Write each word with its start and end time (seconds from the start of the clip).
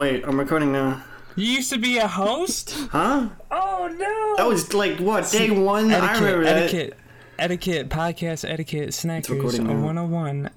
Wait, 0.00 0.24
I'm 0.24 0.38
recording 0.38 0.70
now. 0.70 1.02
You 1.34 1.46
used 1.54 1.72
to 1.72 1.78
be 1.78 1.98
a 1.98 2.06
host? 2.06 2.72
Huh? 2.92 3.30
Oh 3.50 3.88
no! 3.98 4.34
That 4.36 4.46
was 4.46 4.72
like 4.72 5.00
what 5.00 5.28
day 5.32 5.50
one? 5.50 5.92
I 5.92 5.96
etiquette, 5.96 6.20
remember 6.22 6.44
that. 6.44 6.56
etiquette, 6.56 6.96
etiquette, 7.36 7.88
podcast 7.88 8.48
etiquette, 8.48 8.90
snackers, 8.90 9.28
recording 9.30 9.62
a 9.62 9.74
now. 9.74 9.84
101. 9.84 10.50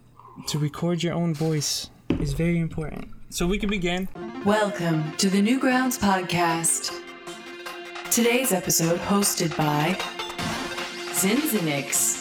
To 0.50 0.60
record 0.60 1.02
your 1.02 1.16
own 1.16 1.34
voice 1.34 1.90
is 2.20 2.34
very 2.34 2.60
important. 2.60 3.10
So 3.32 3.48
we 3.48 3.58
can 3.58 3.72
begin. 3.72 4.10
Welcome 4.46 5.12
to 5.14 5.28
the 5.28 5.42
Newgrounds 5.42 5.98
Podcast. 6.00 7.02
Today's 8.12 8.52
episode 8.52 9.00
hosted 9.00 9.58
by 9.58 9.98
Xinxinix. 11.16 12.21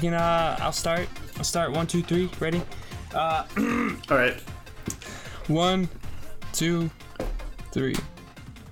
We 0.00 0.04
can. 0.08 0.14
Uh, 0.14 0.56
I'll 0.60 0.72
start. 0.72 1.10
I'll 1.36 1.44
start. 1.44 1.72
One, 1.72 1.86
two, 1.86 2.02
three. 2.02 2.30
Ready? 2.40 2.62
All 3.14 3.44
right. 4.08 4.34
One, 5.46 5.90
two, 6.54 6.88
three. 7.70 7.94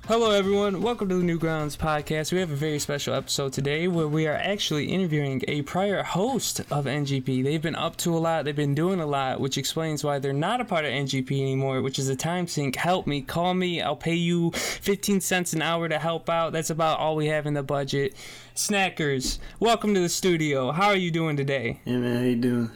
Hello, 0.07 0.31
everyone. 0.31 0.81
Welcome 0.81 1.11
to 1.11 1.17
the 1.17 1.23
Newgrounds 1.23 1.77
podcast. 1.77 2.33
We 2.33 2.39
have 2.39 2.51
a 2.51 2.57
very 2.57 2.79
special 2.79 3.13
episode 3.13 3.53
today 3.53 3.89
where 3.89 4.09
we 4.09 4.27
are 4.27 4.37
actually 4.37 4.87
interviewing 4.87 5.43
a 5.47 5.61
prior 5.61 6.03
host 6.03 6.61
of 6.71 6.87
NGP. 6.87 7.45
They've 7.45 7.61
been 7.61 7.75
up 7.75 7.97
to 7.99 8.17
a 8.17 8.19
lot, 8.19 8.47
they've 8.47 8.57
been 8.57 8.75
doing 8.75 9.01
a 9.01 9.07
lot, 9.07 9.39
which 9.39 9.59
explains 9.59 10.03
why 10.03 10.19
they're 10.19 10.33
not 10.33 10.63
a 10.63 10.65
part 10.65 10.87
of 10.87 10.93
NGP 10.93 11.31
anymore, 11.31 11.83
which 11.83 11.99
is 11.99 12.09
a 12.09 12.17
time 12.17 12.47
sink. 12.47 12.77
Help 12.77 13.07
me, 13.07 13.21
call 13.21 13.53
me. 13.53 13.83
I'll 13.83 13.97
pay 13.97 14.15
you 14.15 14.51
15 14.53 15.21
cents 15.21 15.53
an 15.53 15.61
hour 15.61 15.91
to 15.91 15.99
help 15.99 16.31
out. 16.31 16.55
That's 16.55 16.71
about 16.71 17.01
all 17.01 17.15
we 17.15 17.27
have 17.27 17.45
in 17.45 17.53
the 17.53 17.63
budget. 17.63 18.15
Snackers, 18.59 19.39
welcome 19.61 19.95
to 19.95 20.01
the 20.01 20.09
studio. 20.09 20.73
How 20.73 20.89
are 20.89 20.97
you 20.97 21.13
doing 21.13 21.37
today? 21.37 21.81
Yeah, 21.85 21.99
man. 21.99 22.17
How 22.17 22.25
you 22.25 22.35
doing? 22.35 22.71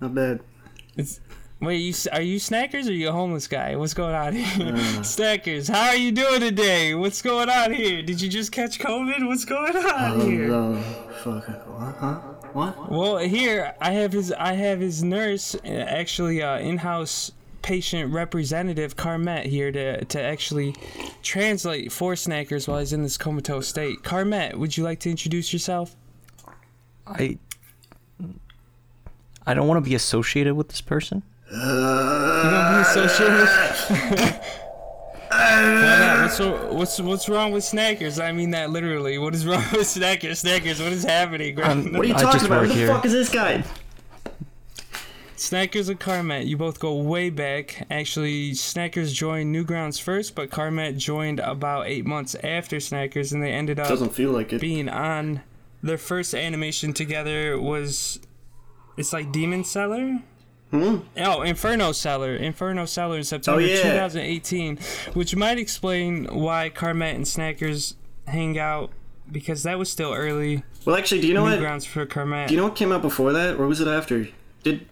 Not 0.00 0.14
bad. 0.14 0.40
It's, 0.96 1.18
wait, 1.60 1.78
you 1.78 1.92
are 2.12 2.22
you 2.22 2.38
snackers 2.38 2.86
or 2.88 2.92
you 2.92 3.08
a 3.08 3.12
homeless 3.12 3.48
guy? 3.48 3.74
What's 3.74 3.94
going 3.94 4.14
on 4.14 4.32
here? 4.32 4.68
Uh. 4.68 4.78
snackers, 5.02 5.68
how 5.68 5.88
are 5.88 5.96
you 5.96 6.12
doing 6.12 6.38
today? 6.38 6.94
What's 6.94 7.20
going 7.20 7.50
on 7.50 7.72
here? 7.72 8.02
Did 8.02 8.20
you 8.20 8.28
just 8.28 8.52
catch 8.52 8.78
COVID? 8.78 9.26
What's 9.26 9.44
going 9.44 9.76
on 9.76 10.20
here? 10.20 10.52
Oh, 10.52 10.76
fuck. 11.24 11.48
What? 11.48 11.96
Huh? 11.96 12.14
What? 12.52 12.88
Well, 12.92 13.18
here 13.18 13.74
I 13.80 13.90
have 13.90 14.12
his 14.12 14.30
I 14.30 14.52
have 14.52 14.78
his 14.78 15.02
nurse, 15.02 15.56
uh, 15.56 15.66
actually 15.66 16.44
uh, 16.44 16.60
in-house 16.60 17.32
patient 17.62 18.12
representative 18.12 18.96
Carmet 18.96 19.46
here 19.46 19.70
to 19.72 20.04
to 20.04 20.20
actually 20.22 20.74
translate 21.22 21.92
for 21.92 22.14
snackers 22.14 22.66
while 22.68 22.78
he's 22.80 22.92
in 22.92 23.02
this 23.02 23.16
comatose 23.16 23.68
state. 23.68 24.02
Carmet, 24.02 24.58
would 24.58 24.76
you 24.76 24.84
like 24.84 25.00
to 25.00 25.10
introduce 25.10 25.52
yourself? 25.52 25.94
I 27.06 27.38
I 29.46 29.54
don't 29.54 29.66
want 29.66 29.82
to 29.84 29.88
be 29.88 29.94
associated 29.94 30.54
with 30.54 30.68
this 30.68 30.80
person. 30.80 31.22
You 31.50 31.58
want 31.58 32.86
to 32.86 32.92
be 32.94 33.02
associated? 33.02 34.40
Why 35.28 35.60
not? 35.62 36.22
What's, 36.22 36.36
so- 36.36 36.72
what's 36.74 37.00
what's 37.00 37.28
wrong 37.28 37.52
with 37.52 37.64
Snackers? 37.64 38.22
I 38.22 38.32
mean 38.32 38.50
that 38.50 38.70
literally. 38.70 39.18
What 39.18 39.34
is 39.34 39.46
wrong 39.46 39.62
with 39.72 39.86
Snackers? 39.86 40.42
Snackers, 40.44 40.82
what 40.82 40.92
is 40.92 41.02
happening? 41.04 41.60
Um, 41.62 41.92
What 41.92 42.02
are 42.04 42.08
you 42.08 42.14
talking 42.14 42.44
about? 42.46 42.60
work 42.62 42.68
Who 42.68 42.68
the 42.68 42.74
here. 42.74 42.86
fuck 42.88 43.04
is 43.06 43.12
this 43.12 43.28
guy? 43.30 43.64
Snackers 45.42 45.88
and 45.88 45.98
Carmet, 45.98 46.46
you 46.46 46.56
both 46.56 46.78
go 46.78 46.94
way 46.94 47.28
back. 47.28 47.84
Actually, 47.90 48.52
Snackers 48.52 49.12
joined 49.12 49.52
Newgrounds 49.52 50.00
first, 50.00 50.36
but 50.36 50.50
Carmet 50.50 50.96
joined 50.96 51.40
about 51.40 51.88
eight 51.88 52.06
months 52.06 52.36
after 52.44 52.76
Snackers, 52.76 53.32
and 53.32 53.42
they 53.42 53.50
ended 53.50 53.80
up 53.80 53.88
Doesn't 53.88 54.14
feel 54.14 54.30
like 54.30 54.52
it. 54.52 54.60
being 54.60 54.88
on. 54.88 55.42
Their 55.82 55.98
first 55.98 56.32
animation 56.32 56.92
together 56.92 57.60
was, 57.60 58.20
it's 58.96 59.12
like 59.12 59.32
Demon 59.32 59.64
Seller. 59.64 60.20
Hmm? 60.70 60.98
Oh, 61.18 61.42
Inferno 61.42 61.90
Seller. 61.90 62.36
Inferno 62.36 62.84
Seller 62.84 63.16
in 63.18 63.24
September 63.24 63.62
Oh, 63.62 63.64
yeah. 63.64 63.82
2018, 63.82 64.78
which 65.14 65.34
might 65.34 65.58
explain 65.58 66.26
why 66.26 66.68
Carmet 66.68 67.16
and 67.16 67.24
Snackers 67.24 67.94
hang 68.28 68.60
out 68.60 68.92
because 69.30 69.64
that 69.64 69.76
was 69.76 69.90
still 69.90 70.12
early. 70.14 70.62
Well, 70.84 70.94
actually, 70.94 71.20
do 71.20 71.26
you 71.26 71.34
know 71.34 71.42
what? 71.42 71.58
Newgrounds 71.58 71.84
for 71.84 72.06
Carmet. 72.06 72.46
Do 72.46 72.54
you 72.54 72.60
know 72.60 72.68
what 72.68 72.76
came 72.76 72.92
out 72.92 73.02
before 73.02 73.32
that, 73.32 73.56
or 73.58 73.66
was 73.66 73.80
it 73.80 73.88
after? 73.88 74.28
Did 74.62 74.86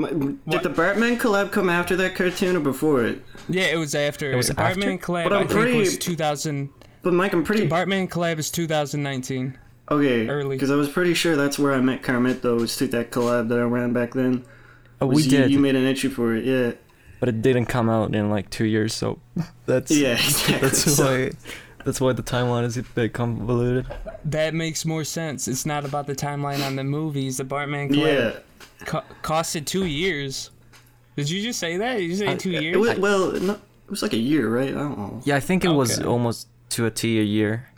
my- 0.00 0.08
What? 0.10 0.62
did 0.62 0.62
the 0.74 0.82
Bartman 0.82 1.18
collab 1.18 1.52
come 1.52 1.68
after 1.70 1.96
that 1.96 2.14
cartoon 2.14 2.56
or 2.56 2.60
before 2.60 3.04
it? 3.04 3.22
yeah, 3.48 3.64
it 3.64 3.76
was 3.76 3.94
after. 3.94 4.30
It 4.32 4.36
was 4.36 4.50
Bartman 4.50 4.94
after? 4.94 5.06
collab. 5.12 5.24
But 5.24 5.32
I'm 5.32 5.44
I 5.44 5.46
think 5.64 5.76
was 5.78 5.98
2000. 5.98 6.68
But 7.02 7.12
Mike, 7.14 7.32
I'm 7.32 7.44
pretty 7.44 7.68
Bartman 7.68 8.08
collab 8.08 8.38
is 8.38 8.50
2019. 8.50 9.56
okay 9.90 10.28
early. 10.28 10.56
because 10.56 10.70
I 10.70 10.76
was 10.76 10.88
pretty 10.88 11.14
sure 11.14 11.34
that's 11.36 11.58
where 11.58 11.72
I 11.74 11.80
met 11.80 12.02
Carmet 12.02 12.42
though. 12.42 12.56
Was 12.56 12.76
through 12.76 12.88
that 12.88 13.10
collab 13.10 13.48
that 13.48 13.58
I 13.58 13.62
ran 13.62 13.92
back 13.92 14.14
then. 14.14 14.44
Oh, 15.00 15.06
we 15.06 15.22
you, 15.22 15.30
did, 15.30 15.50
You 15.50 15.58
made 15.58 15.76
an 15.76 15.86
entry 15.86 16.10
for 16.10 16.34
it, 16.36 16.44
yeah. 16.44 16.72
but 17.20 17.28
it 17.30 17.40
didn't 17.42 17.66
come 17.66 17.88
out 17.88 18.14
in 18.14 18.28
like 18.30 18.50
two 18.50 18.66
years. 18.66 18.92
So 18.94 19.18
that's 19.66 19.90
Yeah, 19.90 20.12
exactly. 20.14 20.58
that's 20.58 20.94
So- 20.94 21.04
why 21.04 21.30
that's 21.86 21.98
why 21.98 22.12
the 22.12 22.22
timeline 22.22 22.64
is 22.64 22.76
a 22.76 22.82
bit 22.82 23.14
convoluted. 23.14 23.86
That 24.26 24.52
makes 24.52 24.84
more 24.84 25.02
sense. 25.04 25.48
It's 25.48 25.64
not 25.64 25.86
about 25.86 26.06
the 26.06 26.14
timeline 26.14 26.62
on 26.64 26.76
the 26.76 26.84
movies. 26.84 27.38
The 27.38 27.44
Bartman 27.44 27.88
collab 27.90 27.96
Yeah. 28.34 28.38
Co- 28.84 29.02
costed 29.22 29.66
two 29.66 29.86
years. 29.86 30.50
Did 31.16 31.28
you 31.30 31.42
just 31.42 31.58
say 31.58 31.76
that? 31.76 31.96
Did 31.98 32.04
you 32.10 32.16
say 32.16 32.36
two 32.36 32.52
It 32.52 32.62
years? 32.62 32.76
was, 32.76 32.98
well, 32.98 33.32
no, 33.32 33.52
it 33.54 33.90
was 33.90 34.02
like 34.02 34.12
a 34.12 34.18
year, 34.18 34.48
right? 34.48 34.70
I 34.70 34.72
don't 34.78 34.98
know. 34.98 35.20
Yeah, 35.24 35.36
I 35.36 35.40
think 35.40 35.64
it 35.64 35.70
was 35.70 36.00
almost 36.00 36.48
to 36.70 36.86
a 36.86 36.90
T 36.90 37.18
a 37.20 37.22
year. 37.22 37.68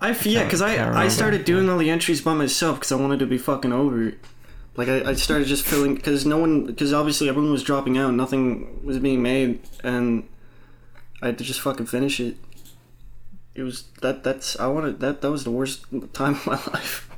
I 0.00 0.10
f- 0.10 0.24
yeah, 0.26 0.44
because 0.44 0.62
I, 0.62 1.02
I 1.04 1.08
started 1.08 1.44
doing 1.44 1.68
all 1.68 1.76
the 1.76 1.90
entries 1.90 2.22
by 2.22 2.32
myself 2.34 2.76
because 2.78 2.90
I 2.92 2.96
wanted 2.96 3.18
to 3.18 3.26
be 3.26 3.36
fucking 3.36 3.72
over 3.72 4.02
it. 4.08 4.18
Like 4.76 4.88
I, 4.88 5.10
I 5.10 5.14
started 5.14 5.46
just 5.46 5.66
filling 5.66 5.94
because 5.94 6.24
no 6.24 6.38
one 6.38 6.64
because 6.64 6.92
obviously 6.94 7.28
everyone 7.28 7.52
was 7.52 7.62
dropping 7.62 7.98
out, 7.98 8.14
nothing 8.14 8.82
was 8.84 8.98
being 8.98 9.20
made, 9.22 9.60
and 9.84 10.26
I 11.20 11.26
had 11.26 11.38
to 11.38 11.44
just 11.44 11.60
fucking 11.60 11.84
finish 11.86 12.18
it. 12.18 12.36
It 13.54 13.62
was 13.62 13.84
that 14.00 14.24
that's 14.24 14.58
I 14.58 14.68
wanted 14.68 15.00
that 15.00 15.20
that 15.20 15.30
was 15.30 15.44
the 15.44 15.50
worst 15.50 15.84
time 16.14 16.34
of 16.34 16.46
my 16.46 16.52
life. 16.72 17.09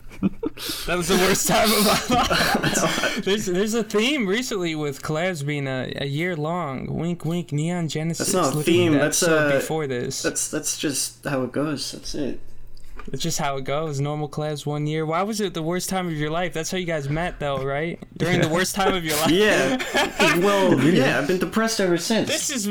That 0.86 0.96
was 0.96 1.08
the 1.08 1.16
worst 1.16 1.48
time 1.48 1.70
of 1.72 1.84
my 1.84 2.16
life. 2.16 3.24
there's 3.24 3.46
there's 3.46 3.74
a 3.74 3.82
theme 3.82 4.26
recently 4.26 4.76
with 4.76 5.02
collabs 5.02 5.44
being 5.44 5.66
a, 5.66 5.92
a 5.96 6.06
year 6.06 6.36
long. 6.36 6.86
Wink, 6.94 7.24
wink. 7.24 7.50
Neon 7.50 7.88
Genesis. 7.88 8.32
That's 8.32 8.54
not 8.54 8.60
a 8.60 8.62
theme, 8.62 8.92
that's, 8.92 9.22
episode 9.22 9.52
uh, 9.52 9.56
before 9.56 9.86
this. 9.88 10.22
That's 10.22 10.48
that's 10.48 10.78
just 10.78 11.24
how 11.24 11.42
it 11.42 11.50
goes. 11.50 11.90
That's 11.90 12.14
it. 12.14 12.40
It's 13.10 13.22
just 13.22 13.38
how 13.38 13.56
it 13.56 13.64
goes. 13.64 14.00
Normal 14.00 14.28
collabs 14.28 14.64
one 14.64 14.86
year. 14.86 15.04
Why 15.04 15.22
was 15.22 15.40
it 15.40 15.54
the 15.54 15.62
worst 15.62 15.88
time 15.88 16.06
of 16.06 16.12
your 16.12 16.30
life? 16.30 16.52
That's 16.54 16.70
how 16.70 16.78
you 16.78 16.86
guys 16.86 17.08
met, 17.08 17.40
though, 17.40 17.64
right? 17.64 17.98
During 18.16 18.40
the 18.40 18.48
worst 18.48 18.74
time 18.76 18.94
of 18.94 19.04
your 19.04 19.16
life. 19.22 19.30
Yeah. 19.30 20.38
well, 20.38 20.78
yeah. 20.80 21.18
I've 21.18 21.26
been 21.26 21.38
depressed 21.38 21.80
ever 21.80 21.98
since. 21.98 22.28
This 22.28 22.50
is. 22.50 22.68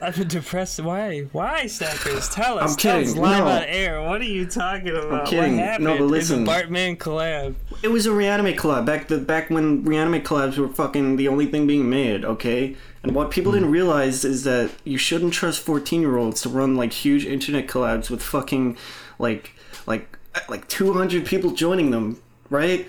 I've 0.00 0.16
been 0.16 0.28
depressed. 0.28 0.78
Why? 0.80 1.22
Why, 1.32 1.64
Snackers? 1.64 2.32
Tell 2.32 2.58
us. 2.58 2.70
I'm 2.72 2.76
Tell 2.76 3.00
us 3.00 3.08
kidding. 3.08 3.20
live 3.22 3.44
No. 3.44 3.50
on 3.50 3.62
air. 3.64 4.00
What 4.02 4.20
are 4.20 4.24
you 4.24 4.46
talking 4.46 4.88
about? 4.90 5.12
I'm 5.12 5.26
kidding. 5.26 5.56
What 5.56 5.58
No, 5.58 5.64
happened 5.64 5.86
but 5.86 5.96
in 6.00 6.08
listen. 6.08 6.44
the 6.44 6.50
Bartman 6.50 6.96
collab? 6.98 7.54
It 7.82 7.88
was 7.88 8.06
a 8.06 8.12
reanimate 8.12 8.56
collab 8.56 8.84
back 8.86 9.08
the 9.08 9.18
back 9.18 9.50
when 9.50 9.84
reanimate 9.84 10.24
collabs 10.24 10.56
were 10.56 10.68
fucking 10.68 11.16
the 11.16 11.26
only 11.28 11.46
thing 11.46 11.66
being 11.66 11.88
made, 11.90 12.24
okay? 12.24 12.76
And 13.02 13.14
what 13.14 13.30
people 13.30 13.52
didn't 13.52 13.70
realize 13.70 14.24
is 14.24 14.44
that 14.44 14.70
you 14.84 14.98
shouldn't 14.98 15.32
trust 15.32 15.64
14-year-olds 15.66 16.42
to 16.42 16.48
run 16.48 16.76
like 16.76 16.92
huge 16.92 17.24
internet 17.24 17.66
collabs 17.66 18.08
with 18.10 18.22
fucking 18.22 18.76
like 19.18 19.52
like 19.86 20.16
like 20.48 20.68
200 20.68 21.24
people 21.26 21.50
joining 21.52 21.90
them, 21.90 22.20
right? 22.50 22.86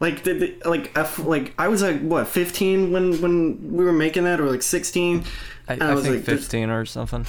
Like 0.00 0.24
the, 0.24 0.32
the 0.34 0.68
like 0.68 0.96
I 0.98 1.02
f- 1.02 1.20
like 1.20 1.54
I 1.58 1.68
was 1.68 1.80
like 1.82 2.00
what 2.00 2.26
15 2.26 2.90
when 2.92 3.20
when 3.22 3.72
we 3.72 3.84
were 3.84 3.92
making 3.92 4.24
that 4.24 4.40
or 4.40 4.50
like 4.50 4.62
16 4.62 5.24
I, 5.68 5.74
And 5.74 5.82
I, 5.82 5.94
was 5.94 6.04
think 6.04 6.16
like, 6.16 6.24
15 6.24 6.70
or 6.70 6.84
something. 6.84 7.26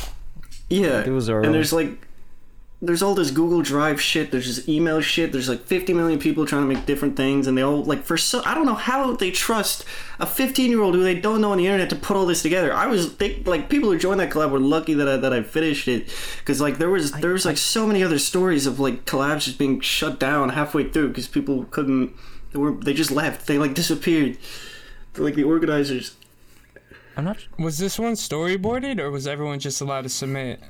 yeah, 0.69 1.01
It 1.05 1.09
was 1.09 1.29
early. 1.29 1.45
and 1.45 1.55
there's 1.55 1.73
like, 1.73 2.07
there's 2.81 3.01
all 3.01 3.15
this 3.15 3.31
Google 3.31 3.61
Drive 3.61 4.01
shit. 4.01 4.29
There's 4.31 4.45
just 4.45 4.67
email 4.67 4.99
shit. 4.99 5.31
There's 5.31 5.47
like 5.47 5.61
50 5.63 5.93
million 5.93 6.19
people 6.19 6.45
trying 6.45 6.67
to 6.67 6.75
make 6.75 6.85
different 6.85 7.15
things, 7.15 7.47
and 7.47 7.57
they 7.57 7.61
all 7.61 7.81
like 7.81 8.03
for 8.03 8.17
so 8.17 8.41
I 8.45 8.53
don't 8.53 8.65
know 8.65 8.73
how 8.73 9.13
they 9.13 9.31
trust 9.31 9.85
a 10.19 10.25
15 10.25 10.69
year 10.69 10.81
old 10.81 10.93
who 10.93 11.01
they 11.01 11.17
don't 11.17 11.39
know 11.39 11.53
on 11.53 11.59
the 11.59 11.65
internet 11.65 11.89
to 11.91 11.95
put 11.95 12.17
all 12.17 12.25
this 12.25 12.41
together. 12.41 12.73
I 12.73 12.87
was 12.87 13.15
they, 13.15 13.41
like 13.45 13.69
people 13.69 13.89
who 13.89 13.97
joined 13.97 14.19
that 14.19 14.31
collab 14.31 14.51
were 14.51 14.59
lucky 14.59 14.93
that 14.95 15.07
I 15.07 15.15
that 15.15 15.31
I 15.31 15.43
finished 15.43 15.87
it 15.87 16.13
because 16.39 16.59
like 16.59 16.77
there 16.77 16.89
was 16.89 17.13
there 17.13 17.31
was 17.31 17.45
like 17.45 17.55
so 17.55 17.87
many 17.87 18.03
other 18.03 18.19
stories 18.19 18.67
of 18.67 18.81
like 18.81 19.05
collabs 19.05 19.45
just 19.45 19.57
being 19.57 19.79
shut 19.79 20.19
down 20.19 20.49
halfway 20.49 20.89
through 20.89 21.07
because 21.07 21.29
people 21.29 21.63
couldn't 21.71 22.13
they 22.51 22.59
were 22.59 22.73
they 22.73 22.93
just 22.93 23.11
left 23.11 23.47
they 23.47 23.57
like 23.57 23.75
disappeared. 23.75 24.37
Like 25.15 25.35
the 25.35 25.43
organizers. 25.43 26.17
I'm 27.15 27.25
not. 27.25 27.37
Was 27.59 27.77
this 27.77 27.99
one 27.99 28.13
storyboarded, 28.13 28.99
or 28.99 29.11
was 29.11 29.27
everyone 29.27 29.59
just 29.59 29.81
allowed 29.81 30.01
to 30.03 30.09
submit? 30.09 30.61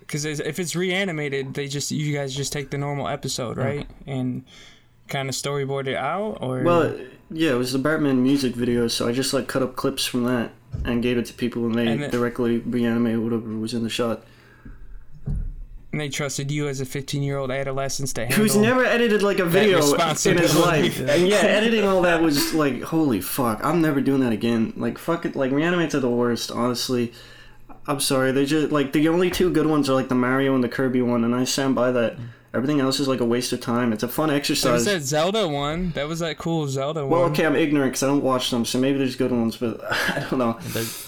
Because 0.00 0.24
if 0.24 0.58
it's 0.58 0.74
reanimated, 0.74 1.54
they 1.54 1.68
just 1.68 1.90
you 1.90 2.12
guys 2.14 2.34
just 2.34 2.52
take 2.52 2.70
the 2.70 2.78
normal 2.78 3.06
episode, 3.08 3.56
right? 3.56 3.86
And 4.06 4.44
kind 5.08 5.28
of 5.28 5.34
storyboard 5.34 5.86
it 5.86 5.96
out, 5.96 6.38
or 6.40 6.62
Well, 6.62 6.96
yeah, 7.30 7.50
it 7.52 7.56
was 7.58 7.72
the 7.72 7.78
Bartman 7.78 8.16
music 8.18 8.54
video, 8.54 8.88
so 8.88 9.08
I 9.08 9.12
just 9.12 9.32
like 9.32 9.46
cut 9.46 9.62
up 9.62 9.76
clips 9.76 10.04
from 10.06 10.24
that 10.24 10.50
and 10.84 11.02
gave 11.02 11.18
it 11.18 11.26
to 11.26 11.34
people, 11.34 11.66
and 11.66 11.74
they 11.74 11.86
And 11.86 12.02
then- 12.02 12.10
directly 12.10 12.58
reanimated 12.58 13.20
whatever 13.20 13.48
was 13.56 13.74
in 13.74 13.82
the 13.82 13.90
shot. 13.90 14.24
And 15.92 16.00
they 16.00 16.08
trusted 16.08 16.50
you 16.50 16.68
as 16.68 16.80
a 16.80 16.84
15 16.86 17.22
year 17.22 17.36
old 17.36 17.50
adolescent 17.50 18.08
to 18.14 18.22
handle. 18.22 18.38
Who's 18.38 18.56
never 18.56 18.84
edited 18.84 19.22
like 19.22 19.38
a 19.38 19.44
video 19.44 19.78
in 19.78 20.38
his 20.38 20.56
life, 20.56 21.00
and 21.00 21.26
yeah, 21.28 21.38
editing 21.38 21.84
all 21.84 22.02
that 22.02 22.22
was 22.22 22.54
like, 22.54 22.82
holy 22.82 23.20
fuck, 23.20 23.64
I'm 23.64 23.80
never 23.82 24.00
doing 24.00 24.20
that 24.20 24.32
again. 24.32 24.72
Like, 24.76 24.98
fuck 24.98 25.24
it, 25.24 25.34
like 25.34 25.50
reanimates 25.52 25.94
are 25.94 26.00
the 26.00 26.10
worst, 26.10 26.50
honestly. 26.50 27.12
I'm 27.86 27.98
sorry, 28.00 28.30
they 28.30 28.44
just 28.44 28.70
like 28.70 28.92
the 28.92 29.08
only 29.08 29.30
two 29.30 29.50
good 29.52 29.66
ones 29.66 29.88
are 29.90 29.94
like 29.94 30.08
the 30.08 30.14
Mario 30.14 30.54
and 30.54 30.62
the 30.62 30.68
Kirby 30.68 31.02
one, 31.02 31.24
and 31.24 31.34
I 31.34 31.44
stand 31.44 31.74
by 31.74 31.90
that. 31.92 32.16
Everything 32.52 32.80
else 32.80 32.98
is 32.98 33.06
like 33.06 33.20
a 33.20 33.24
waste 33.24 33.52
of 33.52 33.60
time. 33.60 33.92
It's 33.92 34.02
a 34.02 34.08
fun 34.08 34.28
exercise. 34.28 34.72
was 34.72 34.84
that 34.86 35.02
Zelda 35.02 35.46
one. 35.46 35.92
That 35.92 36.08
was 36.08 36.18
that 36.18 36.36
cool 36.36 36.66
Zelda 36.66 37.06
Well, 37.06 37.22
one. 37.22 37.30
okay, 37.30 37.46
I'm 37.46 37.54
ignorant 37.54 37.92
because 37.92 38.02
I 38.02 38.08
don't 38.08 38.24
watch 38.24 38.50
them, 38.50 38.64
so 38.64 38.80
maybe 38.80 38.98
there's 38.98 39.14
good 39.14 39.30
ones, 39.30 39.56
but 39.56 39.80
I 39.92 40.26
don't 40.28 40.38
know. 40.40 40.58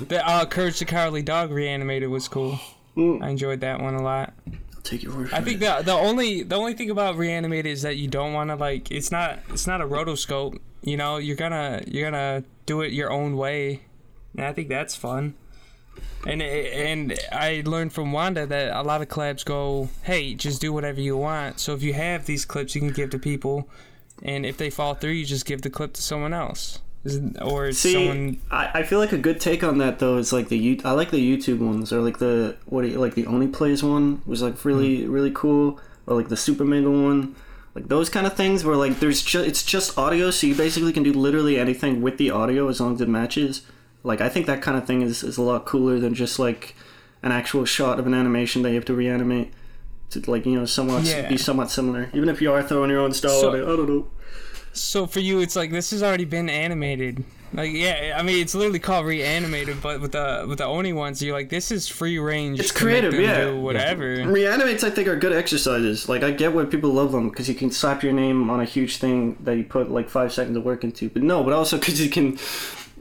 The 0.07 0.23
uh, 0.25 0.47
Courage 0.47 0.79
the 0.79 0.85
Cowardly 0.85 1.23
Dog 1.23 1.51
reanimated 1.51 2.11
was 2.11 2.29
cool. 2.29 2.61
Mm. 2.97 3.25
I 3.25 3.31
enjoyed 3.31 3.61
that 3.63 3.81
one 3.81 3.95
a 3.95 4.03
lot. 4.03 4.35
Take 4.83 5.03
your 5.05 5.15
word 5.15 5.33
I 5.33 5.41
think 5.41 5.57
it. 5.57 5.61
the 5.61 5.83
the 5.85 5.93
only 5.93 6.43
the 6.43 6.57
only 6.57 6.75
thing 6.75 6.91
about 6.91 7.17
reanimated 7.17 7.71
is 7.71 7.83
that 7.83 7.97
you 7.97 8.09
don't 8.09 8.33
want 8.33 8.51
to 8.51 8.57
like 8.57 8.91
it's 8.91 9.11
not 9.13 9.39
it's 9.51 9.67
not 9.67 9.81
a 9.81 9.87
rotoscope. 9.87 10.59
You 10.83 10.97
know, 10.97 11.19
you're 11.19 11.37
gonna 11.37 11.83
you're 11.87 12.11
gonna 12.11 12.43
do 12.67 12.81
it 12.81 12.93
your 12.93 13.11
own 13.13 13.37
way, 13.37 13.83
and 14.37 14.45
I 14.45 14.53
think 14.53 14.69
that's 14.69 14.97
fun. 14.97 15.35
And 16.27 16.43
it- 16.43 16.73
and 16.75 17.19
I 17.31 17.63
learned 17.65 17.93
from 17.93 18.11
Wanda 18.13 18.45
that 18.47 18.73
a 18.75 18.83
lot 18.83 19.03
of 19.03 19.09
collabs 19.09 19.45
go, 19.45 19.89
hey, 20.03 20.35
just 20.35 20.61
do 20.61 20.73
whatever 20.73 21.01
you 21.01 21.17
want. 21.17 21.61
So 21.61 21.75
if 21.75 21.83
you 21.83 21.93
have 21.95 22.27
these 22.27 22.45
clips, 22.45 22.75
you 22.75 22.81
can 22.81 22.91
give 22.93 23.11
to 23.11 23.19
people, 23.19 23.69
and 24.23 24.45
if 24.45 24.57
they 24.57 24.71
fall 24.71 24.95
through, 24.95 25.11
you 25.13 25.25
just 25.25 25.45
give 25.47 25.63
the 25.63 25.71
clip 25.71 25.93
to 25.95 26.03
someone 26.03 26.33
else, 26.33 26.81
or 27.41 27.73
See, 27.73 27.93
someone. 27.95 28.41
I, 28.51 28.71
I 28.81 28.83
feel 28.85 28.99
like 29.01 29.13
a 29.13 29.19
good 29.19 29.41
take 29.41 29.65
on 29.65 29.79
that 29.79 29.99
though 29.99 30.19
is 30.19 30.33
like 30.33 30.49
the 30.49 30.57
you 30.57 30.81
I 30.85 30.93
like 30.93 31.11
the 31.11 31.19
YouTube 31.19 31.59
ones 31.59 31.93
or 31.93 32.01
like 32.01 32.19
the 32.19 32.57
what 32.67 32.85
you, 32.85 32.99
like 32.99 33.15
the 33.15 33.27
Oney 33.27 33.49
Plays 33.49 33.83
one 33.83 34.23
was 34.27 34.41
like 34.43 34.65
really 34.65 34.99
Mm-hmm. 34.99 35.11
really 35.13 35.31
cool 35.35 35.81
or 36.07 36.15
like 36.17 36.29
the 36.29 36.37
Super 36.37 36.65
Mega 36.65 36.91
one 36.91 37.35
like 37.75 37.89
those 37.89 38.09
kind 38.09 38.27
of 38.27 38.35
things 38.35 38.65
where 38.65 38.77
like 38.77 39.01
there's 39.01 39.23
just 39.23 39.47
it's 39.49 39.63
just 39.65 39.97
audio 39.99 40.31
so 40.31 40.47
you 40.47 40.55
basically 40.55 40.93
can 40.93 41.03
do 41.03 41.13
literally 41.13 41.59
anything 41.59 42.03
with 42.03 42.19
the 42.19 42.31
audio 42.31 42.69
as 42.69 42.81
long 42.81 42.95
as 42.95 43.01
it 43.01 43.09
matches 43.09 43.63
like 44.05 44.21
I 44.21 44.29
think 44.29 44.47
that 44.47 44.63
kind 44.63 44.77
of 44.77 44.87
thing 44.87 45.03
is, 45.03 45.23
is 45.25 45.39
a 45.39 45.43
lot 45.43 45.65
cooler 45.65 45.99
than 45.99 46.15
just 46.15 46.39
like 46.39 46.75
an 47.23 47.33
actual 47.33 47.65
shot 47.65 47.99
of 47.99 48.07
an 48.07 48.15
animation 48.15 48.63
that 48.63 48.69
you 48.71 48.75
have 48.77 48.85
to 48.85 48.95
reanimate 48.95 49.53
to 50.11 50.31
like 50.31 50.45
you 50.47 50.55
know 50.57 50.67
somewhat 50.67 51.03
Yeah. 51.05 51.29
be 51.29 51.37
somewhat 51.37 51.71
similar 51.71 52.11
even 52.13 52.29
if 52.29 52.41
you 52.43 52.53
are 52.53 52.63
throwing 52.63 52.91
your 52.91 53.01
own 53.01 53.13
style 53.13 53.41
So- 53.41 53.49
on 53.51 53.57
it 53.59 53.63
I 53.65 53.67
don't 53.77 53.89
know 53.89 54.07
So 54.73 55.07
for 55.07 55.21
you, 55.21 55.41
it's 55.41 55.57
like 55.57 55.71
this 55.71 55.91
has 55.91 56.03
already 56.03 56.25
been 56.25 56.49
animated. 56.49 57.25
Like 57.55 57.73
yeah, 57.73 58.17
I 58.19 58.23
mean 58.23 58.41
it's 58.41 58.55
literally 58.55 58.79
called 58.79 59.05
reanimated, 59.05 59.83
but 59.83 60.01
with 60.01 60.13
the 60.13 60.47
with 60.49 60.59
the 60.59 60.65
Oney 60.65 60.95
ones, 60.95 61.23
you're 61.23 61.37
like 61.37 61.51
this 61.51 61.71
is 61.71 61.87
free 61.87 62.19
range. 62.19 62.59
It's 62.59 62.73
creative, 62.73 63.13
yeah. 63.13 63.45
Do 63.45 63.61
whatever. 63.61 64.27
Reanimates, 64.27 64.83
I 64.83 64.89
think, 64.89 65.07
are 65.07 65.17
good 65.17 65.35
exercises. 65.35 66.09
Like, 66.09 66.23
I 66.23 66.31
get 66.31 66.55
why 66.55 66.65
people 66.65 66.91
love 66.91 67.13
them 67.13 67.29
because 67.29 67.51
you 67.51 67.55
can 67.55 67.71
slap 67.71 68.03
your 68.03 68.15
name 68.15 68.49
on 68.49 68.61
a 68.61 68.65
huge 68.65 68.97
thing 68.97 69.37
that 69.41 69.57
you 69.57 69.65
put 69.65 69.91
like 69.91 70.09
five 70.09 70.33
seconds 70.33 70.57
of 70.57 70.65
work 70.65 70.83
into. 70.83 71.11
But 71.11 71.23
no, 71.23 71.45
but 71.45 71.53
also 71.53 71.79
because 71.79 72.01
you 72.01 72.09
can, 72.09 72.39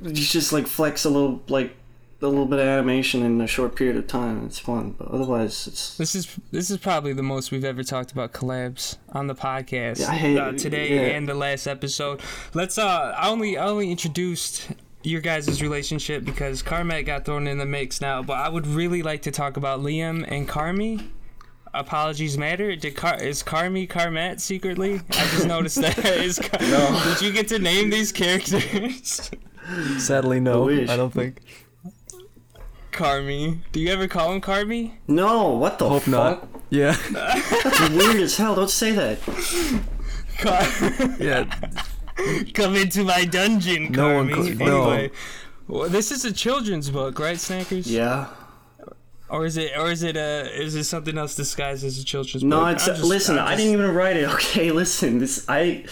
you 0.03 0.11
just 0.11 0.51
like 0.51 0.67
flex 0.67 1.05
a 1.05 1.09
little, 1.09 1.41
like 1.47 1.73
a 2.23 2.27
little 2.27 2.45
bit 2.45 2.59
of 2.59 2.65
animation 2.67 3.23
in 3.23 3.39
a 3.41 3.47
short 3.47 3.75
period 3.75 3.97
of 3.97 4.07
time. 4.07 4.45
It's 4.45 4.59
fun, 4.59 4.95
but 4.97 5.07
otherwise, 5.09 5.67
it's 5.67 5.97
This 5.97 6.13
is 6.15 6.37
this 6.51 6.69
is 6.69 6.77
probably 6.77 7.13
the 7.13 7.23
most 7.23 7.51
we've 7.51 7.63
ever 7.65 7.83
talked 7.83 8.11
about 8.11 8.31
collabs 8.33 8.97
on 9.09 9.27
the 9.27 9.35
podcast 9.35 9.99
Yeah, 9.99 10.11
hate- 10.11 10.37
uh, 10.37 10.51
today 10.53 10.95
yeah. 10.95 11.15
and 11.17 11.27
the 11.27 11.33
last 11.33 11.67
episode. 11.67 12.21
Let's 12.53 12.77
uh, 12.77 13.13
I 13.17 13.29
only 13.29 13.57
I 13.57 13.67
only 13.67 13.89
introduced 13.91 14.67
your 15.03 15.19
guys' 15.21 15.61
relationship 15.63 16.23
because 16.23 16.61
Carmet 16.61 17.05
got 17.07 17.25
thrown 17.25 17.47
in 17.47 17.57
the 17.57 17.65
mix 17.65 18.01
now, 18.01 18.21
but 18.21 18.33
I 18.37 18.49
would 18.49 18.67
really 18.67 19.01
like 19.01 19.23
to 19.23 19.31
talk 19.31 19.57
about 19.57 19.79
Liam 19.79 20.23
and 20.31 20.47
Carmi. 20.47 21.03
Apologies 21.73 22.37
matter. 22.37 22.75
Did 22.75 22.95
Car- 22.97 23.23
is 23.23 23.41
Carmi 23.41 23.89
Carmet 23.89 24.41
secretly? 24.41 24.95
I 25.09 25.27
just 25.31 25.47
noticed 25.47 25.79
that. 25.81 25.97
Is 26.05 26.37
Car- 26.37 26.59
Did 26.59 27.21
you 27.21 27.31
get 27.31 27.47
to 27.47 27.59
name 27.59 27.89
these 27.89 28.11
characters? 28.11 29.31
Sadly, 29.97 30.41
no. 30.41 30.69
I. 30.69 30.81
I 30.83 30.97
don't 30.97 31.13
think. 31.13 31.37
Carmi. 32.91 33.59
Do 33.71 33.79
you 33.79 33.89
ever 33.91 34.07
call 34.07 34.33
him 34.33 34.41
Carmi? 34.41 34.93
no. 35.07 35.49
What 35.51 35.79
the 35.79 35.87
Hope 35.89 36.03
fuck? 36.03 36.11
not. 36.11 36.47
Yeah. 36.69 36.95
That's 37.11 37.89
weird 37.89 38.17
as 38.17 38.37
hell. 38.37 38.55
Don't 38.55 38.69
say 38.69 38.91
that. 38.91 39.19
Car- 40.39 41.15
yeah. 41.19 41.45
Come 42.53 42.75
into 42.75 43.03
my 43.03 43.25
dungeon, 43.25 43.91
No 43.91 44.15
one 44.15 44.29
Carmi. 44.29 44.57
co- 44.57 44.65
no. 44.65 44.89
Anyway, 44.91 45.11
well, 45.67 45.89
this 45.89 46.11
is 46.11 46.25
a 46.25 46.31
children's 46.31 46.89
book, 46.89 47.17
right, 47.19 47.37
Snackers? 47.37 47.87
Yeah. 47.87 48.27
Or 49.29 49.45
is 49.45 49.55
it, 49.57 49.71
or 49.77 49.89
is 49.89 50.03
it, 50.03 50.17
uh, 50.17 50.43
is 50.53 50.75
it 50.75 50.83
something 50.83 51.17
else 51.17 51.35
disguised 51.35 51.85
as 51.85 51.97
a 51.97 52.03
children's 52.03 52.43
No, 52.43 52.59
book? 52.61 52.75
it's 52.75 52.87
I'm 52.87 52.95
just- 52.95 53.07
listen. 53.07 53.39
I'm 53.39 53.45
I 53.47 53.51
just- 53.51 53.57
didn't 53.63 53.73
even 53.81 53.95
write 53.95 54.17
it. 54.17 54.29
Okay, 54.33 54.71
listen. 54.71 55.19
This 55.19 55.45
I. 55.49 55.85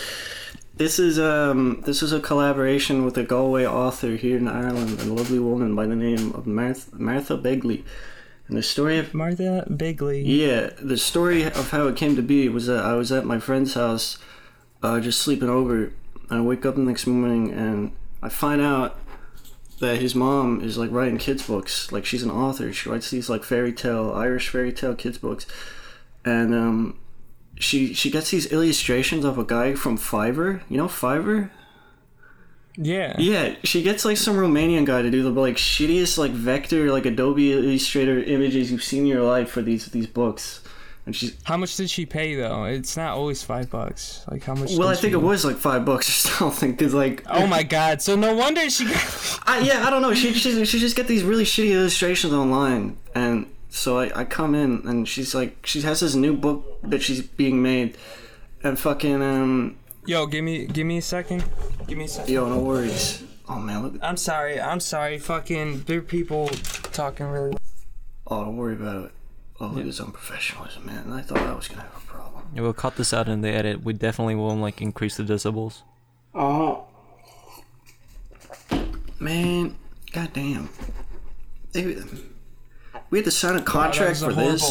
This 0.79 0.97
is 0.97 1.19
um 1.19 1.81
this 1.85 2.01
is 2.01 2.13
a 2.13 2.21
collaboration 2.21 3.03
with 3.03 3.17
a 3.17 3.23
Galway 3.23 3.65
author 3.65 4.15
here 4.15 4.37
in 4.37 4.47
Ireland, 4.47 5.01
a 5.01 5.13
lovely 5.13 5.37
woman 5.37 5.75
by 5.75 5.85
the 5.85 5.93
name 5.93 6.31
of 6.31 6.47
Martha, 6.47 6.95
Martha 6.95 7.37
Begley, 7.37 7.83
and 8.47 8.55
the 8.55 8.63
story 8.63 8.97
of 8.97 9.13
Martha 9.13 9.67
Begley. 9.69 10.23
yeah 10.25 10.69
the 10.81 10.95
story 10.95 11.43
of 11.43 11.71
how 11.71 11.87
it 11.87 11.97
came 11.97 12.15
to 12.15 12.21
be 12.21 12.47
was 12.47 12.67
that 12.67 12.85
I 12.85 12.93
was 12.93 13.11
at 13.11 13.25
my 13.25 13.39
friend's 13.39 13.73
house, 13.73 14.19
uh, 14.81 15.01
just 15.01 15.19
sleeping 15.19 15.49
over. 15.49 15.91
I 16.29 16.39
wake 16.39 16.65
up 16.65 16.75
the 16.75 16.81
next 16.81 17.05
morning 17.05 17.51
and 17.51 17.91
I 18.23 18.29
find 18.29 18.61
out 18.61 18.97
that 19.81 19.99
his 19.99 20.15
mom 20.15 20.61
is 20.61 20.77
like 20.77 20.91
writing 20.91 21.17
kids 21.17 21.45
books. 21.45 21.91
Like 21.91 22.05
she's 22.05 22.23
an 22.23 22.31
author. 22.31 22.71
She 22.71 22.87
writes 22.87 23.09
these 23.11 23.29
like 23.29 23.43
fairy 23.43 23.73
tale 23.73 24.13
Irish 24.13 24.47
fairy 24.47 24.71
tale 24.71 24.95
kids 24.95 25.17
books, 25.17 25.45
and 26.23 26.55
um, 26.55 26.99
she 27.59 27.93
she 27.93 28.09
gets 28.09 28.31
these 28.31 28.47
illustrations 28.51 29.25
of 29.25 29.37
a 29.37 29.43
guy 29.43 29.75
from 29.75 29.97
Fiverr. 29.97 30.61
You 30.69 30.77
know 30.77 30.87
Fiverr? 30.87 31.51
Yeah. 32.75 33.15
Yeah, 33.19 33.55
she 33.65 33.83
gets 33.83 34.05
like 34.05 34.15
some 34.15 34.37
Romanian 34.37 34.85
guy 34.85 35.01
to 35.01 35.11
do 35.11 35.21
the 35.21 35.29
like 35.29 35.57
shittiest 35.57 36.17
like 36.17 36.31
vector 36.31 36.91
like 36.91 37.05
Adobe 37.05 37.51
Illustrator 37.51 38.23
images 38.23 38.71
you've 38.71 38.83
seen 38.83 39.01
in 39.01 39.07
your 39.07 39.23
life 39.23 39.51
for 39.51 39.61
these 39.61 39.87
these 39.87 40.07
books. 40.07 40.61
And 41.05 41.13
she's 41.13 41.35
How 41.43 41.57
much 41.57 41.75
did 41.75 41.89
she 41.89 42.05
pay 42.05 42.35
though? 42.35 42.63
It's 42.63 42.95
not 42.95 43.17
always 43.17 43.43
five 43.43 43.69
bucks. 43.69 44.23
Like 44.31 44.43
how 44.43 44.55
much? 44.55 44.77
well, 44.77 44.87
I 44.87 44.95
think 44.95 45.13
it 45.13 45.21
was 45.21 45.43
like 45.43 45.57
five 45.57 45.83
bucks 45.83 46.07
or 46.07 46.29
something. 46.37 46.77
Cause 46.77 46.93
like 46.93 47.23
Oh 47.29 47.45
my 47.45 47.63
god! 47.63 48.01
So 48.01 48.15
no 48.15 48.33
wonder 48.33 48.69
she 48.69 48.85
got. 48.85 49.39
I, 49.45 49.59
yeah, 49.59 49.85
I 49.85 49.89
don't 49.89 50.01
know. 50.01 50.13
She 50.13 50.33
she 50.33 50.63
she 50.63 50.79
just 50.79 50.95
get 50.95 51.07
these 51.07 51.23
really 51.23 51.43
shitty 51.43 51.71
illustrations 51.71 52.31
online, 52.31 52.97
and 53.13 53.47
so 53.69 53.99
I, 53.99 54.21
I 54.21 54.25
come 54.25 54.55
in 54.55 54.87
and 54.87 55.07
she's 55.07 55.33
like 55.33 55.65
she 55.65 55.81
has 55.81 56.01
this 56.01 56.15
new 56.15 56.35
book 56.35 56.79
that 56.83 57.01
she's 57.01 57.21
being 57.21 57.61
made, 57.61 57.97
and 58.63 58.77
fucking 58.77 59.21
um 59.21 59.77
Yo, 60.05 60.25
give 60.25 60.43
me, 60.43 60.65
give 60.65 60.87
me 60.87 60.97
a 60.97 61.01
second. 61.01 61.43
Give 61.87 61.97
me 61.97 62.05
a 62.05 62.07
second. 62.07 62.33
yo 62.33 62.49
no 62.49 62.59
worries. 62.59 63.23
Oh 63.47 63.59
man, 63.59 63.83
look. 63.83 63.93
I'm 64.01 64.17
sorry. 64.17 64.59
I'm 64.59 64.79
sorry. 64.79 65.19
Fucking, 65.19 65.83
there 65.83 65.99
are 65.99 66.01
people 66.01 66.47
talking 66.93 67.27
really. 67.27 67.57
Oh, 68.25 68.45
don't 68.45 68.57
worry 68.57 68.73
about 68.73 69.05
it. 69.05 69.11
Oh, 69.59 69.67
look 69.67 69.79
at 69.79 69.85
his 69.85 69.99
unprofessionalism, 69.99 70.85
man. 70.85 71.11
I 71.11 71.21
thought 71.21 71.39
I 71.39 71.53
was 71.53 71.67
gonna 71.67 71.81
have 71.81 71.95
a 71.95 72.07
problem. 72.07 72.43
Yeah, 72.55 72.61
we'll 72.61 72.73
cut 72.73 72.95
this 72.95 73.13
out 73.13 73.27
in 73.27 73.41
the 73.41 73.49
edit. 73.49 73.83
We 73.83 73.93
definitely 73.93 74.35
won't 74.35 74.61
like 74.61 74.81
increase 74.81 75.17
the 75.17 75.23
decibels. 75.23 75.81
Uh-huh. 76.33 76.81
Man, 79.19 79.75
goddamn. 80.13 80.69
They, 81.73 81.97
we 83.09 83.17
had 83.19 83.25
to 83.25 83.31
sign 83.31 83.55
a 83.55 83.61
contract 83.61 84.19
for 84.19 84.33
this. 84.33 84.63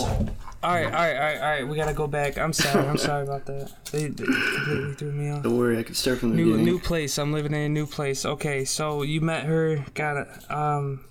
All 0.61 0.75
right, 0.75 0.87
all 0.87 0.91
right, 0.91 1.15
all 1.15 1.21
right, 1.23 1.37
all 1.37 1.51
right. 1.51 1.69
We 1.69 1.77
gotta 1.77 1.95
go 1.95 2.07
back. 2.09 2.37
I'm 2.37 2.53
sorry. 2.53 2.85
I'm 2.87 2.99
sorry 2.99 3.23
about 3.23 3.47
that. 3.47 3.71
They, 3.93 4.07
they 4.09 4.25
completely 4.25 4.95
threw 4.95 5.13
me 5.13 5.31
off. 5.31 5.43
Don't 5.45 5.57
worry, 5.57 5.79
I 5.79 5.85
can 5.85 5.95
start 5.95 6.19
from 6.19 6.31
the 6.31 6.37
New 6.37 6.45
beginning. 6.47 6.65
new 6.67 6.79
place. 6.81 7.17
I'm 7.19 7.33
living 7.33 7.53
in 7.53 7.61
a 7.61 7.69
new 7.69 7.87
place. 7.87 8.27
Okay, 8.27 8.65
so 8.65 9.03
you 9.03 9.21
met 9.21 9.45
her. 9.45 9.85
Got 9.95 10.17
it. 10.17 10.51
Um, 10.51 11.05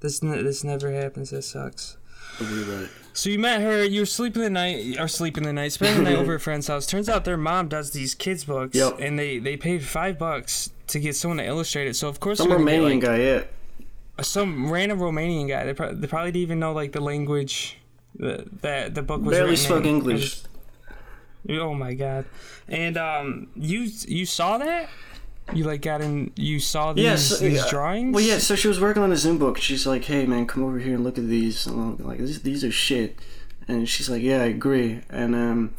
this 0.00 0.22
ne- 0.22 0.42
this 0.42 0.62
never 0.62 0.92
happens. 0.92 1.30
That 1.30 1.42
sucks. 1.42 1.96
So 3.14 3.28
you 3.30 3.38
met 3.38 3.60
her. 3.60 3.84
You 3.84 4.00
were 4.02 4.06
sleeping 4.06 4.42
the 4.42 4.50
night, 4.50 4.98
or 4.98 5.06
sleeping 5.08 5.42
the 5.44 5.52
night, 5.52 5.72
spending 5.72 6.04
the 6.04 6.10
night 6.10 6.18
over 6.20 6.32
at 6.34 6.36
a 6.36 6.38
friend's 6.38 6.68
house. 6.68 6.86
Turns 6.86 7.08
out 7.08 7.24
their 7.24 7.36
mom 7.36 7.68
does 7.68 7.90
these 7.90 8.14
kids 8.14 8.44
books, 8.44 8.76
Yep. 8.76 8.98
and 9.00 9.18
they 9.18 9.38
they 9.38 9.56
paid 9.56 9.82
five 9.84 10.18
bucks 10.18 10.70
to 10.86 10.98
get 11.00 11.14
someone 11.16 11.38
to 11.38 11.44
illustrate 11.44 11.88
it. 11.88 11.96
So 11.96 12.08
of 12.08 12.20
course 12.20 12.38
Some 12.38 12.48
Romanian 12.48 12.94
like, 12.94 13.00
guy, 13.02 13.16
yeah. 13.18 13.42
Some 14.20 14.70
random 14.70 14.98
Romanian 14.98 15.48
guy. 15.48 15.64
They, 15.64 15.74
pro- 15.74 15.94
they 15.94 16.06
probably 16.06 16.32
didn't 16.32 16.42
even 16.42 16.58
know 16.60 16.72
like 16.72 16.92
the 16.92 17.00
language 17.00 17.78
that 18.16 18.60
that 18.62 18.94
the 18.94 19.02
book 19.02 19.22
was 19.22 19.36
Barely 19.36 19.56
spoke 19.56 19.84
in. 19.84 19.90
English. 19.96 20.42
Oh 21.48 21.74
my 21.74 21.94
god! 21.94 22.24
And 22.68 22.96
um, 22.96 23.48
you 23.56 23.88
you 24.06 24.26
saw 24.26 24.58
that? 24.58 24.88
You 25.52 25.64
like 25.64 25.82
got 25.82 26.00
in? 26.00 26.30
You 26.36 26.60
saw 26.60 26.92
these, 26.92 27.02
Yes, 27.04 27.38
these 27.40 27.56
yeah. 27.56 27.68
drawings? 27.68 28.14
Well, 28.14 28.22
yeah. 28.24 28.38
So 28.38 28.54
she 28.54 28.68
was 28.68 28.78
working 28.80 29.02
on 29.02 29.10
a 29.10 29.16
Zoom 29.16 29.38
book. 29.38 29.58
She's 29.58 29.86
like, 29.86 30.04
"Hey, 30.04 30.24
man, 30.24 30.46
come 30.46 30.62
over 30.62 30.78
here 30.78 30.94
and 30.94 31.02
look 31.02 31.18
at 31.18 31.26
these." 31.26 31.66
And 31.66 31.98
I'm 32.00 32.06
like, 32.06 32.18
"These, 32.18 32.42
these 32.42 32.62
are 32.64 32.70
shit." 32.70 33.18
And 33.66 33.88
she's 33.88 34.08
like, 34.08 34.22
"Yeah, 34.22 34.42
I 34.42 34.44
agree." 34.46 35.00
And 35.10 35.34
um, 35.34 35.74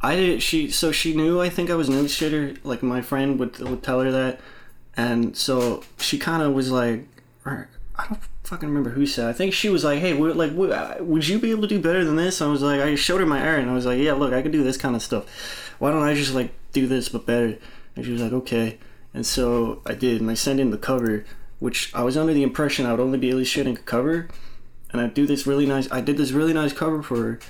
I 0.00 0.14
did. 0.14 0.40
She 0.42 0.70
so 0.70 0.92
she 0.92 1.16
knew. 1.16 1.40
I 1.40 1.48
think 1.48 1.68
I 1.68 1.74
was 1.74 1.88
an 1.88 1.94
illustrator. 1.96 2.54
Like 2.62 2.82
my 2.84 3.02
friend 3.02 3.40
would 3.40 3.58
would 3.58 3.82
tell 3.82 4.00
her 4.02 4.12
that, 4.12 4.40
and 4.96 5.36
so 5.36 5.82
she 5.98 6.16
kind 6.16 6.42
of 6.44 6.52
was 6.52 6.70
like, 6.70 7.06
or 7.44 7.68
I 7.96 8.06
don't 8.06 8.20
fucking 8.44 8.68
remember 8.68 8.90
who 8.90 9.06
said. 9.06 9.28
I 9.28 9.32
think 9.32 9.52
she 9.52 9.68
was 9.68 9.84
like, 9.84 10.00
"Hey, 10.00 10.14
would, 10.14 10.36
like, 10.36 10.52
would 10.54 11.28
you 11.28 11.38
be 11.38 11.50
able 11.50 11.62
to 11.62 11.68
do 11.68 11.80
better 11.80 12.04
than 12.04 12.16
this?" 12.16 12.40
I 12.40 12.46
was 12.46 12.62
like, 12.62 12.80
I 12.80 12.94
showed 12.94 13.20
her 13.20 13.26
my 13.26 13.46
art, 13.46 13.60
and 13.60 13.70
I 13.70 13.74
was 13.74 13.86
like, 13.86 14.00
"Yeah, 14.00 14.14
look, 14.14 14.32
I 14.32 14.42
can 14.42 14.50
do 14.50 14.62
this 14.62 14.76
kind 14.76 14.96
of 14.96 15.02
stuff. 15.02 15.24
Why 15.78 15.90
don't 15.90 16.02
I 16.02 16.14
just 16.14 16.34
like 16.34 16.52
do 16.72 16.86
this 16.86 17.08
but 17.08 17.26
better?" 17.26 17.58
And 17.96 18.04
she 18.04 18.12
was 18.12 18.22
like, 18.22 18.32
"Okay." 18.32 18.78
And 19.14 19.26
so 19.26 19.82
I 19.84 19.94
did, 19.94 20.20
and 20.20 20.30
I 20.30 20.34
sent 20.34 20.58
in 20.58 20.70
the 20.70 20.78
cover, 20.78 21.24
which 21.58 21.94
I 21.94 22.02
was 22.02 22.16
under 22.16 22.32
the 22.32 22.42
impression 22.42 22.86
I 22.86 22.92
would 22.92 23.00
only 23.00 23.18
be 23.18 23.30
illustrating 23.30 23.76
a 23.76 23.80
cover, 23.80 24.28
and 24.90 25.00
I 25.00 25.06
do 25.06 25.26
this 25.26 25.46
really 25.46 25.66
nice. 25.66 25.90
I 25.92 26.00
did 26.00 26.16
this 26.16 26.32
really 26.32 26.54
nice 26.54 26.72
cover 26.72 27.02
for 27.02 27.16
her. 27.16 27.40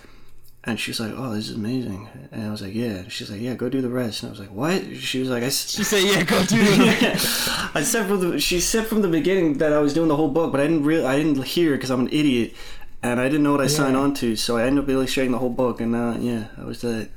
And 0.64 0.78
she 0.78 0.92
was 0.92 1.00
like, 1.00 1.12
"Oh, 1.16 1.34
this 1.34 1.48
is 1.48 1.56
amazing," 1.56 2.08
and 2.30 2.46
I 2.46 2.50
was 2.50 2.62
like, 2.62 2.72
"Yeah." 2.72 3.02
She's 3.08 3.28
like, 3.32 3.40
"Yeah, 3.40 3.54
go 3.54 3.68
do 3.68 3.80
the 3.80 3.88
rest." 3.88 4.22
And 4.22 4.28
I 4.28 4.30
was 4.30 4.38
like, 4.38 4.52
"What?" 4.52 4.94
She 4.96 5.18
was 5.18 5.28
like, 5.28 5.42
"I." 5.42 5.46
s- 5.46 5.70
She 5.72 5.82
said, 5.82 6.04
"Yeah, 6.04 6.22
go 6.22 6.40
do 6.44 6.56
it." 6.60 7.18
I 7.74 7.82
said 7.82 8.06
from 8.06 8.20
the 8.20 8.38
she 8.38 8.60
said 8.60 8.86
from 8.86 9.02
the 9.02 9.08
beginning 9.08 9.58
that 9.58 9.72
I 9.72 9.78
was 9.80 9.92
doing 9.92 10.06
the 10.06 10.14
whole 10.14 10.28
book, 10.30 10.52
but 10.52 10.60
I 10.60 10.68
didn't 10.68 10.84
real 10.84 11.04
I 11.04 11.16
didn't 11.16 11.42
hear 11.42 11.72
because 11.72 11.90
I'm 11.90 12.00
an 12.02 12.08
idiot, 12.12 12.54
and 13.02 13.18
I 13.18 13.24
didn't 13.24 13.42
know 13.42 13.50
what 13.50 13.60
I 13.60 13.66
signed 13.66 13.96
on 13.96 14.14
to. 14.14 14.36
So 14.36 14.56
I 14.56 14.62
ended 14.64 14.84
up 14.84 14.88
illustrating 14.90 15.32
the 15.32 15.38
whole 15.38 15.50
book, 15.50 15.80
and 15.80 15.96
uh, 15.96 16.14
yeah, 16.20 16.44
I 16.56 16.62
was 16.64 16.80
that. 16.82 17.08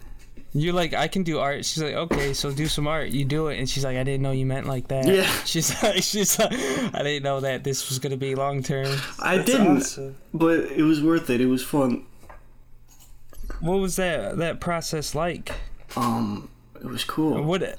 You're 0.57 0.73
like, 0.73 0.93
I 0.95 1.07
can 1.09 1.23
do 1.23 1.37
art. 1.39 1.65
She's 1.65 1.83
like, 1.83 1.93
okay, 1.95 2.33
so 2.33 2.49
do 2.49 2.65
some 2.67 2.87
art. 2.87 3.09
You 3.09 3.25
do 3.25 3.47
it, 3.49 3.59
and 3.59 3.69
she's 3.69 3.83
like, 3.83 3.97
I 3.97 4.03
didn't 4.05 4.21
know 4.23 4.31
you 4.31 4.45
meant 4.45 4.65
like 4.67 4.87
that. 4.87 5.05
Yeah. 5.05 5.29
She's 5.45 5.83
like, 5.83 6.01
she's 6.01 6.39
like, 6.39 6.53
I 6.53 7.03
didn't 7.03 7.23
know 7.23 7.41
that 7.41 7.65
this 7.65 7.89
was 7.89 7.99
gonna 7.99 8.15
be 8.15 8.35
long 8.35 8.63
term. 8.63 8.87
I 9.19 9.35
That's 9.37 9.51
didn't, 9.51 9.77
awesome. 9.77 10.15
but 10.33 10.59
it 10.71 10.81
was 10.83 11.03
worth 11.03 11.29
it. 11.29 11.41
It 11.41 11.47
was 11.47 11.61
fun. 11.61 12.05
What 13.59 13.79
was 13.79 13.95
that 13.95 14.37
that 14.37 14.59
process 14.59 15.15
like? 15.15 15.51
Um, 15.95 16.49
it 16.75 16.85
was 16.85 17.03
cool. 17.03 17.41
What 17.43 17.77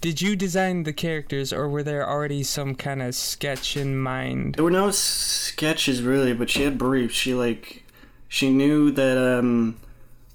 did 0.00 0.20
you 0.20 0.36
design 0.36 0.82
the 0.82 0.92
characters, 0.92 1.52
or 1.52 1.68
were 1.68 1.82
there 1.82 2.08
already 2.08 2.42
some 2.42 2.74
kind 2.74 3.02
of 3.02 3.14
sketch 3.14 3.76
in 3.76 3.96
mind? 3.96 4.54
There 4.54 4.64
were 4.64 4.70
no 4.70 4.90
sketches 4.90 6.02
really, 6.02 6.32
but 6.32 6.50
she 6.50 6.62
had 6.62 6.78
briefs. 6.78 7.14
She 7.14 7.34
like, 7.34 7.84
she 8.28 8.50
knew 8.50 8.90
that 8.92 9.18
um, 9.18 9.78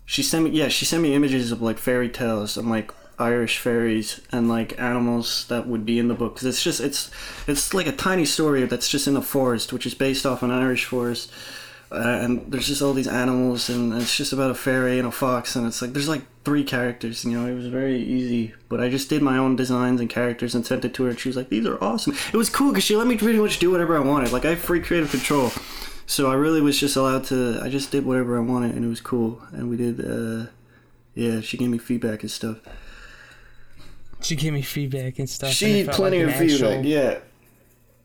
she 0.06 0.24
sent 0.24 0.44
me 0.44 0.50
yeah 0.50 0.68
she 0.68 0.84
sent 0.84 1.02
me 1.02 1.14
images 1.14 1.54
of 1.54 1.62
like 1.62 1.78
fairy 1.78 2.10
tales 2.10 2.58
and 2.58 2.70
like 2.70 2.92
Irish 3.18 3.60
fairies 3.60 4.20
and 4.32 4.50
like 4.50 4.78
animals 4.78 5.46
that 5.48 5.68
would 5.68 5.86
be 5.86 6.00
in 6.00 6.08
the 6.10 6.16
book 6.16 6.34
because 6.34 6.48
it's 6.48 6.64
just 6.64 6.82
it's 6.82 7.12
it's 7.48 7.74
like 7.74 7.88
a 7.88 7.92
tiny 7.94 8.26
story 8.26 8.66
that's 8.66 8.90
just 8.90 9.08
in 9.08 9.16
a 9.16 9.22
forest 9.22 9.72
which 9.72 9.86
is 9.86 9.94
based 9.94 10.26
off 10.26 10.44
an 10.44 10.52
Irish 10.52 10.86
forest. 10.86 11.32
Uh, 11.92 11.98
and 12.22 12.50
there's 12.50 12.68
just 12.68 12.82
all 12.82 12.94
these 12.94 13.08
animals, 13.08 13.70
and 13.70 13.92
it's 13.94 14.16
just 14.16 14.32
about 14.32 14.50
a 14.50 14.56
fairy 14.56 14.98
and 14.98 15.06
a 15.06 15.12
fox, 15.12 15.58
and 15.58 15.68
it's 15.68 15.82
like 15.82 15.92
there's 15.92 16.08
like 16.08 16.22
three 16.46 16.64
characters. 16.64 17.26
You 17.26 17.32
know, 17.38 17.46
it 17.46 17.54
was 17.54 17.68
very 17.68 17.98
easy, 17.98 18.54
but 18.70 18.80
I 18.80 18.88
just 18.88 19.10
did 19.10 19.22
my 19.22 19.38
own 19.38 19.58
designs 19.58 20.00
and 20.00 20.10
characters 20.10 20.56
and 20.56 20.66
sent 20.66 20.86
it 20.86 20.94
to 20.94 21.04
her, 21.04 21.10
and 21.10 21.20
she 21.20 21.28
was 21.28 21.36
like, 21.36 21.50
"These 21.50 21.66
are 21.68 21.78
awesome." 21.84 22.14
It 22.34 22.38
was 22.38 22.50
cool 22.50 22.72
because 22.72 22.86
she 22.86 22.96
let 22.96 23.08
me 23.08 23.18
pretty 23.18 23.40
much 23.40 23.60
do 23.60 23.70
whatever 23.72 23.98
I 23.98 24.00
wanted. 24.00 24.32
Like 24.32 24.46
I 24.46 24.52
have 24.52 24.60
free 24.60 24.80
creative 24.80 25.12
control, 25.12 25.52
so 26.06 26.32
I 26.32 26.36
really 26.36 26.62
was 26.62 26.80
just 26.80 26.96
allowed 26.96 27.26
to. 27.26 27.60
I 27.62 27.68
just 27.68 27.92
did 27.92 28.06
whatever 28.06 28.38
I 28.38 28.42
wanted, 28.42 28.74
and 28.74 28.86
it 28.86 28.88
was 28.88 29.02
cool. 29.02 29.42
And 29.52 29.70
we 29.70 29.76
did, 29.76 30.00
uh, 30.00 30.46
yeah. 31.14 31.42
She 31.42 31.58
gave 31.58 31.70
me 31.70 31.78
feedback 31.78 32.22
and 32.22 32.32
stuff. 32.32 32.60
She 34.22 34.38
gave 34.38 34.54
me 34.54 34.62
feedback 34.62 35.20
and 35.20 35.30
stuff. 35.30 35.52
She 35.52 35.84
felt 35.84 35.98
plenty 35.98 36.24
like 36.24 36.36
of 36.36 36.40
feedback. 36.40 36.70
actual- 36.78 36.86
Yeah. 36.86 37.18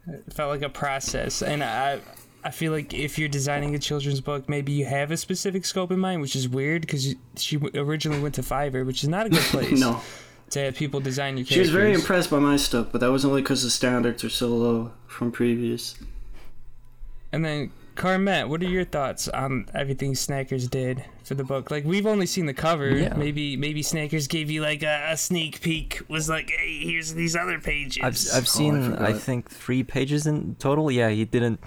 It 0.08 0.32
felt 0.32 0.50
like 0.50 0.62
a 0.62 0.68
process, 0.68 1.40
and 1.42 1.62
I. 1.62 2.00
I 2.46 2.50
feel 2.50 2.70
like 2.70 2.94
if 2.94 3.18
you're 3.18 3.28
designing 3.28 3.74
a 3.74 3.78
children's 3.78 4.20
book, 4.20 4.48
maybe 4.48 4.70
you 4.70 4.84
have 4.84 5.10
a 5.10 5.16
specific 5.16 5.64
scope 5.64 5.90
in 5.90 5.98
mind, 5.98 6.20
which 6.20 6.36
is 6.36 6.48
weird 6.48 6.82
because 6.82 7.14
she 7.36 7.58
originally 7.74 8.20
went 8.22 8.36
to 8.36 8.42
Fiverr, 8.42 8.86
which 8.86 9.02
is 9.02 9.08
not 9.08 9.26
a 9.26 9.30
good 9.30 9.40
place 9.50 9.80
No, 9.80 10.00
to 10.50 10.60
have 10.60 10.76
people 10.76 11.00
design 11.00 11.36
your 11.36 11.44
characters. 11.44 11.54
she 11.54 11.60
was 11.60 11.70
very 11.70 11.92
impressed 11.92 12.30
by 12.30 12.38
my 12.38 12.56
stuff, 12.56 12.86
but 12.92 13.00
that 13.00 13.10
was 13.10 13.24
only 13.24 13.42
because 13.42 13.64
the 13.64 13.70
standards 13.70 14.22
are 14.22 14.30
so 14.30 14.46
low 14.48 14.92
from 15.08 15.32
previous. 15.32 15.96
And 17.32 17.44
then, 17.44 17.72
Carmet, 17.96 18.48
what 18.48 18.62
are 18.62 18.68
your 18.68 18.84
thoughts 18.84 19.26
on 19.26 19.66
everything 19.74 20.12
Snackers 20.12 20.70
did 20.70 21.04
for 21.24 21.34
the 21.34 21.42
book? 21.42 21.72
Like, 21.72 21.84
we've 21.84 22.06
only 22.06 22.26
seen 22.26 22.46
the 22.46 22.54
cover. 22.54 22.90
Yeah. 22.96 23.14
Maybe 23.14 23.56
maybe 23.56 23.82
Snackers 23.82 24.28
gave 24.28 24.50
you 24.50 24.62
like 24.62 24.84
a, 24.84 25.08
a 25.10 25.16
sneak 25.16 25.60
peek. 25.62 26.00
Was 26.08 26.28
like, 26.28 26.50
hey, 26.50 26.78
here's 26.78 27.14
these 27.14 27.34
other 27.34 27.58
pages. 27.58 28.04
I've 28.04 28.38
I've 28.38 28.44
oh, 28.44 28.58
seen 28.58 28.92
I, 28.92 29.06
forgot. 29.08 29.20
think 29.20 29.50
three 29.50 29.82
pages 29.82 30.26
in 30.28 30.54
total. 30.56 30.90
Yeah, 30.90 31.08
he 31.08 31.24
didn't. 31.24 31.58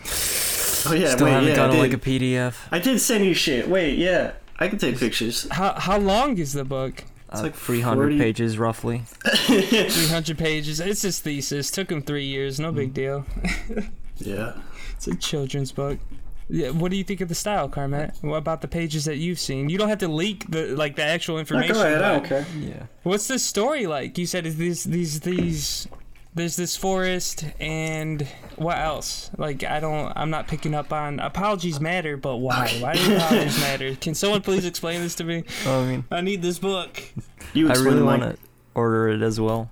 Oh 0.89 0.93
yeah, 0.93 1.09
Still 1.11 1.25
wait, 1.25 1.31
haven't 1.33 1.47
yeah, 1.49 1.53
I 1.53 1.55
gotten 1.57 1.75
did. 1.75 1.81
like 1.81 1.93
a 1.93 1.97
PDF. 1.97 2.55
I 2.71 2.79
did 2.79 2.99
send 3.01 3.25
you 3.25 3.33
shit. 3.33 3.67
Wait, 3.69 3.97
yeah, 3.97 4.31
I 4.59 4.67
can 4.67 4.77
take 4.77 4.97
pictures. 4.99 5.47
how 5.51 5.73
how 5.79 5.97
long 5.97 6.37
is 6.37 6.53
the 6.53 6.63
book? 6.65 7.03
It's 7.31 7.41
like 7.43 7.51
like 7.51 7.55
300 7.55 7.95
40 8.03 8.17
pages 8.17 8.57
roughly. 8.57 9.03
300 9.25 10.37
pages. 10.37 10.79
It's 10.79 11.03
his 11.03 11.19
thesis. 11.19 11.69
Took 11.71 11.91
him 11.91 12.01
three 12.01 12.25
years. 12.25 12.59
No 12.59 12.71
Mm. 12.71 12.75
big 12.75 12.93
deal. 12.93 13.25
Yeah. 14.17 14.53
It's 14.95 15.07
a 15.07 15.15
children's 15.15 15.71
book. 15.71 15.97
Yeah, 16.49 16.71
what 16.71 16.91
do 16.91 16.97
you 16.97 17.05
think 17.05 17.21
of 17.21 17.29
the 17.29 17.35
style, 17.35 17.69
Carmet? 17.69 18.15
What 18.21 18.35
about 18.37 18.59
the 18.59 18.67
pages 18.67 19.05
that 19.05 19.15
you've 19.15 19.39
seen? 19.39 19.69
You 19.69 19.77
don't 19.77 19.87
have 19.87 19.99
to 19.99 20.09
leak 20.09 20.49
the 20.49 20.75
like 20.75 20.95
the 20.97 21.03
actual 21.05 21.35
No, 21.35 21.39
information. 21.41 21.73
go 21.75 21.81
ahead. 21.85 22.01
I 22.01 22.13
don't 22.17 22.25
care. 22.25 22.45
Yeah. 22.59 22.83
What's 23.03 23.27
the 23.29 23.39
story 23.39 23.85
like? 23.87 24.17
You 24.17 24.25
said 24.25 24.45
is 24.45 24.57
these 24.57 24.83
these 24.83 25.21
these 25.21 25.87
there's 26.39 26.55
this 26.55 26.75
forest 26.75 27.45
and 27.59 28.27
what 28.55 28.77
else? 28.77 29.29
Like 29.37 29.63
I 29.63 29.79
don't 29.79 30.11
I'm 30.15 30.29
not 30.29 30.47
picking 30.47 30.73
up 30.73 30.91
on 30.93 31.19
apologies 31.19 31.79
matter, 31.79 32.17
but 32.17 32.37
why? 32.37 32.69
Why 32.79 32.95
do 32.95 33.15
apologies 33.17 33.59
matter? 33.59 33.95
Can 33.95 34.15
someone 34.15 34.41
please 34.41 34.65
explain 34.65 35.01
this 35.01 35.15
to 35.15 35.23
me? 35.23 35.43
I 35.65 35.85
mean, 35.85 36.03
I 36.11 36.21
need 36.21 36.41
this 36.41 36.59
book. 36.59 37.01
You 37.53 37.69
I 37.69 37.73
really 37.73 38.01
Mike. 38.01 38.21
want 38.21 38.35
to 38.35 38.37
order 38.75 39.09
it 39.09 39.21
as 39.21 39.39
well. 39.39 39.71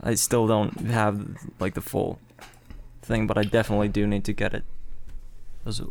I 0.00 0.14
still 0.14 0.46
don't 0.46 0.78
have 0.86 1.26
like 1.58 1.74
the 1.74 1.80
full 1.80 2.20
thing, 3.02 3.26
but 3.26 3.36
I 3.36 3.42
definitely 3.42 3.88
do 3.88 4.06
need 4.06 4.24
to 4.24 4.32
get 4.32 4.54
it 4.54 4.64
as 5.66 5.82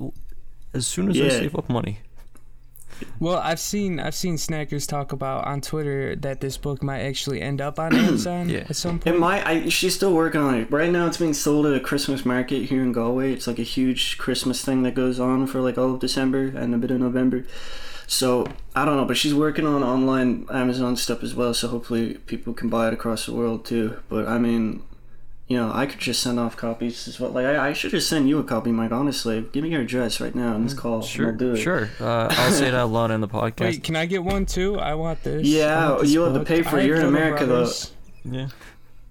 as 0.74 0.88
soon 0.88 1.10
as 1.10 1.20
I 1.20 1.30
save 1.30 1.56
up 1.56 1.70
money. 1.70 2.00
Well, 3.20 3.38
I've 3.38 3.60
seen 3.60 4.00
I've 4.00 4.16
seen 4.16 4.36
snackers 4.36 4.88
talk 4.88 5.12
about 5.12 5.46
on 5.46 5.62
Twitter 5.62 6.16
that 6.18 6.42
this 6.42 6.58
book 6.58 6.84
might 6.84 7.02
actually 7.02 7.42
end 7.42 7.62
up 7.62 7.80
on 7.80 7.96
Amazon 7.96 8.50
Yeah. 8.50 8.66
at 8.70 8.76
some 8.76 9.00
point. 9.00 9.16
It 9.16 9.20
might. 9.20 9.46
I, 9.46 9.70
she's 9.70 9.96
still 9.96 10.14
working 10.14 10.42
on 10.42 10.56
it. 10.56 10.72
Right 10.72 10.92
now, 10.92 11.08
it's 11.08 11.18
being 11.18 11.34
sold 11.34 11.66
at 11.66 11.74
a 11.74 11.80
Christmas 11.80 12.26
market 12.26 12.66
here 12.66 12.82
in 12.82 12.92
Galway. 12.92 13.34
It's 13.34 13.48
like 13.48 13.60
a 13.60 13.64
huge 13.64 14.18
Christmas 14.18 14.64
thing 14.64 14.84
that 14.84 14.94
goes 14.96 15.20
on 15.20 15.48
for 15.48 15.62
like 15.62 15.78
all 15.78 15.94
of 15.96 16.00
December 16.00 16.48
and 16.48 16.74
a 16.74 16.78
bit 16.78 16.92
of 16.92 17.00
November. 17.00 17.46
So 18.10 18.48
I 18.76 18.86
don't 18.86 18.96
know, 18.98 19.06
but 19.06 19.18
she's 19.18 19.34
working 19.34 19.68
on 19.68 19.84
online 19.84 20.46
Amazon 20.50 20.96
stuff 20.96 21.24
as 21.24 21.36
well. 21.36 21.54
So 21.54 21.68
hopefully 21.68 22.16
people 22.26 22.54
can 22.54 22.70
buy 22.70 22.88
it 22.88 22.94
across 22.94 23.26
the 23.26 23.34
world 23.34 23.66
too. 23.66 23.98
But 24.10 24.28
I 24.28 24.38
mean, 24.38 24.82
you 25.48 25.56
know, 25.58 25.72
I 25.74 25.86
could 25.86 26.00
just 26.00 26.22
send 26.22 26.40
off 26.40 26.58
copies 26.58 27.08
as 27.08 27.20
well. 27.20 27.32
Like 27.32 27.46
I, 27.46 27.70
I 27.70 27.74
should 27.74 27.92
just 27.92 28.10
send 28.10 28.28
you 28.28 28.38
a 28.40 28.44
copy, 28.44 28.72
Mike. 28.72 28.92
Honestly, 28.92 29.46
give 29.54 29.64
me 29.64 29.70
your 29.70 29.82
address 29.82 30.20
right 30.20 30.36
now 30.36 30.56
in 30.56 30.64
this 30.64 30.74
call. 30.74 30.96
and 30.96 31.06
Sure, 31.06 31.28
I'll 31.28 31.38
do 31.38 31.54
it. 31.54 31.58
sure. 31.58 31.90
Uh, 32.00 32.28
I'll 32.30 32.52
say 32.52 32.70
that 32.70 32.82
a 32.82 32.86
lot 32.86 33.12
in 33.12 33.22
the 33.22 33.28
podcast. 33.40 33.60
Wait, 33.62 33.84
can 33.84 33.96
I 33.96 34.06
get 34.06 34.24
one 34.24 34.46
too? 34.46 34.78
I 34.78 34.96
want 34.96 35.24
this. 35.24 35.48
Yeah, 35.48 35.90
want 35.90 36.02
this 36.02 36.12
you'll 36.12 36.26
have 36.32 36.34
to 36.34 36.46
pay 36.46 36.62
for 36.64 36.78
it. 36.78 36.82
I 36.82 36.86
You're 36.86 36.96
in 36.98 37.02
Little 37.14 37.16
America, 37.16 37.46
though. 37.46 37.72
Yeah. 38.26 38.48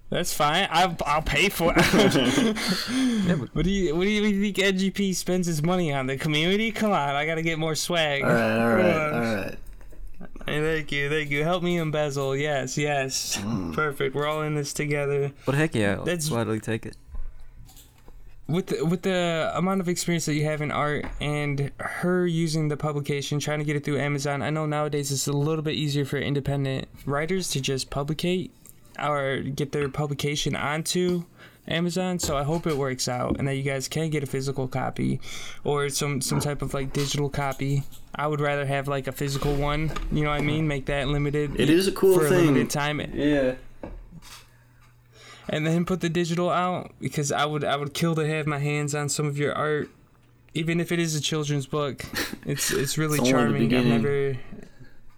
That's 0.09 0.31
fine. 0.33 0.69
I'll, 0.71 0.95
I'll 1.05 1.21
pay 1.21 1.49
for 1.49 1.73
it. 1.75 1.81
what 3.53 3.65
do 3.65 3.69
you 3.69 3.93
What 3.95 4.03
do 4.03 4.09
you 4.09 4.41
think 4.53 4.55
NGP 4.55 5.13
spends 5.15 5.47
his 5.47 5.61
money 5.61 5.91
on? 5.91 6.07
The 6.07 6.15
community? 6.17 6.71
Come 6.71 6.91
on, 6.91 7.15
I 7.15 7.25
gotta 7.25 7.41
get 7.41 7.59
more 7.59 7.75
swag. 7.75 8.23
All 8.23 8.29
right, 8.29 8.57
all 8.57 8.69
right, 8.75 8.81
Come 8.83 9.01
on. 9.01 9.13
all 9.27 9.35
right. 9.35 9.57
Hey, 10.47 10.61
thank 10.61 10.91
you, 10.93 11.09
thank 11.09 11.29
you. 11.29 11.43
Help 11.43 11.61
me 11.61 11.77
embezzle. 11.77 12.35
Yes, 12.35 12.77
yes. 12.77 13.37
Mm. 13.37 13.73
Perfect. 13.73 14.15
We're 14.15 14.27
all 14.27 14.43
in 14.43 14.55
this 14.55 14.71
together. 14.71 15.31
But 15.45 15.55
heck 15.55 15.75
yeah, 15.75 15.95
I'll 15.95 16.05
That's- 16.05 16.29
gladly 16.29 16.59
take 16.61 16.85
it. 16.85 16.95
With 18.47 18.67
the, 18.67 18.85
with 18.85 19.01
the 19.01 19.51
amount 19.55 19.81
of 19.81 19.89
experience 19.89 20.25
that 20.25 20.35
you 20.35 20.45
have 20.45 20.61
in 20.61 20.71
art 20.71 21.05
and 21.19 21.69
her 21.79 22.25
using 22.25 22.69
the 22.69 22.77
publication, 22.77 23.39
trying 23.41 23.59
to 23.59 23.65
get 23.65 23.75
it 23.75 23.83
through 23.83 23.99
Amazon, 23.99 24.41
I 24.41 24.49
know 24.51 24.65
nowadays 24.65 25.11
it's 25.11 25.27
a 25.27 25.33
little 25.33 25.61
bit 25.61 25.73
easier 25.75 26.05
for 26.05 26.17
independent 26.17 26.87
writers 27.05 27.49
to 27.49 27.59
just 27.59 27.89
publicate 27.89 28.51
or 29.03 29.39
get 29.41 29.73
their 29.73 29.89
publication 29.89 30.55
onto 30.55 31.25
Amazon. 31.67 32.19
So 32.19 32.37
I 32.37 32.43
hope 32.43 32.65
it 32.67 32.77
works 32.77 33.07
out 33.07 33.37
and 33.39 33.47
that 33.47 33.55
you 33.55 33.63
guys 33.63 33.87
can 33.87 34.09
get 34.09 34.23
a 34.23 34.25
physical 34.25 34.67
copy 34.67 35.19
or 35.63 35.89
some 35.89 36.21
some 36.21 36.39
type 36.39 36.61
of 36.61 36.73
like 36.73 36.93
digital 36.93 37.29
copy. 37.29 37.83
I 38.15 38.27
would 38.27 38.41
rather 38.41 38.65
have 38.65 38.87
like 38.87 39.07
a 39.07 39.11
physical 39.11 39.53
one. 39.55 39.91
You 40.11 40.23
know 40.23 40.29
what 40.29 40.39
I 40.39 40.43
mean? 40.43 40.67
Make 40.67 40.85
that 40.87 41.07
limited. 41.07 41.59
It 41.59 41.69
is 41.69 41.87
a 41.87 41.91
cool 41.91 42.17
for 42.17 42.25
a 42.27 42.29
limited 42.29 42.69
time 42.69 42.99
Yeah. 43.13 43.55
and 45.49 45.65
then 45.65 45.85
put 45.85 46.01
the 46.01 46.09
digital 46.09 46.49
out 46.49 46.91
because 46.99 47.31
I 47.31 47.45
would 47.45 47.63
I 47.63 47.75
would 47.75 47.93
kill 47.93 48.15
to 48.15 48.27
have 48.27 48.47
my 48.47 48.59
hands 48.59 48.93
on 48.95 49.09
some 49.09 49.25
of 49.27 49.37
your 49.37 49.53
art, 49.55 49.89
even 50.53 50.79
if 50.79 50.91
it 50.91 50.99
is 50.99 51.15
a 51.15 51.21
children's 51.21 51.65
book. 51.67 52.03
It's 52.45 52.71
it's 52.71 52.97
really 52.97 53.19
It's 53.19 53.29
charming. 53.29 53.73
I've 53.75 53.85
never. 53.85 54.37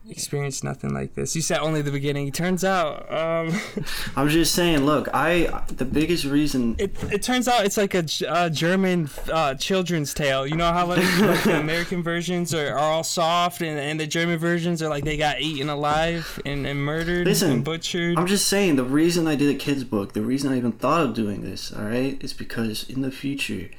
Experienced 0.10 0.64
nothing 0.64 0.94
like 0.94 1.16
this. 1.16 1.36
You 1.36 1.42
said 1.42 1.60
only 1.60 1.82
the 1.82 1.92
beginning. 1.92 2.28
It 2.28 2.34
turns 2.34 2.64
out, 2.64 3.12
um, 3.12 3.60
I'm 4.16 4.30
just 4.30 4.54
saying. 4.54 4.86
Look, 4.86 5.08
I 5.14 5.64
the 5.68 5.86
biggest 5.86 6.26
reason. 6.26 6.76
it 6.78 6.92
it 7.12 7.22
turns 7.22 7.48
out 7.48 7.66
it's 7.66 7.78
like 7.78 7.94
a 7.94 8.06
uh 8.28 8.50
German 8.50 9.10
uh, 9.32 9.56
children's 9.56 10.14
tale. 10.14 10.46
You 10.46 10.56
know 10.56 10.72
how 10.72 10.88
like, 10.88 10.98
like 11.20 11.44
the 11.44 11.60
American 11.60 12.04
versions 12.04 12.54
are, 12.54 12.74
are 12.74 12.80
all 12.80 13.04
soft, 13.04 13.62
and, 13.62 13.80
and 13.80 14.00
the 14.00 14.08
German 14.08 14.38
versions 14.40 14.82
are 14.82 14.90
like 14.90 15.04
they 15.04 15.18
got 15.18 15.42
eaten 15.42 15.70
alive 15.70 16.40
and, 16.46 16.66
and 16.66 16.84
murdered 16.84 17.28
Listen, 17.28 17.52
and 17.52 17.64
butchered. 17.64 18.18
I'm 18.18 18.28
just 18.28 18.48
saying 18.48 18.76
the 18.76 18.84
reason 18.84 19.28
I 19.28 19.36
did 19.36 19.54
a 19.54 19.58
kids 19.58 19.84
book, 19.84 20.14
the 20.14 20.22
reason 20.22 20.52
I 20.52 20.58
even 20.58 20.72
thought 20.72 21.02
of 21.02 21.14
doing 21.14 21.42
this, 21.42 21.72
all 21.72 21.84
right, 21.84 22.22
is 22.24 22.34
because 22.34 22.90
in 22.90 23.02
the 23.02 23.12
future, 23.12 23.70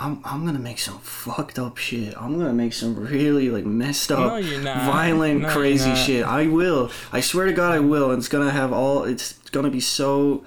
I'm 0.00 0.22
I'm 0.24 0.46
gonna 0.46 0.58
make 0.58 0.78
some 0.78 0.98
fucked 1.00 1.58
up 1.58 1.76
shit. 1.76 2.16
I'm 2.16 2.38
gonna 2.38 2.54
make 2.54 2.72
some 2.72 2.96
really 2.96 3.50
like 3.50 3.66
messed 3.66 4.10
up, 4.10 4.42
No, 4.42 4.60
violent, 4.62 5.42
No, 5.42 5.50
crazy 5.50 5.94
shit. 5.94 6.24
I 6.24 6.46
will. 6.46 6.90
I 7.12 7.20
swear 7.20 7.44
to 7.44 7.52
God, 7.52 7.72
I 7.72 7.80
will. 7.80 8.10
And 8.10 8.18
it's 8.18 8.28
gonna 8.28 8.50
have 8.50 8.72
all. 8.72 9.04
It's 9.04 9.34
gonna 9.50 9.68
be 9.70 9.80
so 9.80 10.46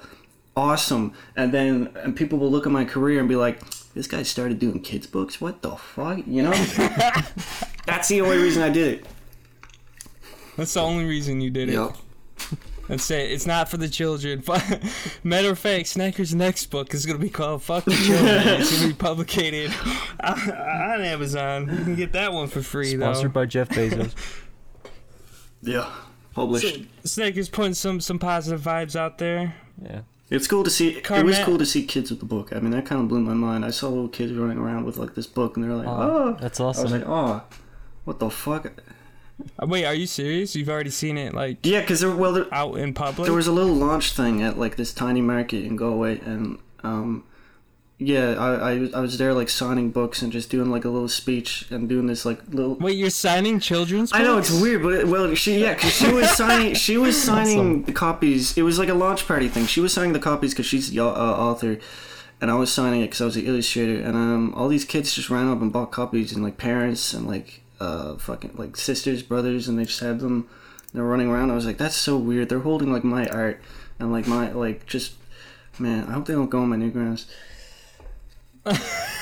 awesome. 0.56 1.12
And 1.36 1.52
then 1.52 1.90
and 2.02 2.16
people 2.16 2.38
will 2.38 2.50
look 2.50 2.66
at 2.66 2.72
my 2.72 2.84
career 2.84 3.20
and 3.20 3.28
be 3.28 3.36
like, 3.36 3.60
"This 3.94 4.08
guy 4.08 4.24
started 4.24 4.58
doing 4.58 4.80
kids 4.80 5.06
books. 5.06 5.40
What 5.40 5.62
the 5.62 5.76
fuck?" 5.76 6.26
You 6.26 6.42
know. 6.42 6.52
That's 7.86 8.08
the 8.08 8.22
only 8.22 8.38
reason 8.38 8.60
I 8.60 8.70
did 8.70 8.98
it. 8.98 9.06
That's 10.56 10.74
the 10.74 10.80
only 10.80 11.04
reason 11.04 11.40
you 11.40 11.50
did 11.50 11.68
it. 11.68 11.74
Yep. 12.84 12.88
That's 12.88 13.10
it. 13.10 13.30
It's 13.32 13.46
not 13.46 13.68
for 13.68 13.76
the 13.76 13.88
children. 13.88 14.42
Matter 15.24 15.50
of 15.50 15.58
fact, 15.58 15.86
Snacker's 15.86 16.34
next 16.34 16.66
book 16.66 16.92
is 16.94 17.06
gonna 17.06 17.18
be 17.18 17.30
called 17.30 17.62
"Fuck 17.62 17.84
the 17.84 17.92
Children." 17.92 18.60
it's 18.60 18.76
gonna 18.76 18.88
be 18.88 18.94
publicated 18.94 19.72
on 20.22 21.00
Amazon. 21.02 21.68
You 21.70 21.84
can 21.84 21.94
get 21.96 22.12
that 22.12 22.32
one 22.32 22.48
for 22.48 22.62
free 22.62 22.88
Sponsored 22.88 23.00
though. 23.00 23.12
Sponsored 23.12 23.32
by 23.32 23.46
Jeff 23.46 23.68
Bezos. 23.70 24.12
Yeah. 25.62 25.90
Published. 26.34 26.74
So, 27.04 27.22
Snacker's 27.22 27.48
putting 27.48 27.72
some 27.74 28.00
some 28.00 28.18
positive 28.18 28.60
vibes 28.60 28.96
out 28.96 29.18
there. 29.18 29.54
yeah. 29.82 30.00
It's 30.30 30.46
cool 30.46 30.64
to 30.64 30.70
see. 30.70 30.88
it 30.98 31.24
was 31.24 31.38
cool 31.40 31.58
to 31.58 31.66
see 31.66 31.84
kids 31.86 32.10
with 32.10 32.18
the 32.18 32.26
book. 32.26 32.52
I 32.54 32.58
mean, 32.58 32.70
that 32.72 32.86
kind 32.86 33.00
of 33.00 33.08
blew 33.08 33.20
my 33.20 33.34
mind. 33.34 33.64
I 33.64 33.70
saw 33.70 33.88
little 33.88 34.08
kids 34.08 34.32
running 34.32 34.58
around 34.58 34.84
with 34.84 34.96
like 34.96 35.14
this 35.14 35.26
book, 35.26 35.56
and 35.56 35.64
they're 35.64 35.74
like, 35.74 35.86
Oh, 35.86 36.34
"Oh, 36.34 36.36
that's 36.40 36.60
awesome." 36.60 36.80
I 36.80 36.84
was 36.84 36.92
like, 36.92 37.04
"Oh, 37.06 37.42
what 38.04 38.18
the 38.18 38.30
fuck?" 38.30 38.72
Uh, 39.60 39.66
Wait, 39.66 39.84
are 39.84 39.94
you 39.94 40.06
serious? 40.06 40.54
You've 40.54 40.68
already 40.68 40.90
seen 40.90 41.18
it 41.18 41.34
like 41.34 41.58
Yeah, 41.62 41.80
because 41.80 42.00
there, 42.00 42.10
well, 42.10 42.32
there, 42.32 42.52
out 42.52 42.76
in 42.78 42.94
public? 42.94 43.26
there 43.26 43.34
was 43.34 43.46
a 43.46 43.52
little 43.52 43.74
launch 43.74 44.12
thing 44.12 44.42
at 44.42 44.58
like 44.58 44.76
this 44.76 44.92
tiny 44.94 45.20
market 45.20 45.64
in 45.64 45.76
Galway, 45.76 46.20
and 46.20 46.58
um, 46.82 47.24
yeah, 47.98 48.34
I, 48.38 48.72
I 48.72 48.90
I 48.94 49.00
was 49.00 49.18
there 49.18 49.34
like 49.34 49.48
signing 49.48 49.90
books 49.90 50.22
and 50.22 50.32
just 50.32 50.50
doing 50.50 50.70
like 50.70 50.84
a 50.84 50.88
little 50.88 51.08
speech 51.08 51.66
and 51.70 51.88
doing 51.88 52.06
this 52.06 52.24
like 52.24 52.40
little. 52.48 52.74
Wait, 52.76 52.96
you're 52.96 53.10
signing 53.10 53.60
children's 53.60 54.12
books? 54.12 54.20
I 54.20 54.24
know 54.24 54.38
it's 54.38 54.50
weird, 54.50 54.82
but 54.82 54.92
it, 54.94 55.08
well, 55.08 55.34
she 55.34 55.60
yeah, 55.60 55.74
cause 55.74 55.92
she 55.92 56.12
was 56.12 56.30
signing 56.36 56.74
she 56.74 56.96
was 56.96 57.20
signing 57.20 57.82
the 57.84 57.92
copies. 57.92 58.56
It 58.56 58.62
was 58.62 58.78
like 58.78 58.88
a 58.88 58.94
launch 58.94 59.26
party 59.26 59.48
thing. 59.48 59.66
She 59.66 59.80
was 59.80 59.92
signing 59.92 60.12
the 60.12 60.20
copies 60.20 60.52
because 60.52 60.66
she's 60.66 60.90
the 60.90 61.00
uh, 61.00 61.06
author, 61.06 61.78
and 62.40 62.50
I 62.50 62.54
was 62.54 62.72
signing 62.72 63.00
it 63.00 63.06
because 63.06 63.20
I 63.20 63.24
was 63.24 63.34
the 63.34 63.46
illustrator. 63.46 64.00
And 64.00 64.14
um, 64.14 64.54
all 64.54 64.68
these 64.68 64.84
kids 64.84 65.14
just 65.14 65.30
ran 65.30 65.48
up 65.48 65.60
and 65.60 65.72
bought 65.72 65.90
copies, 65.90 66.32
and 66.32 66.42
like 66.42 66.56
parents 66.56 67.14
and 67.14 67.26
like 67.26 67.62
uh 67.80 68.16
fucking 68.16 68.52
like 68.56 68.76
sisters, 68.76 69.22
brothers, 69.22 69.68
and 69.68 69.78
they 69.78 69.84
just 69.84 70.00
had 70.00 70.20
them. 70.20 70.48
They're 70.92 71.02
running 71.02 71.28
around. 71.28 71.50
I 71.50 71.54
was 71.54 71.66
like, 71.66 71.78
that's 71.78 71.96
so 71.96 72.16
weird. 72.16 72.48
They're 72.48 72.60
holding 72.60 72.92
like 72.92 73.04
my 73.04 73.26
art 73.28 73.60
and 73.98 74.12
like 74.12 74.26
my 74.26 74.52
like 74.52 74.86
just 74.86 75.14
man. 75.78 76.06
I 76.08 76.12
hope 76.12 76.26
they 76.26 76.34
don't 76.34 76.50
go 76.50 76.60
on 76.60 76.68
my 76.68 76.76
newgrounds. 76.76 77.26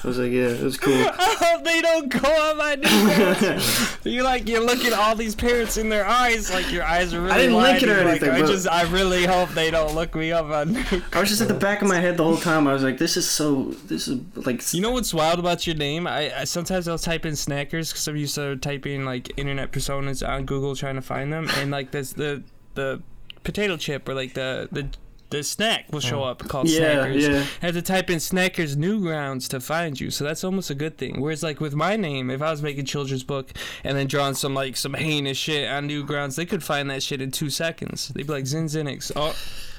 was 0.04 0.18
like, 0.18 0.32
yeah, 0.32 0.48
it 0.48 0.62
was 0.62 0.76
cool. 0.76 0.94
I 0.94 1.36
hope 1.38 1.60
oh, 1.60 1.64
they 1.64 1.80
don't 1.80 2.08
go 2.08 2.28
on 2.28 2.56
my 2.56 2.76
newgrounds. 2.76 4.04
you 4.10 4.22
like 4.22 4.48
you 4.48 4.64
look 4.64 4.84
at 4.84 4.92
all 4.92 5.14
these 5.14 5.34
parents 5.34 5.76
in 5.76 5.88
their 5.88 6.04
eyes, 6.04 6.50
like 6.50 6.70
your 6.72 6.84
eyes 6.84 7.14
are 7.14 7.20
really. 7.20 7.32
I 7.32 7.38
didn't 7.38 7.56
link 7.56 7.82
it 7.82 7.88
or 7.88 7.98
anything, 8.00 8.30
I 8.30 8.40
just, 8.40 8.66
I 8.68 8.82
really 8.82 9.24
hope 9.24 9.50
they 9.50 9.70
don't 9.70 9.94
look 9.94 10.14
me 10.14 10.32
up 10.32 10.46
on. 10.46 10.76
I 11.12 11.20
was 11.20 11.28
just 11.28 11.40
at 11.40 11.48
the 11.48 11.54
back 11.54 11.82
of 11.82 11.88
my 11.88 12.00
head 12.00 12.16
the 12.16 12.24
whole 12.24 12.36
time. 12.36 12.66
I 12.66 12.72
was 12.72 12.82
like, 12.82 12.98
this 12.98 13.16
is 13.16 13.28
so. 13.28 13.64
This 13.86 14.08
is 14.08 14.20
like. 14.34 14.72
You 14.72 14.80
know 14.80 14.90
what's 14.90 15.14
wild 15.14 15.38
about 15.38 15.66
your 15.66 15.76
name? 15.76 16.06
I, 16.06 16.40
I 16.40 16.44
sometimes 16.44 16.88
I'll 16.88 16.98
type 16.98 17.24
in 17.24 17.34
snackers 17.34 17.90
because 17.90 18.08
I'm 18.08 18.16
used 18.16 18.34
to 18.34 18.56
typing 18.56 19.04
like 19.04 19.32
internet 19.36 19.72
personas 19.72 20.26
on 20.26 20.44
Google 20.44 20.74
trying 20.74 20.96
to 20.96 21.02
find 21.02 21.32
them, 21.32 21.48
and 21.56 21.70
like 21.70 21.92
this 21.92 22.12
the 22.12 22.42
the 22.74 23.02
potato 23.44 23.76
chip 23.76 24.08
or 24.08 24.14
like 24.14 24.34
the 24.34 24.68
the 24.72 24.88
the 25.30 25.42
snack 25.42 25.86
will 25.92 26.00
show 26.00 26.22
oh. 26.22 26.28
up 26.28 26.46
called 26.48 26.68
Yeah, 26.68 27.06
Snackers. 27.06 27.20
yeah. 27.20 27.46
I 27.62 27.66
have 27.66 27.74
to 27.74 27.82
type 27.82 28.10
in 28.10 28.18
Snackers 28.18 28.76
Newgrounds 28.76 29.48
to 29.48 29.60
find 29.60 30.00
you, 30.00 30.10
so 30.10 30.24
that's 30.24 30.42
almost 30.44 30.70
a 30.70 30.74
good 30.74 30.96
thing. 30.96 31.20
Whereas 31.20 31.42
like 31.42 31.60
with 31.60 31.74
my 31.74 31.96
name, 31.96 32.30
if 32.30 32.40
I 32.40 32.50
was 32.50 32.62
making 32.62 32.86
children's 32.86 33.24
book 33.24 33.52
and 33.84 33.96
then 33.96 34.06
drawing 34.06 34.34
some 34.34 34.54
like 34.54 34.76
some 34.76 34.94
heinous 34.94 35.36
shit 35.36 35.68
on 35.68 35.88
Newgrounds, 35.88 36.36
they 36.36 36.46
could 36.46 36.62
find 36.62 36.90
that 36.90 37.02
shit 37.02 37.20
in 37.20 37.30
two 37.30 37.50
seconds. 37.50 38.08
They'd 38.08 38.26
be 38.26 38.32
like 38.32 38.44
Xinxinix. 38.44 39.12
Oh, 39.16 39.36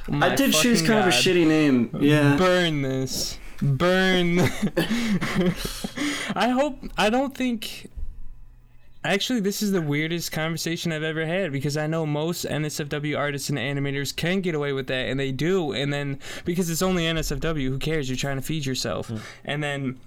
my 0.08 0.32
I 0.32 0.36
did 0.36 0.54
choose 0.54 0.82
kind 0.82 1.00
of 1.00 1.08
a 1.08 1.10
shitty 1.10 1.47
name. 1.47 1.89
Yeah. 2.00 2.36
Burn 2.36 2.82
this. 2.82 3.38
Burn. 3.62 4.39
I 6.36 6.50
hope. 6.50 6.80
I 6.97 7.10
don't 7.10 7.36
think. 7.36 7.89
Actually, 9.10 9.39
this 9.39 9.63
is 9.63 9.72
the 9.72 9.82
weirdest 9.82 10.32
conversation 10.32 10.91
I've 10.91 11.02
ever 11.02 11.26
had 11.26 11.52
because 11.52 11.76
I 11.76 11.88
know 11.88 12.06
most 12.06 12.45
NSFW 12.45 13.17
artists 13.17 13.50
and 13.50 13.58
animators 13.58 14.15
can 14.15 14.39
get 14.39 14.54
away 14.54 14.72
with 14.72 14.86
that, 14.86 15.10
and 15.10 15.19
they 15.19 15.32
do. 15.32 15.72
And 15.72 15.91
then 15.91 16.19
because 16.45 16.69
it's 16.69 16.84
only 16.84 17.06
NSFW, 17.06 17.69
who 17.69 17.80
cares? 17.80 18.08
You're 18.08 18.17
trying 18.17 18.36
to 18.36 18.43
feed 18.43 18.67
yourself, 18.67 19.08
hmm. 19.08 19.17
and 19.43 19.63
then, 19.63 20.00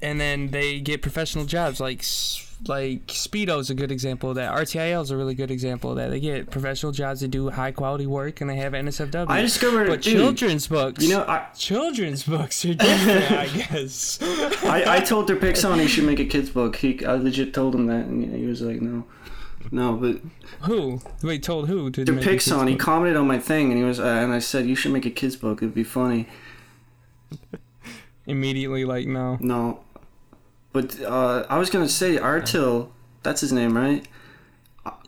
and 0.00 0.18
then 0.18 0.52
they 0.52 0.80
get 0.80 1.02
professional 1.02 1.44
jobs 1.44 1.80
like. 1.80 2.02
Like 2.66 3.06
Speedo's 3.06 3.70
a 3.70 3.74
good 3.74 3.92
example 3.92 4.30
of 4.30 4.36
that. 4.36 4.52
RTIL 4.52 5.02
is 5.02 5.10
a 5.10 5.16
really 5.16 5.34
good 5.34 5.50
example 5.50 5.90
of 5.90 5.96
that. 5.96 6.10
They 6.10 6.18
get 6.18 6.50
professional 6.50 6.90
jobs 6.90 7.20
to 7.20 7.28
do 7.28 7.50
high 7.50 7.70
quality 7.70 8.06
work, 8.06 8.40
and 8.40 8.50
they 8.50 8.56
have 8.56 8.72
NSFW. 8.72 9.28
I 9.28 9.42
discovered, 9.42 9.86
but 9.86 10.02
dude, 10.02 10.16
children's 10.16 10.66
books. 10.66 11.02
You 11.04 11.10
know, 11.10 11.24
I, 11.28 11.46
children's 11.56 12.24
books 12.24 12.64
are 12.64 12.74
different, 12.74 13.30
I 13.30 13.46
guess. 13.46 14.18
I, 14.64 14.96
I 14.96 15.00
told 15.00 15.28
their 15.28 15.36
Pixon 15.36 15.78
he 15.78 15.86
should 15.86 16.04
make 16.04 16.18
a 16.18 16.24
kids 16.24 16.50
book. 16.50 16.76
He, 16.76 17.04
I 17.04 17.14
legit 17.14 17.54
told 17.54 17.74
him 17.74 17.86
that, 17.86 18.06
and 18.06 18.34
he 18.34 18.46
was 18.46 18.60
like, 18.60 18.80
no, 18.82 19.04
no. 19.70 19.92
But 19.96 20.20
Who? 20.62 21.00
Wait, 21.22 21.44
told 21.44 21.68
who? 21.68 21.90
To 21.92 22.04
their 22.04 22.14
make 22.16 22.24
a 22.24 22.28
kid's 22.30 22.44
Pixon, 22.48 22.66
he 22.66 22.74
commented 22.76 23.16
on 23.16 23.28
my 23.28 23.38
thing, 23.38 23.70
and 23.70 23.78
he 23.78 23.84
was, 23.84 24.00
uh, 24.00 24.04
and 24.04 24.32
I 24.32 24.40
said 24.40 24.66
you 24.66 24.74
should 24.74 24.92
make 24.92 25.06
a 25.06 25.10
kids 25.10 25.36
book. 25.36 25.62
It'd 25.62 25.74
be 25.74 25.84
funny. 25.84 26.26
immediately 28.26 28.84
like 28.84 29.06
no. 29.06 29.38
No, 29.40 29.84
but 30.72 31.00
uh, 31.02 31.46
I 31.48 31.58
was 31.58 31.70
gonna 31.70 31.88
say 31.88 32.16
Artil. 32.16 32.88
That's 33.22 33.40
his 33.40 33.52
name, 33.52 33.76
right? 33.76 34.06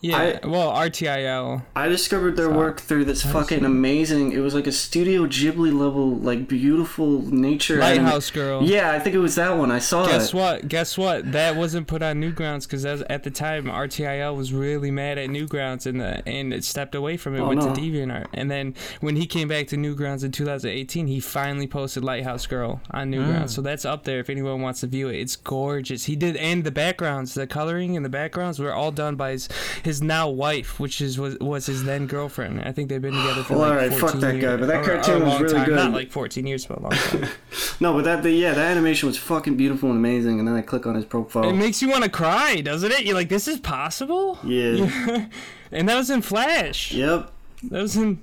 Yeah. 0.02 0.38
well, 0.46 0.72
RTIL. 0.72 1.62
I 1.76 1.88
discovered 1.88 2.36
their 2.36 2.46
Stop. 2.46 2.56
work 2.56 2.80
through 2.80 3.04
this 3.04 3.22
fucking 3.22 3.64
amazing. 3.64 4.32
It 4.32 4.38
was 4.38 4.54
like 4.54 4.66
a 4.66 4.72
Studio 4.72 5.26
Ghibli 5.26 5.72
level, 5.78 6.10
like 6.16 6.48
beautiful 6.48 7.20
nature. 7.22 7.76
Lighthouse 7.76 8.30
Girl. 8.30 8.62
Yeah, 8.62 8.92
I 8.92 8.98
think 8.98 9.14
it 9.14 9.18
was 9.18 9.34
that 9.34 9.56
one. 9.58 9.70
I 9.70 9.78
saw 9.78 10.06
Guess 10.06 10.32
what? 10.32 10.68
Guess 10.68 10.96
what? 10.96 11.32
That 11.32 11.56
wasn't 11.56 11.86
put 11.86 12.02
on 12.02 12.20
Newgrounds 12.20 12.62
because 12.62 12.84
at 12.84 13.22
the 13.24 13.30
time 13.30 13.66
RTIL 13.66 14.34
was 14.36 14.52
really 14.52 14.90
mad 14.90 15.18
at 15.18 15.28
Newgrounds 15.28 15.86
and 15.86 16.00
the, 16.00 16.26
and 16.26 16.52
it 16.54 16.64
stepped 16.64 16.94
away 16.94 17.16
from 17.16 17.34
it, 17.36 17.40
Oh, 17.40 17.48
went 17.48 17.60
no. 17.60 17.74
to 17.74 17.80
DeviantArt, 17.80 18.26
and 18.32 18.50
then 18.50 18.74
when 19.00 19.16
he 19.16 19.26
came 19.26 19.48
back 19.48 19.66
to 19.68 19.76
Newgrounds 19.76 20.24
in 20.24 20.32
2018, 20.32 21.06
he 21.06 21.20
finally 21.20 21.66
posted 21.66 22.04
Lighthouse 22.04 22.46
Girl 22.46 22.80
on 22.90 23.10
Newgrounds. 23.10 23.44
Mm. 23.44 23.50
So 23.50 23.62
that's 23.62 23.84
up 23.84 24.04
there 24.04 24.18
if 24.20 24.30
anyone 24.30 24.62
wants 24.62 24.80
to 24.80 24.86
view 24.86 25.08
it. 25.08 25.16
It's 25.16 25.36
gorgeous. 25.36 26.04
He 26.04 26.16
did, 26.16 26.36
and 26.36 26.64
the 26.64 26.70
backgrounds, 26.70 27.34
the 27.34 27.46
coloring 27.46 27.96
and 27.96 28.04
the 28.04 28.10
backgrounds 28.10 28.58
were 28.58 28.72
all 28.72 28.92
done 28.92 29.16
by 29.16 29.32
his 29.32 29.48
his 29.82 30.02
now 30.02 30.28
wife, 30.28 30.78
which 30.80 31.00
is 31.00 31.18
was, 31.18 31.38
was 31.38 31.66
his 31.66 31.84
then 31.84 32.06
girlfriend. 32.06 32.60
I 32.62 32.72
think 32.72 32.88
they've 32.88 33.00
been 33.02 33.14
together 33.14 33.42
for 33.42 33.54
Well, 33.58 33.68
like 33.70 33.82
alright, 33.82 33.92
14 33.92 34.08
fuck 34.08 34.20
that 34.20 34.34
years. 34.36 34.44
guy, 34.44 34.56
but 34.56 34.66
that 34.66 34.76
Or- 34.76 34.78
or 34.78 34.82
a 34.82 35.02
cartoon 35.02 35.26
was 35.26 35.40
really 35.40 35.54
time. 35.54 35.64
good. 35.66 35.76
Not 35.76 35.92
like 35.92 36.10
14 36.10 36.46
years, 36.46 36.66
but 36.66 36.78
a 36.78 36.82
long 36.82 36.92
time. 36.92 37.28
No, 37.80 37.94
but 37.94 38.04
that 38.04 38.22
the 38.22 38.30
yeah, 38.30 38.52
that 38.52 38.70
animation 38.70 39.06
was 39.06 39.16
fucking 39.16 39.56
beautiful 39.56 39.88
and 39.88 39.98
amazing. 39.98 40.38
And 40.38 40.46
then 40.46 40.54
I 40.54 40.60
click 40.60 40.86
on 40.86 40.94
his 40.94 41.06
profile. 41.06 41.48
It 41.48 41.54
makes 41.54 41.80
you 41.80 41.88
want 41.88 42.04
to 42.04 42.10
cry, 42.10 42.60
doesn't 42.60 42.92
it? 42.92 43.04
You're 43.06 43.14
like, 43.14 43.30
this 43.30 43.48
is 43.48 43.58
possible? 43.58 44.38
yeah. 44.44 45.26
and 45.72 45.88
that 45.88 45.96
was 45.96 46.10
in 46.10 46.20
Flash. 46.22 46.92
Yep. 46.92 47.30
That 47.70 47.82
was 47.82 47.96
in 47.96 48.20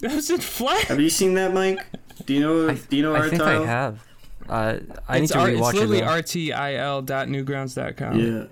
that 0.00 0.12
was 0.14 0.30
in 0.30 0.40
Flash. 0.40 0.84
Have 0.84 1.00
you 1.00 1.10
seen 1.10 1.34
that, 1.34 1.52
Mike? 1.52 1.80
Do 2.26 2.34
you 2.34 2.40
know? 2.40 2.72
do 2.74 2.96
you 2.96 3.02
know 3.02 3.14
I 3.16 3.28
think 3.28 3.42
I 3.42 3.64
have. 3.66 4.04
Uh, 4.48 4.78
I 5.08 5.16
need 5.18 5.24
it's 5.24 5.32
to 5.32 5.38
art, 5.38 5.50
it's 5.50 5.60
rewatch 5.60 5.74
it. 5.74 5.88
literally 5.88 6.00
though. 6.00 6.06
rtil.newgrounds.com. 6.06 8.18
Yeah. 8.18 8.44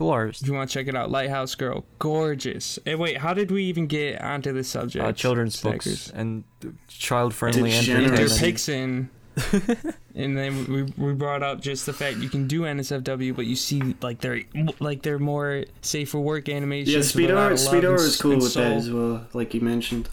Cool 0.00 0.10
artist. 0.12 0.40
If 0.40 0.48
you 0.48 0.54
want 0.54 0.70
to 0.70 0.72
check 0.72 0.86
it 0.88 0.96
out, 0.96 1.10
Lighthouse 1.10 1.54
Girl, 1.54 1.84
gorgeous. 1.98 2.78
And 2.86 2.98
wait, 2.98 3.18
how 3.18 3.34
did 3.34 3.50
we 3.50 3.64
even 3.64 3.86
get 3.86 4.22
onto 4.22 4.50
this 4.50 4.66
subject? 4.66 5.04
Uh, 5.04 5.12
children's 5.12 5.60
Snackers? 5.60 5.72
books 5.84 6.10
and 6.14 6.44
child-friendly 6.88 7.68
Degenerate. 7.70 8.08
They're 8.10 8.20
entertainment. 8.20 8.40
Pixin. 8.40 9.10
and 10.14 10.38
then 10.38 10.66
we, 10.72 10.82
we 10.96 11.12
brought 11.12 11.42
up 11.42 11.60
just 11.60 11.84
the 11.84 11.92
fact 11.92 12.16
you 12.16 12.30
can 12.30 12.46
do 12.48 12.62
NSFW, 12.62 13.36
but 13.36 13.44
you 13.44 13.56
see 13.56 13.94
like 14.00 14.20
they're 14.22 14.40
like 14.80 15.02
they're 15.02 15.18
more 15.18 15.64
safe 15.82 16.08
for 16.08 16.20
work 16.20 16.48
animations. 16.48 17.14
Yeah, 17.14 17.20
with 17.22 17.30
a 17.30 17.34
lot 17.34 17.52
Speedo. 17.52 17.52
of 17.52 17.72
love 17.74 17.82
Speedo 17.82 17.94
is 17.96 18.16
cool 18.20 18.32
and 18.32 18.42
with 18.42 18.54
that 18.54 18.72
as 18.72 18.90
well, 18.90 19.26
like 19.34 19.52
you 19.52 19.60
mentioned. 19.60 20.08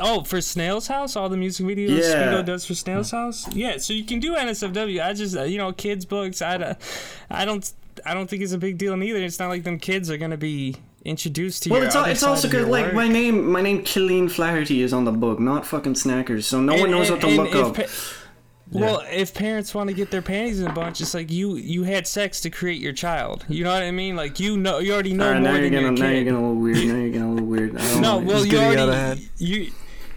Oh, 0.00 0.22
for 0.22 0.40
Snail's 0.40 0.86
House, 0.86 1.16
all 1.16 1.28
the 1.28 1.36
music 1.36 1.66
videos 1.66 1.98
Yeah. 1.98 2.14
Speedo 2.32 2.44
does 2.46 2.64
for 2.64 2.74
Snail's 2.74 3.10
House. 3.10 3.52
Yeah, 3.52 3.78
so 3.78 3.92
you 3.92 4.04
can 4.04 4.20
do 4.20 4.36
NSFW. 4.36 5.04
I 5.04 5.12
just, 5.12 5.36
uh, 5.36 5.42
you 5.42 5.58
know, 5.58 5.72
kids 5.72 6.04
books. 6.04 6.40
I, 6.40 6.56
don't- 6.56 6.78
I 7.28 7.44
don't, 7.44 7.72
I 8.06 8.14
don't 8.14 8.28
think 8.28 8.42
it's 8.42 8.52
a 8.52 8.58
big 8.58 8.78
deal 8.78 8.96
neither. 8.96 9.18
It's 9.20 9.38
not 9.38 9.48
like 9.48 9.64
them 9.64 9.78
kids 9.78 10.10
are 10.10 10.16
gonna 10.16 10.36
be 10.36 10.76
introduced 11.04 11.64
to 11.64 11.68
you. 11.68 11.74
Well, 11.74 11.82
it's 11.82 11.94
al- 11.94 12.02
other 12.02 12.12
it's 12.12 12.20
side 12.20 12.28
also 12.30 12.48
of 12.48 12.52
good. 12.52 12.68
Like 12.68 12.86
work. 12.86 12.94
my 12.94 13.08
name, 13.08 13.50
my 13.50 13.60
name, 13.62 13.82
Killeen 13.82 14.30
Flaherty 14.30 14.82
is 14.82 14.92
on 14.92 15.04
the 15.04 15.12
book, 15.12 15.40
not 15.40 15.66
fucking 15.66 15.94
Snackers. 15.94 16.44
So 16.44 16.60
no 16.60 16.74
one 16.76 16.90
knows 16.90 17.10
and- 17.10 17.22
what 17.22 17.28
to 17.28 17.36
look 17.36 17.48
if 17.54 17.56
up. 17.56 17.74
pa- 17.76 18.18
well, 18.70 19.02
if 19.10 19.34
parents 19.34 19.74
want 19.74 19.90
to 19.90 19.94
get 19.94 20.10
their 20.10 20.22
panties 20.22 20.58
in 20.60 20.66
a 20.66 20.72
bunch, 20.72 21.02
it's 21.02 21.12
like 21.12 21.30
you 21.30 21.56
you 21.56 21.82
had 21.82 22.06
sex 22.06 22.40
to 22.40 22.50
create 22.50 22.80
your 22.80 22.94
child. 22.94 23.44
You 23.48 23.64
know 23.64 23.72
what 23.74 23.82
I 23.82 23.90
mean? 23.90 24.16
Like 24.16 24.40
you 24.40 24.56
know, 24.56 24.78
you 24.78 24.94
already 24.94 25.12
know 25.12 25.26
All 25.26 25.32
right, 25.32 25.42
more 25.42 25.52
now 25.52 25.58
you're 25.58 25.62
than 25.64 25.72
getting, 25.72 25.96
your 25.98 26.06
now 26.06 26.10
you're 26.12 26.24
getting 26.24 26.34
a 26.34 26.40
little 26.40 26.54
weird. 26.54 26.76
Now 26.78 26.94
you're 26.94 27.08
getting 27.08 27.22
a 27.22 27.30
little 27.32 27.46
weird. 27.46 27.76
I 27.76 27.80
don't 27.92 28.00
no, 28.00 28.20
know. 28.20 28.26
well, 28.26 28.46
you 28.46 28.58
already 28.58 28.80
ahead. 28.90 29.20
you. 29.38 29.70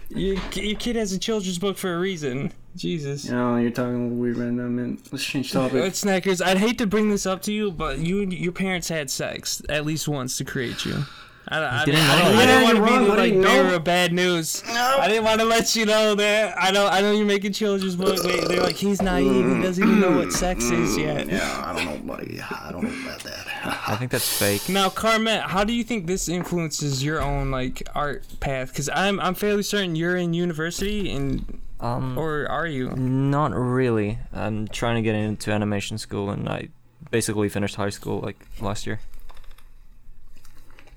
Your, 0.08 0.36
your 0.54 0.78
kid 0.78 0.94
has 0.96 1.12
a 1.12 1.18
children's 1.18 1.58
book 1.58 1.76
for 1.76 1.92
a 1.94 1.98
reason. 1.98 2.52
Jesus. 2.76 3.24
No, 3.28 3.56
you're 3.56 3.70
talking 3.70 4.18
weird 4.18 4.36
right 4.38 4.50
now, 4.50 4.64
man. 4.64 4.98
Let's 5.10 5.24
change 5.24 5.52
topic. 5.52 5.82
Uh, 5.82 5.86
Snackers, 5.90 6.44
I'd 6.44 6.58
hate 6.58 6.78
to 6.78 6.86
bring 6.86 7.10
this 7.10 7.26
up 7.26 7.42
to 7.42 7.52
you, 7.52 7.70
but 7.70 7.98
you 7.98 8.22
and 8.22 8.32
your 8.32 8.52
parents 8.52 8.88
had 8.88 9.10
sex 9.10 9.62
at 9.68 9.84
least 9.86 10.06
once 10.08 10.36
to 10.38 10.44
create 10.44 10.84
you. 10.84 11.04
I, 11.48 11.82
I, 11.82 11.84
didn't 11.84 12.00
I, 12.00 12.18
know 12.18 12.24
didn't. 12.24 12.38
I 12.40 12.46
didn't 12.46 12.48
Yeah, 12.48 12.62
want 12.64 12.70
to 12.70 12.76
you're 12.76 12.86
be 12.86 12.90
wrong, 12.92 13.02
the 13.04 13.08
buddy. 13.10 13.32
like 13.34 13.42
bearer 13.46 13.74
of 13.76 13.84
bad 13.84 14.12
news. 14.12 14.64
No. 14.66 14.96
I 15.00 15.06
didn't 15.06 15.22
want 15.22 15.38
to 15.40 15.46
let 15.46 15.76
you 15.76 15.86
know 15.86 16.16
that. 16.16 16.56
I 16.60 16.72
know. 16.72 16.88
I 16.88 17.00
know 17.00 17.12
you're 17.12 17.24
making 17.24 17.52
children's 17.52 17.94
book. 17.94 18.20
They, 18.20 18.40
they're 18.40 18.62
like 18.64 18.74
he's 18.74 19.00
naive. 19.00 19.56
He 19.56 19.62
doesn't 19.62 19.80
even 19.86 20.00
know 20.00 20.10
what 20.10 20.32
sex 20.32 20.64
is 20.64 20.98
yet. 20.98 21.28
yeah, 21.28 21.62
I 21.64 21.72
don't 21.72 21.84
know, 22.04 22.14
buddy. 22.16 22.40
I 22.40 22.70
don't 22.72 22.82
know 22.82 23.08
about 23.08 23.22
that. 23.22 23.46
I 23.88 23.94
think 23.94 24.10
that's 24.10 24.36
fake. 24.38 24.68
Now, 24.68 24.88
Carmet, 24.88 25.42
how 25.42 25.62
do 25.62 25.72
you 25.72 25.84
think 25.84 26.08
this 26.08 26.28
influences 26.28 27.04
your 27.04 27.22
own 27.22 27.52
like 27.52 27.80
art 27.94 28.24
path? 28.40 28.70
Because 28.72 28.88
I'm 28.92 29.20
I'm 29.20 29.36
fairly 29.36 29.62
certain 29.62 29.94
you're 29.94 30.16
in 30.16 30.34
university, 30.34 31.12
and 31.12 31.60
Um, 31.80 32.16
or 32.16 32.48
are 32.48 32.66
you? 32.66 32.90
not 32.96 33.52
really. 33.52 34.18
I'm 34.32 34.66
trying 34.68 34.96
to 34.96 35.02
get 35.02 35.14
into 35.14 35.52
animation 35.52 35.98
school, 35.98 36.30
and 36.30 36.48
I 36.48 36.68
basically 37.10 37.48
finished 37.48 37.74
high 37.76 37.90
school 37.90 38.20
like 38.20 38.36
last 38.60 38.86
year. 38.86 39.00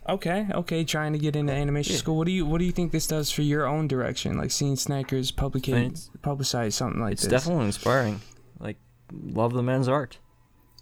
Okay, 0.08 0.48
okay, 0.54 0.84
trying 0.84 1.13
to 1.13 1.20
get 1.20 1.36
into 1.36 1.54
animation 1.54 1.94
Yeah. 1.94 2.00
school. 2.00 2.18
What 2.18 2.26
do 2.26 2.32
you 2.32 2.46
what 2.46 2.58
do 2.60 2.65
you 2.65 2.72
think 2.72 2.92
this 2.92 3.06
does 3.06 3.30
for 3.30 3.44
your 3.44 3.68
own 3.68 3.88
direction? 3.88 4.38
Like 4.38 4.50
seeing 4.52 4.76
Snackers 4.76 5.36
publicate 5.36 5.76
I 5.76 5.80
mean, 5.82 5.94
publicize 6.24 6.74
something 6.74 7.00
like 7.02 7.13
It's 7.13 7.24
this. 7.24 7.32
It's 7.34 7.44
definitely 7.44 7.65
inspiring. 7.68 8.22
Like, 8.60 8.78
love 9.12 9.54
the 9.54 9.62
man's 9.62 9.88
art, 9.88 10.18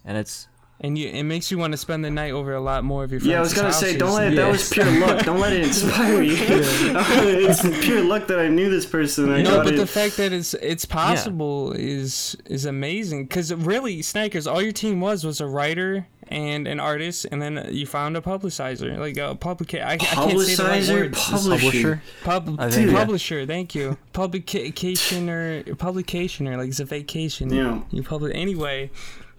and 0.05 0.17
it's 0.17 0.47
and 0.79 0.97
you, 0.97 1.07
it 1.09 1.23
makes 1.23 1.49
you 1.49 1.57
want 1.57 1.73
to 1.73 1.77
spend 1.77 2.05
the 2.05 2.11
night 2.11 2.31
over 2.31 2.53
a 2.53 2.61
lot 2.61 2.83
more 2.83 3.03
of 3.03 3.11
your 3.11 3.19
friends. 3.19 3.31
Yeah, 3.31 3.37
I 3.37 3.41
was 3.41 3.53
gonna 3.53 3.73
say, 3.73 3.97
don't 3.97 4.13
let 4.13 4.35
that 4.35 4.51
was 4.51 4.69
pure 4.69 4.85
luck. 4.99 5.25
Don't 5.25 5.39
let 5.39 5.53
it 5.53 5.63
inspire 5.67 6.21
you. 6.21 6.35
it's 6.39 7.61
pure 7.85 8.03
luck 8.03 8.27
that 8.27 8.39
I 8.39 8.47
knew 8.47 8.69
this 8.69 8.85
person. 8.85 9.31
I 9.31 9.41
No, 9.41 9.63
but 9.63 9.73
it. 9.73 9.77
the 9.77 9.87
fact 9.87 10.17
that 10.17 10.31
it's 10.33 10.53
it's 10.55 10.85
possible 10.85 11.71
is 11.73 12.35
is 12.45 12.65
amazing. 12.65 13.25
Because 13.25 13.53
really, 13.53 13.99
Snackers, 13.99 14.51
all 14.51 14.61
your 14.61 14.71
team 14.71 15.01
was 15.01 15.23
was 15.23 15.41
a 15.41 15.47
writer 15.47 16.07
and 16.29 16.67
an 16.67 16.77
artist, 16.79 17.25
and 17.31 17.41
then 17.41 17.69
you 17.71 17.85
found 17.87 18.17
a 18.17 18.21
publicizer, 18.21 18.97
like 18.99 19.15
a 19.17 19.33
publica- 19.35 19.81
I, 19.81 19.93
I 19.93 19.97
can't 19.97 20.37
say 20.41 20.55
the 20.55 20.63
right 20.63 20.89
word. 20.89 21.13
publisher. 21.13 22.01
Pub- 22.25 22.57
I 22.59 22.69
think- 22.69 22.91
publisher, 22.91 23.45
thank 23.45 23.73
you. 23.73 23.97
Publicationer, 24.13 25.63
publicationer, 25.77 26.57
like 26.57 26.69
it's 26.69 26.79
a 26.81 26.85
vacation. 26.85 27.49
Yeah. 27.53 27.81
You 27.91 28.03
publish 28.03 28.33
anyway. 28.35 28.91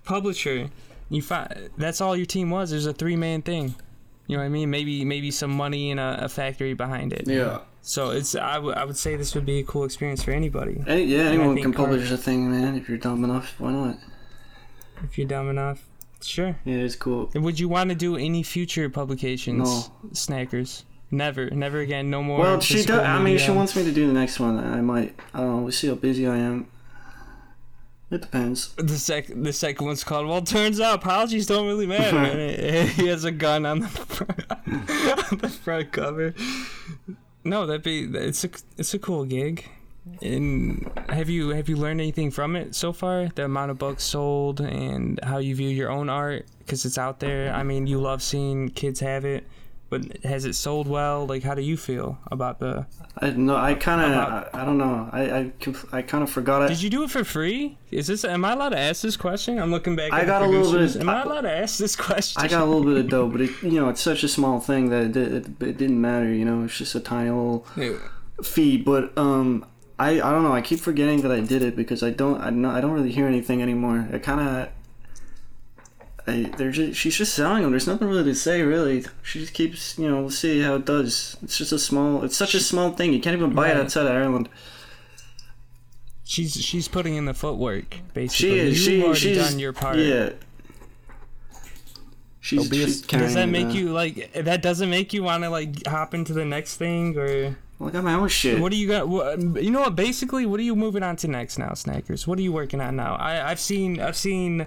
Publisher, 0.04 0.70
you 1.10 1.22
find 1.22 1.70
that's 1.76 2.00
all 2.00 2.16
your 2.16 2.26
team 2.26 2.50
was. 2.50 2.70
There's 2.70 2.86
a 2.86 2.92
three 2.92 3.16
man 3.16 3.42
thing. 3.42 3.74
You 4.26 4.36
know 4.36 4.42
what 4.42 4.46
I 4.46 4.50
mean? 4.50 4.70
Maybe 4.70 5.04
maybe 5.04 5.30
some 5.30 5.50
money 5.50 5.90
and 5.90 5.98
a, 5.98 6.24
a 6.24 6.28
factory 6.28 6.74
behind 6.74 7.12
it. 7.12 7.26
Yeah. 7.26 7.60
So 7.80 8.10
it's 8.10 8.34
I 8.34 8.58
would 8.58 8.76
I 8.76 8.84
would 8.84 8.96
say 8.96 9.16
this 9.16 9.34
would 9.34 9.46
be 9.46 9.60
a 9.60 9.64
cool 9.64 9.84
experience 9.84 10.22
for 10.22 10.32
anybody 10.32 10.82
Any, 10.86 11.04
yeah, 11.04 11.22
I 11.22 11.26
anyone 11.28 11.56
can 11.56 11.72
publish 11.72 12.10
a 12.10 12.18
thing, 12.18 12.50
man. 12.50 12.76
If 12.76 12.88
you're 12.88 12.98
dumb 12.98 13.24
enough, 13.24 13.54
why 13.58 13.72
not? 13.72 13.98
if 15.04 15.16
you're 15.16 15.28
dumb 15.28 15.48
enough. 15.48 15.86
Sure. 16.20 16.56
Yeah, 16.64 16.76
it's 16.76 16.96
cool. 16.96 17.30
And 17.34 17.44
would 17.44 17.60
you 17.60 17.68
want 17.68 17.90
to 17.90 17.96
do 17.96 18.16
any 18.16 18.42
future 18.42 18.90
publications? 18.90 19.68
No. 19.68 20.10
Snackers. 20.12 20.82
Never, 21.10 21.48
never 21.50 21.78
again. 21.78 22.10
No 22.10 22.22
more. 22.22 22.40
Well, 22.40 22.60
she 22.60 22.84
does. 22.84 23.00
I 23.00 23.22
mean, 23.22 23.38
she 23.38 23.50
wants 23.50 23.74
me 23.74 23.84
to 23.84 23.92
do 23.92 24.06
the 24.06 24.12
next 24.12 24.38
one. 24.40 24.58
I 24.58 24.80
might. 24.80 25.18
I 25.32 25.38
don't 25.40 25.56
know. 25.56 25.62
We'll 25.62 25.72
see 25.72 25.88
how 25.88 25.94
busy 25.94 26.26
I 26.26 26.36
am. 26.36 26.68
It 28.10 28.22
depends. 28.22 28.74
The 28.76 28.98
sec 28.98 29.26
the 29.28 29.52
second 29.52 29.86
one's 29.86 30.02
called. 30.02 30.26
Well, 30.26 30.40
turns 30.42 30.80
out 30.80 30.94
apologies 30.94 31.46
don't 31.46 31.66
really 31.66 31.86
matter. 31.86 32.84
he 32.86 33.06
has 33.08 33.24
a 33.24 33.30
gun 33.30 33.66
on 33.66 33.80
the 33.80 33.88
front, 33.88 34.44
on 35.32 35.38
the 35.38 35.48
front 35.48 35.92
cover. 35.92 36.34
No, 37.44 37.66
that'd 37.66 37.82
be 37.82 38.04
it's 38.04 38.44
a 38.44 38.50
it's 38.78 38.94
a 38.94 38.98
cool 38.98 39.24
gig. 39.24 39.68
And 40.22 40.90
have 41.10 41.28
you 41.28 41.50
have 41.50 41.68
you 41.68 41.76
learned 41.76 42.00
anything 42.00 42.30
from 42.30 42.56
it 42.56 42.74
so 42.74 42.94
far? 42.94 43.28
The 43.34 43.44
amount 43.44 43.70
of 43.70 43.78
books 43.78 44.04
sold 44.04 44.60
and 44.60 45.20
how 45.22 45.36
you 45.38 45.54
view 45.54 45.68
your 45.68 45.90
own 45.90 46.08
art 46.08 46.46
because 46.60 46.86
it's 46.86 46.96
out 46.96 47.20
there. 47.20 47.52
I 47.52 47.62
mean, 47.62 47.86
you 47.86 48.00
love 48.00 48.22
seeing 48.22 48.70
kids 48.70 49.00
have 49.00 49.26
it, 49.26 49.46
but 49.90 50.22
has 50.24 50.44
it 50.44 50.54
sold 50.54 50.86
well? 50.86 51.26
Like, 51.26 51.42
how 51.42 51.54
do 51.54 51.62
you 51.62 51.76
feel 51.76 52.18
about 52.30 52.58
the? 52.60 52.86
I 53.18 53.30
no. 53.30 53.56
I 53.56 53.74
kind 53.74 54.00
of. 54.00 54.10
About- 54.10 54.54
I, 54.54 54.62
I 54.62 54.64
don't 54.64 54.78
know. 54.78 55.08
I 55.12 55.22
I, 55.22 55.52
I 55.98 56.02
kind 56.02 56.22
of 56.22 56.30
forgot 56.30 56.62
it. 56.62 56.68
Did 56.68 56.82
you 56.82 56.90
do 56.90 57.02
it 57.04 57.10
for 57.10 57.24
free? 57.24 57.78
Is 57.90 58.06
this? 58.06 58.24
Am 58.24 58.44
I 58.44 58.52
allowed 58.52 58.70
to 58.70 58.78
ask 58.78 59.02
this 59.02 59.16
question? 59.16 59.58
I'm 59.58 59.70
looking 59.70 59.96
back. 59.96 60.12
I 60.12 60.20
at 60.20 60.26
got 60.26 60.40
the 60.40 60.46
a 60.46 60.48
little 60.48 60.72
bit 60.72 60.94
of- 60.96 61.00
Am 61.00 61.08
I 61.08 61.20
I- 61.20 61.22
allowed 61.22 61.40
to 61.42 61.50
ask 61.52 61.78
this 61.78 61.96
question? 61.96 62.42
I 62.42 62.48
got 62.48 62.62
a 62.62 62.64
little 62.66 62.84
bit 62.84 62.96
of 62.98 63.08
dough, 63.08 63.28
but 63.28 63.40
it, 63.40 63.50
you 63.62 63.80
know, 63.80 63.88
it's 63.88 64.00
such 64.00 64.22
a 64.24 64.28
small 64.28 64.60
thing 64.60 64.90
that 64.90 65.16
it, 65.16 65.16
it, 65.16 65.46
it 65.62 65.76
didn't 65.78 66.00
matter. 66.00 66.32
You 66.32 66.44
know, 66.44 66.64
it's 66.64 66.76
just 66.78 66.94
a 66.94 67.00
tiny 67.00 67.30
little 67.30 67.66
Yeah. 67.76 67.96
fee. 68.42 68.76
But 68.76 69.16
um, 69.16 69.64
I 69.98 70.10
I 70.20 70.30
don't 70.30 70.42
know. 70.44 70.52
I 70.52 70.60
keep 70.60 70.80
forgetting 70.80 71.22
that 71.22 71.32
I 71.32 71.40
did 71.40 71.62
it 71.62 71.74
because 71.76 72.02
I 72.02 72.10
don't 72.10 72.40
I 72.40 72.50
don't, 72.50 72.64
I 72.66 72.80
don't 72.80 72.92
really 72.92 73.12
hear 73.12 73.26
anything 73.26 73.62
anymore. 73.62 74.06
It 74.12 74.22
kind 74.22 74.40
of. 74.40 74.68
They're 76.28 76.70
just, 76.70 76.98
she's 76.98 77.16
just 77.16 77.34
selling 77.34 77.62
them. 77.62 77.70
There's 77.72 77.86
nothing 77.86 78.06
really 78.08 78.24
to 78.24 78.34
say, 78.34 78.62
really. 78.62 79.04
She 79.22 79.40
just 79.40 79.54
keeps, 79.54 79.98
you 79.98 80.08
know, 80.10 80.20
we'll 80.20 80.30
see 80.30 80.60
how 80.60 80.74
it 80.76 80.84
does. 80.84 81.36
It's 81.42 81.56
just 81.56 81.72
a 81.72 81.78
small, 81.78 82.22
it's 82.24 82.36
such 82.36 82.54
a 82.54 82.60
small 82.60 82.92
thing. 82.92 83.12
You 83.12 83.20
can't 83.20 83.36
even 83.36 83.54
buy 83.54 83.70
it 83.70 83.76
outside 83.76 84.06
of 84.06 84.12
Ireland. 84.12 84.48
She's 86.24 86.52
she's 86.54 86.88
putting 86.88 87.14
in 87.14 87.24
the 87.24 87.32
footwork. 87.32 87.94
She 87.94 88.02
Basically, 88.12 88.58
is, 88.58 88.86
You've 88.86 88.96
she, 89.00 89.02
already 89.02 89.18
she's, 89.20 89.36
done 89.50 89.58
your 89.58 89.72
part. 89.72 89.96
yeah. 89.96 90.30
She's, 92.40 92.68
There'll 92.68 92.70
be 92.70 92.82
a- 92.82 92.86
she's 92.86 93.02
Does 93.02 93.34
that 93.34 93.48
make 93.48 93.72
you 93.74 93.92
like? 93.92 94.32
That 94.34 94.60
doesn't 94.62 94.90
make 94.90 95.12
you 95.12 95.22
want 95.22 95.44
to 95.44 95.50
like 95.50 95.86
hop 95.86 96.14
into 96.14 96.32
the 96.34 96.44
next 96.44 96.76
thing, 96.76 97.16
or 97.16 97.56
Well, 97.78 97.88
I 97.88 97.92
got 97.92 98.04
my 98.04 98.12
own 98.14 98.28
shit. 98.28 98.60
what 98.60 98.72
do 98.72 98.76
you 98.78 98.88
got? 98.88 99.08
What, 99.08 99.40
you 99.62 99.70
know 99.70 99.80
what? 99.80 99.96
Basically, 99.96 100.44
what 100.46 100.60
are 100.60 100.64
you 100.64 100.76
moving 100.76 101.02
on 101.02 101.16
to 101.16 101.28
next 101.28 101.58
now, 101.58 101.70
Snackers? 101.70 102.26
What 102.26 102.38
are 102.38 102.42
you 102.42 102.52
working 102.52 102.80
on 102.80 102.96
now? 102.96 103.16
I 103.16 103.50
I've 103.50 103.60
seen 103.60 103.98
I've 104.00 104.16
seen 104.16 104.66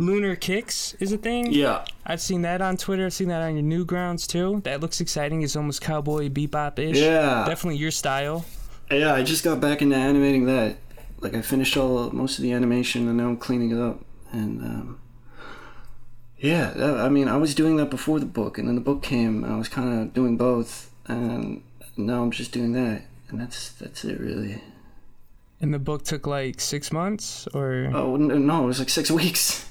Lunar 0.00 0.34
Kicks 0.34 0.94
is 0.94 1.12
a 1.12 1.18
thing. 1.18 1.52
Yeah. 1.52 1.84
I've 2.06 2.20
seen 2.20 2.42
that 2.42 2.62
on 2.62 2.76
Twitter. 2.78 3.04
I've 3.06 3.12
seen 3.12 3.28
that 3.28 3.42
on 3.42 3.54
your 3.54 3.84
Newgrounds 3.84 4.26
too. 4.26 4.62
That 4.64 4.80
looks 4.80 5.00
exciting. 5.00 5.42
It's 5.42 5.56
almost 5.56 5.82
cowboy 5.82 6.30
bebop 6.30 6.78
ish. 6.78 6.96
Yeah. 6.96 7.44
Definitely 7.46 7.76
your 7.76 7.90
style. 7.90 8.46
Yeah, 8.90 9.14
I 9.14 9.22
just 9.22 9.44
got 9.44 9.60
back 9.60 9.82
into 9.82 9.96
animating 9.96 10.46
that. 10.46 10.78
Like 11.20 11.34
I 11.34 11.42
finished 11.42 11.76
all 11.76 12.10
most 12.12 12.38
of 12.38 12.42
the 12.42 12.52
animation 12.52 13.08
and 13.08 13.18
now 13.18 13.28
I'm 13.28 13.36
cleaning 13.36 13.72
it 13.72 13.78
up. 13.78 14.00
And 14.32 14.62
um, 14.62 15.00
yeah, 16.38 16.70
that, 16.70 17.00
I 17.00 17.10
mean, 17.10 17.28
I 17.28 17.36
was 17.36 17.54
doing 17.54 17.76
that 17.76 17.90
before 17.90 18.18
the 18.18 18.26
book, 18.26 18.56
and 18.56 18.66
then 18.66 18.76
the 18.76 18.80
book 18.80 19.02
came, 19.02 19.44
and 19.44 19.52
I 19.52 19.58
was 19.58 19.68
kind 19.68 20.00
of 20.00 20.14
doing 20.14 20.36
both, 20.36 20.90
and 21.06 21.62
now 21.96 22.22
I'm 22.22 22.30
just 22.30 22.52
doing 22.52 22.72
that, 22.72 23.02
and 23.28 23.40
that's 23.40 23.70
that's 23.72 24.04
it 24.04 24.18
really. 24.20 24.62
And 25.60 25.74
the 25.74 25.78
book 25.78 26.04
took 26.04 26.26
like 26.26 26.60
six 26.60 26.90
months 26.92 27.46
or 27.52 27.90
Oh 27.92 28.16
no, 28.16 28.62
it 28.62 28.66
was 28.66 28.78
like 28.78 28.88
six 28.88 29.10
weeks. 29.22 29.69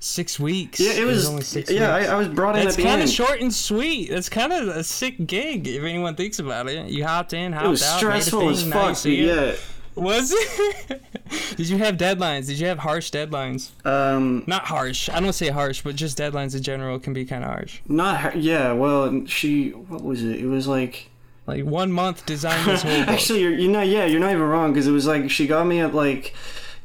Six 0.00 0.40
weeks. 0.40 0.80
Yeah, 0.80 0.92
it 0.92 1.04
was. 1.04 1.28
only 1.28 1.42
six 1.42 1.70
yeah, 1.70 1.94
I. 1.94 2.04
I 2.06 2.14
was 2.16 2.28
brought 2.28 2.58
in 2.58 2.66
the 2.66 2.82
kind 2.82 3.02
of 3.02 3.08
short 3.08 3.40
and 3.40 3.52
sweet. 3.52 4.10
That's 4.10 4.28
kind 4.28 4.52
of 4.52 4.68
a 4.68 4.82
sick 4.82 5.26
gig 5.26 5.68
if 5.68 5.84
anyone 5.84 6.16
thinks 6.16 6.38
about 6.38 6.68
it. 6.68 6.88
You 6.88 7.06
hopped 7.06 7.32
in, 7.32 7.52
hopped 7.52 7.64
out. 7.64 7.68
it 7.68 7.70
was 7.70 7.82
out, 7.82 7.98
stressful 7.98 8.48
as 8.48 8.64
you 8.64 8.72
fuck. 8.72 9.06
it. 9.06 9.12
Yeah. 9.12 9.54
Was 9.94 10.32
it? 10.32 11.02
Did 11.56 11.68
you 11.68 11.76
have 11.78 11.96
deadlines? 11.96 12.46
Did 12.46 12.58
you 12.58 12.66
have 12.68 12.78
harsh 12.78 13.10
deadlines? 13.10 13.70
Um. 13.84 14.44
Not 14.46 14.64
harsh. 14.64 15.08
I 15.10 15.20
don't 15.20 15.32
say 15.32 15.48
harsh, 15.48 15.82
but 15.82 15.94
just 15.96 16.16
deadlines 16.18 16.56
in 16.56 16.62
general 16.62 16.98
can 16.98 17.12
be 17.12 17.24
kind 17.24 17.44
of 17.44 17.50
harsh. 17.50 17.80
Not 17.86 18.36
yeah. 18.36 18.72
Well, 18.72 19.26
she. 19.26 19.70
What 19.70 20.02
was 20.02 20.24
it? 20.24 20.40
It 20.40 20.46
was 20.46 20.66
like. 20.66 21.08
Like 21.46 21.64
one 21.64 21.90
month 21.90 22.26
design 22.26 22.64
this 22.64 22.82
whole. 22.82 22.92
Actually, 23.08 23.40
you're, 23.40 23.52
you're 23.52 23.72
not. 23.72 23.88
Yeah, 23.88 24.06
you're 24.06 24.20
not 24.20 24.30
even 24.30 24.42
wrong 24.42 24.72
because 24.72 24.86
it 24.86 24.92
was 24.92 25.06
like 25.06 25.30
she 25.30 25.46
got 25.46 25.66
me 25.66 25.80
at 25.80 25.94
like 25.94 26.34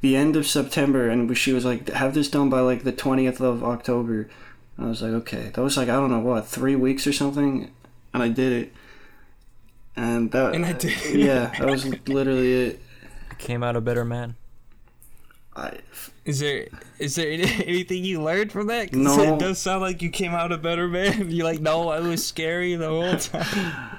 the 0.06 0.16
end 0.16 0.36
of 0.36 0.46
September, 0.46 1.10
and 1.10 1.36
she 1.36 1.52
was 1.52 1.66
like, 1.66 1.90
"Have 1.90 2.14
this 2.14 2.30
done 2.30 2.48
by 2.48 2.60
like 2.60 2.84
the 2.84 2.92
twentieth 2.92 3.42
of 3.42 3.64
October." 3.64 4.30
I 4.78 4.86
was 4.86 5.02
like, 5.02 5.14
"Okay." 5.14 5.50
That 5.52 5.62
was 5.64 5.78
like 5.78 5.90
I 5.90 5.94
don't 5.94 6.12
know 6.12 6.20
what 6.20 6.48
three 6.48 6.76
weeks 6.76 7.08
or 7.08 7.14
something, 7.14 7.72
and 8.14 8.22
I 8.22 8.28
did 8.28 8.54
it. 8.54 8.74
And 9.96 10.32
that. 10.32 10.54
And 10.54 10.64
I 10.64 10.74
did 10.74 10.92
it. 10.92 11.16
Yeah, 11.16 11.52
that 11.58 11.68
was 11.68 11.86
literally 12.08 12.54
it. 12.54 12.80
Came 13.40 13.64
out 13.64 13.76
a 13.76 13.82
better 13.82 14.06
man. 14.06 14.36
I, 15.56 15.80
Is 16.24 16.40
there 16.40 16.68
is 17.00 17.16
there 17.16 17.32
anything 17.66 18.04
you 18.04 18.22
learned 18.22 18.52
from 18.52 18.68
that? 18.68 18.94
No. 18.94 19.34
It 19.34 19.40
does 19.40 19.58
sound 19.58 19.82
like 19.82 20.04
you 20.04 20.12
came 20.12 20.34
out 20.36 20.52
a 20.52 20.58
better 20.60 20.88
man. 20.88 21.30
You're 21.32 21.48
like, 21.48 21.62
no, 21.62 21.90
I 21.90 22.00
was 22.00 22.24
scary 22.24 22.76
the 22.76 22.90
whole 22.90 23.18
time. 23.18 23.98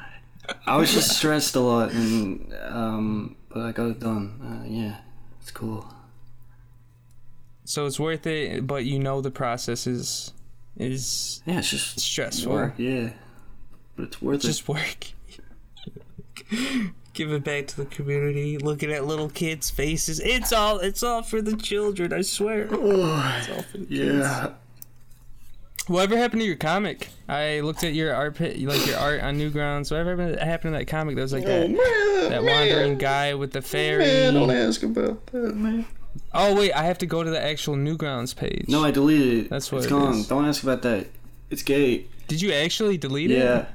I 0.67 0.77
was 0.77 0.93
just 0.93 1.17
stressed 1.17 1.57
a 1.57 1.61
lot, 1.61 1.91
and 1.91 2.55
um, 2.69 3.35
but 3.49 3.63
I 3.63 3.73
got 3.73 3.87
it 3.91 3.99
done. 3.99 4.25
Uh, 4.41 4.69
yeah, 4.69 4.99
it's 5.43 5.51
cool. 5.51 5.93
So 7.67 7.85
it's 7.87 7.99
worth 7.99 8.27
it, 8.27 8.67
but 8.67 8.85
you 8.85 8.99
know 8.99 9.21
the 9.21 9.31
process 9.31 9.87
is 9.87 10.33
is 10.77 11.43
Yeah, 11.47 11.59
it's 11.59 11.71
just 11.71 11.99
stressful. 11.99 12.53
work. 12.53 12.75
Yeah, 12.79 13.11
but 13.97 14.05
it's 14.05 14.23
worth 14.23 14.45
it. 14.45 14.47
Just 14.47 14.69
work. 14.69 15.09
Give 17.13 17.33
it 17.33 17.45
back 17.45 17.67
to 17.69 17.77
the 17.77 17.87
community. 17.87 18.57
Looking 18.59 18.93
at 18.93 19.07
little 19.07 19.29
kids' 19.29 19.69
faces. 19.69 20.21
It's 20.21 20.53
all 20.53 20.79
it's 20.79 21.03
all 21.03 21.23
for 21.23 21.43
the 21.43 21.57
children, 21.57 22.13
I 22.13 22.21
swear. 22.23 22.69
It's 22.71 23.49
all 23.51 23.63
for 23.63 23.79
the 23.79 23.87
kids. 23.87 23.91
Yeah. 23.91 24.53
Whatever 25.89 26.17
happened 26.17 26.43
to 26.43 26.47
your 26.47 26.57
comic? 26.57 27.09
I 27.29 27.61
looked 27.61 27.85
at 27.85 27.95
your 27.95 28.13
art, 28.13 28.35
pit, 28.37 28.61
like 28.61 28.85
your 28.87 28.99
art 28.99 29.23
on 29.23 29.39
Newgrounds. 29.39 29.91
Whatever 29.91 30.37
happened 30.37 30.75
to 30.75 30.79
that 30.79 30.87
comic? 30.87 31.15
That 31.17 31.23
was 31.23 31.33
like 31.33 31.45
oh, 31.45 31.49
that, 31.49 31.71
man, 31.71 32.31
that 32.31 32.43
wandering 32.43 32.99
guy 32.99 33.35
with 33.35 33.53
the 33.53 33.63
fairy. 33.63 34.05
Man, 34.05 34.35
don't 34.35 34.51
ask 34.51 34.83
about 34.83 35.27
that, 35.27 35.55
man. 35.57 35.87
Oh 36.35 36.55
wait, 36.55 36.73
I 36.73 36.85
have 36.85 36.99
to 36.99 37.07
go 37.07 37.23
to 37.23 37.31
the 37.31 37.43
actual 37.43 37.77
Newgrounds 37.77 38.35
page. 38.37 38.67
No, 38.69 38.85
I 38.85 38.91
deleted 38.91 39.47
it. 39.47 39.51
That's 39.51 39.71
what 39.73 39.79
it's 39.79 39.87
it 39.87 39.91
gone. 39.91 40.15
is. 40.15 40.29
Don't 40.29 40.45
ask 40.45 40.63
about 40.63 40.83
that. 40.83 41.07
It's 41.51 41.63
gay. 41.63 42.07
Did 42.29 42.41
you 42.43 42.53
actually 42.53 42.99
delete 42.99 43.31
it? 43.31 43.39
Yeah. 43.39 43.67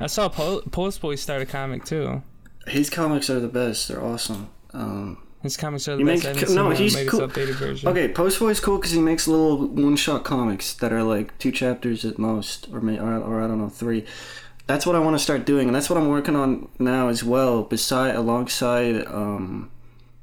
I 0.00 0.06
saw 0.06 0.28
po- 0.28 0.62
Post 0.70 1.00
Boy 1.00 1.14
start 1.16 1.42
a 1.42 1.46
comic 1.46 1.84
too. 1.84 2.22
His 2.66 2.88
comics 2.90 3.28
are 3.30 3.40
the 3.40 3.48
best. 3.48 3.88
They're 3.88 4.02
awesome. 4.02 4.48
Um, 4.72 5.18
His 5.42 5.56
comics 5.56 5.86
are 5.88 5.92
the 5.96 5.98
He 5.98 6.04
best. 6.04 6.24
makes- 6.24 6.50
I 6.50 6.54
no, 6.54 6.70
he's 6.70 6.94
cool. 7.10 7.20
updated 7.20 7.54
version. 7.56 7.88
okay, 7.88 8.08
Post 8.08 8.38
Boy's 8.38 8.60
cool 8.60 8.78
because 8.78 8.92
he 8.92 9.00
makes 9.00 9.26
little 9.28 9.66
one-shot 9.66 10.22
comics 10.24 10.72
that 10.74 10.92
are 10.92 11.02
like 11.02 11.36
two 11.38 11.50
chapters 11.52 12.04
at 12.04 12.18
most, 12.18 12.68
or 12.72 12.80
may, 12.80 12.98
or, 12.98 13.16
or 13.18 13.42
I 13.42 13.48
don't 13.48 13.58
know, 13.58 13.68
three. 13.68 14.04
That's 14.68 14.86
what 14.86 14.94
I 14.94 15.00
want 15.00 15.16
to 15.16 15.22
start 15.22 15.44
doing, 15.44 15.66
and 15.66 15.74
that's 15.74 15.90
what 15.90 15.98
I'm 15.98 16.08
working 16.08 16.36
on 16.36 16.68
now 16.78 17.08
as 17.08 17.24
well. 17.24 17.64
Beside, 17.64 18.14
alongside 18.14 19.04
um, 19.08 19.71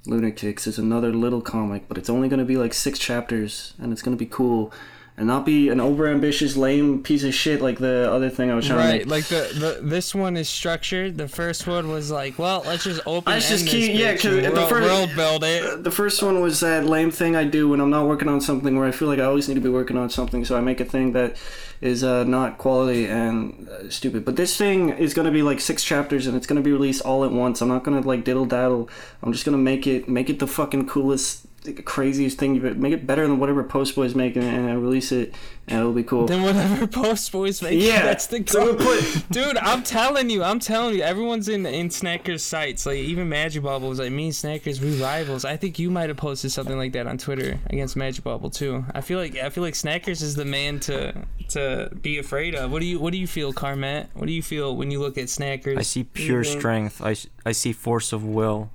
Lunatics, 0.10 0.68
is 0.68 0.78
another 0.78 1.14
little 1.14 1.42
comic, 1.42 1.84
but 1.88 1.98
it's 1.98 2.10
only 2.10 2.28
going 2.28 2.40
to 2.40 2.46
be 2.46 2.58
like 2.58 2.74
six 2.74 2.98
chapters, 3.00 3.74
and 3.80 3.94
it's 3.94 4.02
going 4.02 4.18
to 4.18 4.20
be 4.20 4.30
cool, 4.30 4.74
and 5.20 5.28
not 5.28 5.46
be 5.46 5.68
an 5.68 5.80
overambitious, 5.80 6.56
lame 6.56 7.04
piece 7.04 7.26
of 7.26 7.34
shit 7.34 7.62
like 7.62 7.78
the 7.78 8.10
other 8.10 8.30
thing 8.30 8.50
I 8.50 8.56
was 8.56 8.66
trying 8.66 8.80
to 8.80 8.98
Right, 9.00 9.06
like 9.08 9.26
the, 9.26 9.52
the 9.54 9.86
this 9.86 10.16
one 10.16 10.38
is 10.38 10.48
structured. 10.48 11.18
The 11.18 11.28
first 11.28 11.68
one 11.68 11.92
was 11.92 12.10
like, 12.10 12.40
well, 12.40 12.64
let's 12.66 12.86
just 12.86 13.02
open. 13.06 13.34
Let's 13.34 13.50
just 13.50 13.68
keep- 13.68 14.00
yeah, 14.00 14.14
because 14.14 14.42
the 14.42 14.50
world, 14.50 14.70
first- 14.70 14.88
world 14.88 15.10
build 15.18 15.44
it. 15.44 15.84
The 15.84 15.92
first 15.92 16.24
one 16.24 16.40
was 16.40 16.62
that 16.62 16.86
lame 16.86 17.12
thing 17.12 17.36
I 17.36 17.44
do 17.44 17.68
when 17.68 17.82
I'm 17.82 17.90
not 17.90 18.08
working 18.08 18.30
on 18.30 18.40
something 18.40 18.78
where 18.78 18.88
I 18.88 18.92
feel 18.92 19.10
like 19.10 19.20
I 19.20 19.26
always 19.26 19.50
need 19.50 19.56
to 19.56 19.62
be 19.62 19.70
working 19.70 19.98
on 19.98 20.10
something, 20.10 20.46
so 20.46 20.58
I 20.58 20.62
make 20.62 20.80
a 20.80 20.86
thing 20.86 21.12
that 21.12 21.36
is 21.82 22.02
uh, 22.02 22.24
not 22.24 22.58
quality 22.58 23.06
and 23.06 23.68
uh, 23.68 23.90
stupid. 23.90 24.24
But 24.24 24.38
this 24.38 24.56
thing 24.56 24.90
is 24.90 25.14
going 25.14 25.26
to 25.26 25.32
be 25.34 25.42
like 25.42 25.60
six 25.60 25.84
chapters 25.84 26.28
and 26.28 26.36
it's 26.38 26.48
going 26.48 26.62
to 26.62 26.64
be 26.64 26.72
released 26.72 27.02
all 27.02 27.26
at 27.26 27.32
once. 27.32 27.62
I'm 27.62 27.68
not 27.68 27.84
going 27.84 28.02
to 28.02 28.08
like 28.08 28.24
diddle 28.24 28.46
daddle. 28.46 28.90
I'm 29.22 29.34
just 29.34 29.44
going 29.46 29.58
to 29.58 29.62
make 29.62 29.86
it 29.86 30.08
make 30.08 30.30
it 30.30 30.40
the 30.40 30.48
fucking 30.48 30.88
coolest, 30.88 31.46
craziest 31.86 32.38
thing. 32.38 32.56
You 32.56 32.62
make 32.62 32.94
it 32.94 33.06
better 33.06 33.28
than 33.28 33.40
whatever 33.40 33.64
Post 33.64 33.96
Boy's 33.96 34.16
making 34.16 34.44
and 34.44 34.70
I 34.70 34.74
release 34.74 35.12
it 35.12 35.34
and 35.68 35.80
it'll 35.80 35.94
be 35.94 36.04
cool. 36.04 36.26
Then 36.26 36.42
whatever 36.44 36.88
Post 37.04 37.32
Boys 37.32 37.62
make, 37.62 37.82
Yeah, 37.82 38.02
that's 38.06 38.28
the 38.28 38.44
so 38.48 38.74
goal. 38.76 38.76
we 38.76 39.02
put- 39.02 39.26
Dude, 39.32 39.58
I'm 39.58 39.84
telling 39.84 40.30
you, 40.30 40.44
I'm 40.44 40.60
telling 40.60 40.96
you, 40.96 41.02
everyone's 41.02 41.48
in 41.50 41.66
in 41.66 41.90
Snackers 41.90 42.40
sites. 42.42 42.86
Like 42.86 42.98
even 42.98 43.30
Magic 43.30 43.62
Bubble 43.64 43.90
was 43.90 44.00
like, 44.00 44.12
me 44.12 44.26
and 44.26 44.34
Snackers, 44.34 44.80
we 44.82 45.02
rivals. 45.02 45.46
I 45.46 45.58
think 45.58 45.78
you 45.80 45.92
might 45.92 46.10
have 46.10 46.18
posted 46.18 46.52
something 46.52 46.78
like 46.78 46.94
that 46.94 47.06
on 47.08 47.18
Twitter 47.18 47.60
against 47.68 47.96
Magic 47.96 48.24
Bubble 48.24 48.50
too. 48.50 48.86
I 48.96 49.02
feel 49.02 49.20
like 49.20 49.36
I 49.38 49.50
feel 49.50 49.64
like 49.64 49.74
Snackers 49.76 50.22
is 50.22 50.36
the 50.36 50.46
man 50.46 50.80
to 50.82 51.14
to 51.50 51.90
be 52.02 52.18
afraid 52.20 52.56
of. 52.56 52.72
What 52.72 52.80
do 52.80 52.86
you 52.88 53.00
What 53.00 53.12
do 53.14 53.20
you 53.20 53.28
feel, 53.28 53.54
Carmet? 53.54 54.10
What 54.14 54.28
do 54.28 54.34
you 54.34 54.42
feel 54.44 54.76
when 54.76 54.92
you 54.92 55.00
look 55.00 55.18
at 55.18 55.26
Snackers? 55.26 55.78
I 55.78 55.82
see 55.84 56.04
pure 56.04 56.42
Even- 56.42 56.60
strength. 56.60 57.02
I 57.46 57.52
see 57.52 57.74
force 57.74 58.14
of 58.14 58.24
will. 58.24 58.70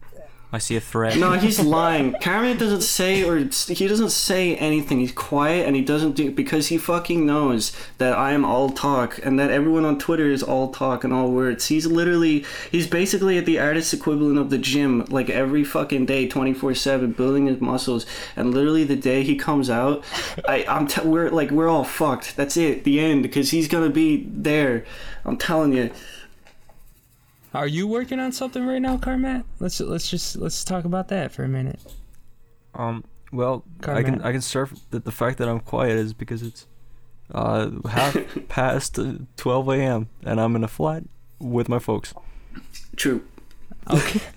I 0.54 0.58
see 0.58 0.76
a 0.76 0.80
threat. 0.80 1.18
No, 1.18 1.32
he's 1.32 1.58
lying. 1.78 2.14
Carmet 2.20 2.60
doesn't 2.60 2.82
say 2.82 3.24
or 3.24 3.38
he 3.38 3.88
doesn't 3.88 4.10
say 4.10 4.54
anything. 4.54 5.00
He's 5.00 5.10
quiet 5.10 5.66
and 5.66 5.74
he 5.74 5.82
doesn't 5.82 6.12
do 6.12 6.30
because 6.30 6.68
he 6.68 6.78
fucking 6.78 7.26
knows 7.26 7.72
that 7.98 8.16
I 8.16 8.30
am 8.30 8.44
all 8.44 8.70
talk 8.70 9.18
and 9.24 9.36
that 9.40 9.50
everyone 9.50 9.84
on 9.84 9.98
Twitter 9.98 10.30
is 10.30 10.44
all 10.44 10.70
talk 10.70 11.02
and 11.02 11.12
all 11.12 11.32
words. 11.32 11.66
He's 11.66 11.86
literally 11.86 12.44
he's 12.70 12.86
basically 12.86 13.36
at 13.36 13.46
the 13.46 13.58
artist 13.58 13.92
equivalent 13.92 14.38
of 14.38 14.50
the 14.50 14.58
gym 14.58 15.04
like 15.06 15.28
every 15.28 15.64
fucking 15.64 16.06
day 16.06 16.28
24/7 16.28 17.16
building 17.16 17.46
his 17.46 17.60
muscles 17.60 18.06
and 18.36 18.54
literally 18.54 18.84
the 18.84 18.94
day 18.94 19.24
he 19.24 19.34
comes 19.34 19.68
out 19.68 20.04
I 20.48 20.64
I'm 20.68 20.86
t- 20.86 21.02
we're 21.02 21.30
like 21.30 21.50
we're 21.50 21.68
all 21.68 21.82
fucked. 21.82 22.36
That's 22.36 22.56
it. 22.56 22.84
The 22.84 23.00
end 23.00 23.24
because 23.24 23.50
he's 23.50 23.66
going 23.66 23.88
to 23.88 23.92
be 23.92 24.24
there. 24.32 24.84
I'm 25.24 25.36
telling 25.36 25.72
you. 25.72 25.90
Are 27.54 27.66
you 27.68 27.86
working 27.86 28.18
on 28.20 28.32
something 28.32 28.66
right 28.66 28.82
now, 28.82 28.96
Carmet? 28.98 29.44
Let's 29.60 29.80
let's 29.80 30.10
just 30.10 30.36
let's 30.36 30.64
talk 30.64 30.84
about 30.84 31.08
that 31.08 31.32
for 31.32 31.44
a 31.44 31.48
minute. 31.48 31.80
Um. 32.74 33.04
Well, 33.32 33.64
I 33.82 34.02
can 34.02 34.04
Carmet. 34.18 34.24
I 34.24 34.32
can 34.32 34.40
surf 34.42 34.74
that 34.90 35.04
the 35.04 35.12
fact 35.12 35.38
that 35.38 35.48
I'm 35.48 35.60
quiet 35.60 35.96
is 35.96 36.12
because 36.14 36.42
it's 36.42 36.66
uh 37.32 37.70
half 37.88 38.16
past 38.48 38.98
uh, 38.98 39.14
12 39.36 39.68
a.m. 39.70 40.08
and 40.24 40.40
I'm 40.40 40.54
in 40.56 40.64
a 40.64 40.68
flat 40.68 41.04
with 41.38 41.68
my 41.68 41.78
folks. 41.78 42.12
True. 42.96 43.22
Okay. 43.90 44.20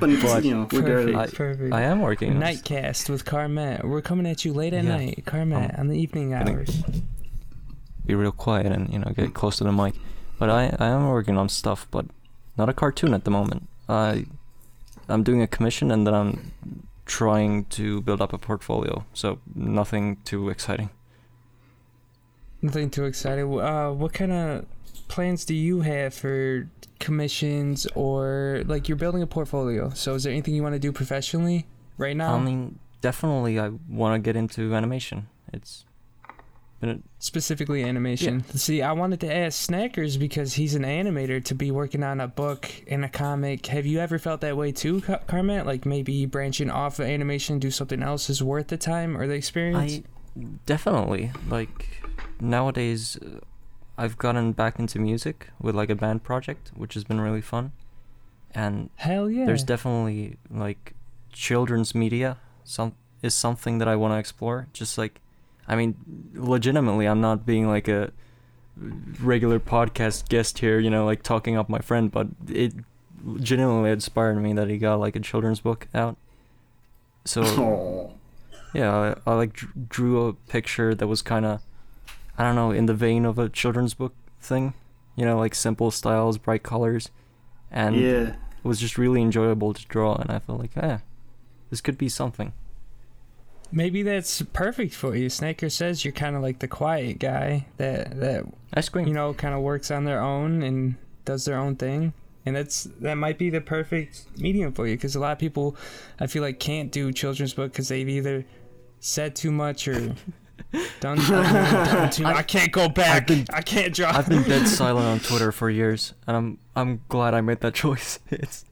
But, 0.00 0.10
But- 0.22 0.44
you 0.44 0.54
know, 0.54 0.66
we're 0.72 0.82
Perfect. 0.82 1.06
there. 1.12 1.16
I- 1.16 1.26
perfect. 1.28 1.72
I 1.72 1.82
am 1.82 2.00
working. 2.00 2.34
Nightcast 2.34 3.08
with 3.08 3.24
Carmet. 3.24 3.84
We're 3.84 4.02
coming 4.02 4.26
at 4.26 4.44
you 4.44 4.52
late 4.52 4.74
at 4.74 4.82
Yeah. 4.82 4.96
night, 4.96 5.22
Carmet, 5.24 5.70
Um, 5.74 5.80
on 5.82 5.86
the 5.88 5.96
evening 5.96 6.34
hours. 6.34 6.82
Be 8.04 8.16
real 8.16 8.32
quiet 8.32 8.72
and 8.72 8.92
you 8.92 8.98
know 8.98 9.12
get 9.14 9.34
close 9.34 9.56
to 9.58 9.64
the 9.64 9.70
mic. 9.72 9.94
But 10.40 10.50
I 10.50 10.74
I 10.80 10.86
am 10.88 11.06
working 11.08 11.36
on 11.38 11.48
stuff, 11.48 11.86
but 11.92 12.06
not 12.58 12.68
a 12.68 12.72
cartoon 12.72 13.14
at 13.14 13.24
the 13.24 13.30
moment. 13.30 13.68
I 13.88 14.26
I'm 15.08 15.22
doing 15.22 15.40
a 15.40 15.46
commission 15.46 15.90
and 15.90 16.06
then 16.06 16.14
I'm 16.14 16.52
trying 17.06 17.64
to 17.66 18.02
build 18.02 18.20
up 18.20 18.32
a 18.32 18.38
portfolio. 18.38 19.04
So 19.14 19.38
nothing 19.54 20.16
too 20.24 20.50
exciting. 20.50 20.90
Nothing 22.60 22.90
too 22.90 23.04
exciting. 23.04 23.60
Uh, 23.60 23.92
what 23.92 24.12
kind 24.12 24.32
of 24.32 24.66
plans 25.06 25.44
do 25.44 25.54
you 25.54 25.80
have 25.80 26.12
for 26.12 26.68
commissions 26.98 27.86
or 27.94 28.62
like 28.66 28.88
you're 28.88 28.96
building 28.96 29.22
a 29.22 29.26
portfolio? 29.26 29.90
So 29.90 30.14
is 30.14 30.24
there 30.24 30.32
anything 30.32 30.54
you 30.54 30.62
want 30.62 30.74
to 30.74 30.78
do 30.78 30.92
professionally 30.92 31.66
right 31.96 32.16
now? 32.16 32.34
I 32.34 32.40
mean, 32.40 32.78
definitely 33.00 33.58
I 33.58 33.70
want 33.88 34.16
to 34.16 34.18
get 34.18 34.36
into 34.36 34.74
animation. 34.74 35.28
It's 35.52 35.84
Specifically 37.18 37.82
animation. 37.82 38.44
See, 38.54 38.82
I 38.82 38.92
wanted 38.92 39.20
to 39.20 39.34
ask 39.34 39.68
Snackers 39.68 40.18
because 40.18 40.54
he's 40.54 40.74
an 40.74 40.82
animator 40.82 41.44
to 41.44 41.54
be 41.54 41.70
working 41.70 42.04
on 42.04 42.20
a 42.20 42.28
book 42.28 42.70
and 42.86 43.04
a 43.04 43.08
comic. 43.08 43.66
Have 43.66 43.86
you 43.86 43.98
ever 43.98 44.18
felt 44.18 44.40
that 44.42 44.56
way 44.56 44.72
too, 44.72 45.00
Car- 45.00 45.20
Carmet? 45.26 45.66
Like 45.66 45.84
maybe 45.84 46.26
branching 46.26 46.70
off 46.70 46.98
of 46.98 47.06
animation, 47.06 47.58
do 47.58 47.70
something 47.70 48.02
else 48.02 48.30
is 48.30 48.42
worth 48.42 48.68
the 48.68 48.76
time 48.76 49.16
or 49.16 49.26
the 49.26 49.34
experience? 49.34 50.04
I 50.36 50.44
definitely 50.66 51.32
like 51.48 52.02
nowadays. 52.40 53.16
uh, 53.16 53.40
I've 54.00 54.16
gotten 54.16 54.52
back 54.52 54.78
into 54.78 55.00
music 55.00 55.48
with 55.60 55.74
like 55.74 55.90
a 55.90 55.96
band 55.96 56.22
project, 56.22 56.70
which 56.76 56.94
has 56.94 57.02
been 57.02 57.20
really 57.20 57.40
fun. 57.40 57.72
And 58.54 58.90
Hell 58.94 59.28
yeah. 59.28 59.44
there's 59.44 59.64
definitely 59.64 60.36
like 60.48 60.94
children's 61.32 61.96
media 61.96 62.38
some 62.68 62.94
is 63.22 63.34
something 63.34 63.78
that 63.78 63.88
I 63.88 63.96
want 63.96 64.12
to 64.12 64.18
explore. 64.18 64.68
Just 64.72 64.98
like, 64.98 65.20
I 65.68 65.76
mean, 65.76 65.94
legitimately, 66.34 67.06
I'm 67.06 67.20
not 67.20 67.44
being 67.44 67.68
like 67.68 67.88
a 67.88 68.10
regular 69.20 69.60
podcast 69.60 70.28
guest 70.28 70.58
here, 70.58 70.78
you 70.78 70.88
know, 70.88 71.04
like 71.04 71.22
talking 71.22 71.56
up 71.56 71.68
my 71.68 71.80
friend, 71.80 72.10
but 72.10 72.28
it 72.48 72.72
genuinely 73.40 73.90
inspired 73.90 74.36
me 74.36 74.54
that 74.54 74.68
he 74.68 74.78
got 74.78 74.98
like 74.98 75.14
a 75.14 75.20
children's 75.20 75.60
book 75.60 75.86
out. 75.94 76.16
So 77.26 78.14
yeah, 78.74 79.14
I, 79.26 79.30
I 79.30 79.34
like 79.34 79.52
dr- 79.52 79.88
drew 79.88 80.26
a 80.26 80.32
picture 80.32 80.94
that 80.94 81.06
was 81.06 81.20
kind 81.20 81.44
of, 81.44 81.60
I 82.38 82.44
don't 82.44 82.54
know, 82.54 82.70
in 82.70 82.86
the 82.86 82.94
vein 82.94 83.26
of 83.26 83.38
a 83.38 83.48
children's 83.48 83.94
book 83.94 84.14
thing. 84.40 84.72
You 85.16 85.24
know, 85.24 85.38
like 85.38 85.54
simple 85.54 85.90
styles, 85.90 86.38
bright 86.38 86.62
colors, 86.62 87.10
and 87.72 87.96
yeah. 87.96 88.10
it 88.10 88.36
was 88.62 88.78
just 88.78 88.96
really 88.96 89.20
enjoyable 89.20 89.74
to 89.74 89.84
draw. 89.86 90.14
And 90.14 90.30
I 90.30 90.38
felt 90.38 90.60
like, 90.60 90.76
eh, 90.76 90.98
this 91.70 91.80
could 91.80 91.98
be 91.98 92.08
something. 92.08 92.52
Maybe 93.70 94.02
that's 94.02 94.40
perfect 94.52 94.94
for 94.94 95.14
you. 95.14 95.28
Snaker 95.28 95.68
says 95.68 96.04
you're 96.04 96.12
kind 96.12 96.34
of 96.36 96.42
like 96.42 96.58
the 96.60 96.68
quiet 96.68 97.18
guy 97.18 97.66
that 97.76 98.18
that 98.20 98.44
Ice 98.74 98.88
cream. 98.88 99.06
you 99.06 99.14
know 99.14 99.34
kind 99.34 99.54
of 99.54 99.60
works 99.60 99.90
on 99.90 100.04
their 100.04 100.20
own 100.20 100.62
and 100.62 100.96
does 101.24 101.44
their 101.44 101.58
own 101.58 101.76
thing, 101.76 102.12
and 102.46 102.56
that's 102.56 102.84
that 103.00 103.16
might 103.16 103.36
be 103.38 103.50
the 103.50 103.60
perfect 103.60 104.24
medium 104.38 104.72
for 104.72 104.86
you 104.86 104.96
because 104.96 105.14
a 105.16 105.20
lot 105.20 105.32
of 105.32 105.38
people 105.38 105.76
I 106.18 106.26
feel 106.26 106.42
like 106.42 106.58
can't 106.58 106.90
do 106.90 107.12
children's 107.12 107.52
book 107.52 107.72
because 107.72 107.88
they've 107.88 108.08
either 108.08 108.46
said 109.00 109.36
too 109.36 109.50
much 109.52 109.86
or 109.86 109.92
done, 111.00 111.18
done 111.18 112.10
too 112.10 112.22
much. 112.22 112.36
I 112.36 112.42
can't 112.42 112.72
go 112.72 112.88
back. 112.88 113.26
been- 113.26 113.46
I 113.52 113.60
can't 113.62 113.94
draw. 113.94 114.10
I've 114.16 114.28
been 114.28 114.42
dead 114.44 114.66
silent 114.68 115.06
on 115.06 115.20
Twitter 115.20 115.52
for 115.52 115.68
years, 115.68 116.14
and 116.26 116.36
I'm 116.36 116.58
I'm 116.74 117.00
glad 117.08 117.34
I 117.34 117.42
made 117.42 117.60
that 117.60 117.74
choice. 117.84 118.18
It's 118.30 118.64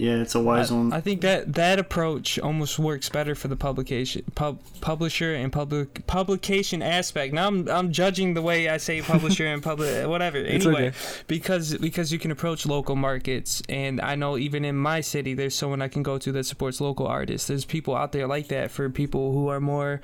Yeah, 0.00 0.22
it's 0.22 0.34
a 0.34 0.40
wise 0.40 0.72
one. 0.72 0.94
I 0.94 1.02
think 1.02 1.20
that 1.20 1.52
that 1.56 1.78
approach 1.78 2.38
almost 2.38 2.78
works 2.78 3.10
better 3.10 3.34
for 3.34 3.48
the 3.48 3.56
publication, 3.56 4.24
pub, 4.34 4.58
publisher 4.80 5.34
and 5.34 5.52
public 5.52 6.06
publication 6.06 6.80
aspect. 6.80 7.34
Now 7.34 7.48
I'm 7.48 7.68
I'm 7.68 7.92
judging 7.92 8.32
the 8.32 8.40
way 8.40 8.70
I 8.70 8.78
say 8.78 9.02
publisher 9.14 9.46
and 9.46 9.62
public 9.62 10.08
whatever. 10.08 10.38
Anyway, 10.38 10.88
okay. 10.88 10.96
because 11.26 11.76
because 11.76 12.12
you 12.12 12.18
can 12.18 12.30
approach 12.30 12.64
local 12.64 12.96
markets, 12.96 13.62
and 13.68 14.00
I 14.00 14.14
know 14.14 14.38
even 14.38 14.64
in 14.64 14.74
my 14.74 15.02
city, 15.02 15.34
there's 15.34 15.54
someone 15.54 15.82
I 15.82 15.88
can 15.88 16.02
go 16.02 16.16
to 16.16 16.32
that 16.32 16.44
supports 16.44 16.80
local 16.80 17.06
artists. 17.06 17.46
There's 17.48 17.66
people 17.66 17.94
out 17.94 18.12
there 18.12 18.26
like 18.26 18.48
that 18.48 18.70
for 18.70 18.88
people 18.88 19.32
who 19.32 19.48
are 19.48 19.60
more 19.60 20.00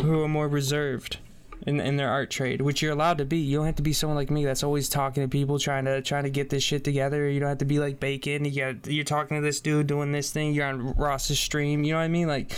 who 0.00 0.22
are 0.22 0.28
more 0.28 0.46
reserved 0.46 1.18
in, 1.66 1.80
in 1.80 1.96
their 1.96 2.08
art 2.08 2.30
trade, 2.30 2.60
which 2.62 2.80
you're 2.80 2.92
allowed 2.92 3.18
to 3.18 3.24
be. 3.24 3.38
You 3.38 3.58
don't 3.58 3.66
have 3.66 3.76
to 3.76 3.82
be 3.82 3.92
someone 3.92 4.16
like 4.16 4.30
me 4.30 4.44
that's 4.44 4.62
always 4.62 4.88
talking 4.88 5.22
to 5.22 5.28
people, 5.28 5.58
trying 5.58 5.84
to 5.86 6.00
trying 6.00 6.22
to 6.24 6.30
get 6.30 6.48
this 6.48 6.62
shit 6.62 6.84
together. 6.84 7.28
You 7.28 7.40
don't 7.40 7.48
have 7.48 7.58
to 7.58 7.64
be 7.64 7.78
like 7.78 7.98
Bacon. 8.00 8.44
You 8.44 8.74
got, 8.74 8.86
you're 8.86 9.04
talking 9.04 9.36
to 9.36 9.42
this 9.42 9.60
dude 9.60 9.86
doing 9.86 10.12
this 10.12 10.30
thing. 10.30 10.54
You're 10.54 10.66
on 10.66 10.92
Ross's 10.94 11.38
stream. 11.40 11.84
You 11.84 11.92
know 11.92 11.98
what 11.98 12.04
I 12.04 12.08
mean? 12.08 12.28
Like 12.28 12.52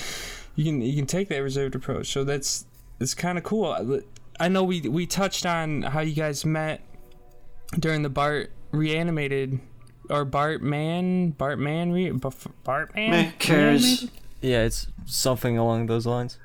you 0.56 0.64
can 0.64 0.82
you 0.82 0.94
can 0.94 1.06
take 1.06 1.28
that 1.30 1.38
reserved 1.38 1.74
approach. 1.74 2.12
So 2.12 2.22
that's 2.24 2.66
it's 3.00 3.14
kind 3.14 3.38
of 3.38 3.44
cool. 3.44 3.66
I- 3.72 4.00
I 4.40 4.46
know 4.46 4.62
we 4.62 4.82
we 4.82 5.04
touched 5.06 5.44
on 5.46 5.82
how 5.82 5.98
you 6.00 6.14
guys 6.14 6.44
met 6.44 6.80
during 7.76 8.02
the 8.02 8.08
Bart 8.08 8.52
reanimated 8.70 9.58
or 10.08 10.24
Bart 10.24 10.62
Man 10.62 11.30
Bart 11.30 11.58
Man 11.58 11.90
re, 11.90 12.10
Bart 12.12 12.94
Man. 12.94 13.10
Meh, 13.10 13.30
cares. 13.40 14.08
Yeah, 14.40 14.62
it's 14.62 14.86
something 15.06 15.58
along 15.58 15.86
those 15.86 16.06
lines. 16.06 16.38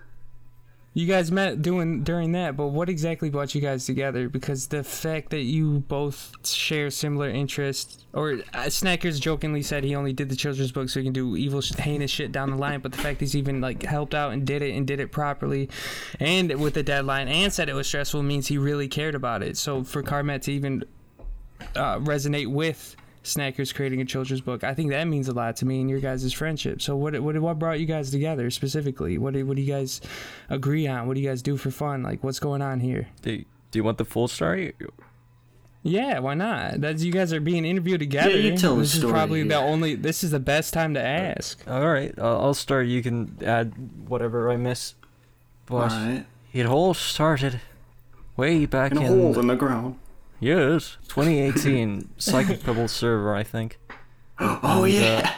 You 0.96 1.08
guys 1.08 1.32
met 1.32 1.64
doing 1.64 2.04
during 2.04 2.34
that, 2.34 2.56
but 2.56 2.68
what 2.68 2.88
exactly 2.88 3.32
brought 3.32 3.56
you 3.56 3.62
guys 3.62 3.84
together? 3.88 4.30
Because 4.30 4.68
the 4.68 4.84
fact 4.84 5.32
that 5.32 5.42
you 5.42 5.80
both 5.80 6.46
share 6.48 6.92
similar 6.92 7.30
interests, 7.30 8.06
or 8.14 8.34
uh, 8.54 8.66
Snackers 8.68 9.20
jokingly 9.20 9.64
said 9.64 9.84
he 9.84 9.96
only 9.96 10.14
did 10.14 10.30
the 10.30 10.36
children's 10.36 10.72
book 10.72 10.90
so 10.90 11.00
he 11.00 11.06
can 11.06 11.14
do 11.14 11.36
evil, 11.36 11.62
heinous 11.80 12.12
shit 12.12 12.32
down 12.32 12.52
the 12.52 12.58
line. 12.58 12.80
But 12.80 12.92
the 12.92 13.00
fact 13.00 13.22
he's 13.22 13.36
even 13.36 13.60
like 13.60 13.82
helped 13.82 14.14
out 14.14 14.34
and 14.34 14.46
did 14.46 14.62
it 14.62 14.76
and 14.76 14.86
did 14.86 15.00
it 15.00 15.12
properly, 15.12 15.68
and 16.20 16.54
with 16.60 16.76
the 16.76 16.84
deadline, 16.84 17.28
and 17.28 17.52
said 17.52 17.70
it 17.70 17.74
was 17.74 17.88
stressful 17.88 18.22
means 18.22 18.48
he 18.48 18.60
really 18.60 18.88
cared 18.88 19.16
about 19.16 19.42
it. 19.42 19.58
So 19.58 19.84
for 19.84 20.04
Carmet 20.04 20.44
to 20.44 20.52
even 20.52 20.84
uh, 21.76 21.98
resonate 21.98 22.48
with 22.48 22.96
Snackers 23.24 23.74
creating 23.74 24.02
a 24.02 24.06
children's 24.06 24.42
book, 24.42 24.64
I 24.64 24.74
think 24.74 24.90
that 24.90 25.06
means 25.06 25.30
a 25.30 25.34
lot 25.34 25.56
to 25.58 25.66
me 25.66 25.80
and 25.80 25.90
your 25.90 26.00
guys' 26.00 26.32
friendship. 26.34 26.82
So 26.82 26.96
what 26.96 27.18
what 27.22 27.40
what 27.40 27.58
brought 27.60 27.80
you 27.80 27.86
guys 27.86 28.12
together 28.12 28.50
specifically? 28.50 29.18
What 29.18 29.34
do, 29.34 29.46
what 29.46 29.56
do 29.56 29.62
you 29.62 29.72
guys 29.72 30.02
agree 30.50 30.88
on? 30.88 31.08
What 31.08 31.16
do 31.16 31.22
you 31.22 31.30
guys 31.30 31.42
do 31.42 31.56
for 31.56 31.72
fun? 31.72 32.04
Like 32.04 32.24
what's 32.24 32.40
going 32.40 32.62
on 32.62 32.82
here? 32.82 33.08
Do 33.22 33.32
you, 33.32 33.46
do 33.72 33.80
you 33.80 33.84
want 33.84 33.98
the 33.98 34.06
full 34.06 34.28
story? 34.28 34.74
Yeah, 35.84 36.20
why 36.20 36.34
not? 36.34 36.80
That's 36.80 37.04
you 37.04 37.12
guys 37.12 37.34
are 37.34 37.42
being 37.42 37.66
interviewed 37.66 38.00
together. 38.00 38.30
Yeah, 38.30 38.52
you 38.52 38.58
tell 38.58 38.76
the 38.76 38.82
this 38.82 38.94
story, 38.94 39.08
is 39.08 39.12
probably 39.12 39.44
the 39.44 39.56
only. 39.56 39.96
This 39.96 40.24
is 40.24 40.32
the 40.32 40.40
best 40.40 40.74
time 40.74 40.94
to 40.94 41.02
ask. 41.02 41.62
Uh, 41.68 41.74
all 41.74 41.90
right, 41.90 42.14
I'll 42.18 42.42
I'll 42.42 42.54
start. 42.54 42.88
You 42.88 43.02
can 43.02 43.38
add 43.44 43.74
whatever 44.08 44.50
I 44.50 44.56
miss. 44.56 44.96
But 45.66 45.92
Alright. 45.92 46.26
it 46.52 46.66
all 46.66 46.94
started 46.94 47.62
way 48.38 48.66
back 48.66 48.92
In 48.92 48.98
in, 48.98 49.04
a 49.04 49.08
hole 49.08 49.40
in 49.40 49.48
the 49.48 49.56
ground. 49.56 49.98
Yes, 50.44 50.98
2018 51.08 52.10
Psychic 52.18 52.64
Pebble 52.64 52.88
server, 52.88 53.36
I 53.36 53.44
think. 53.44 53.78
Oh, 54.40 54.84
And, 54.84 54.94
uh, 54.96 55.32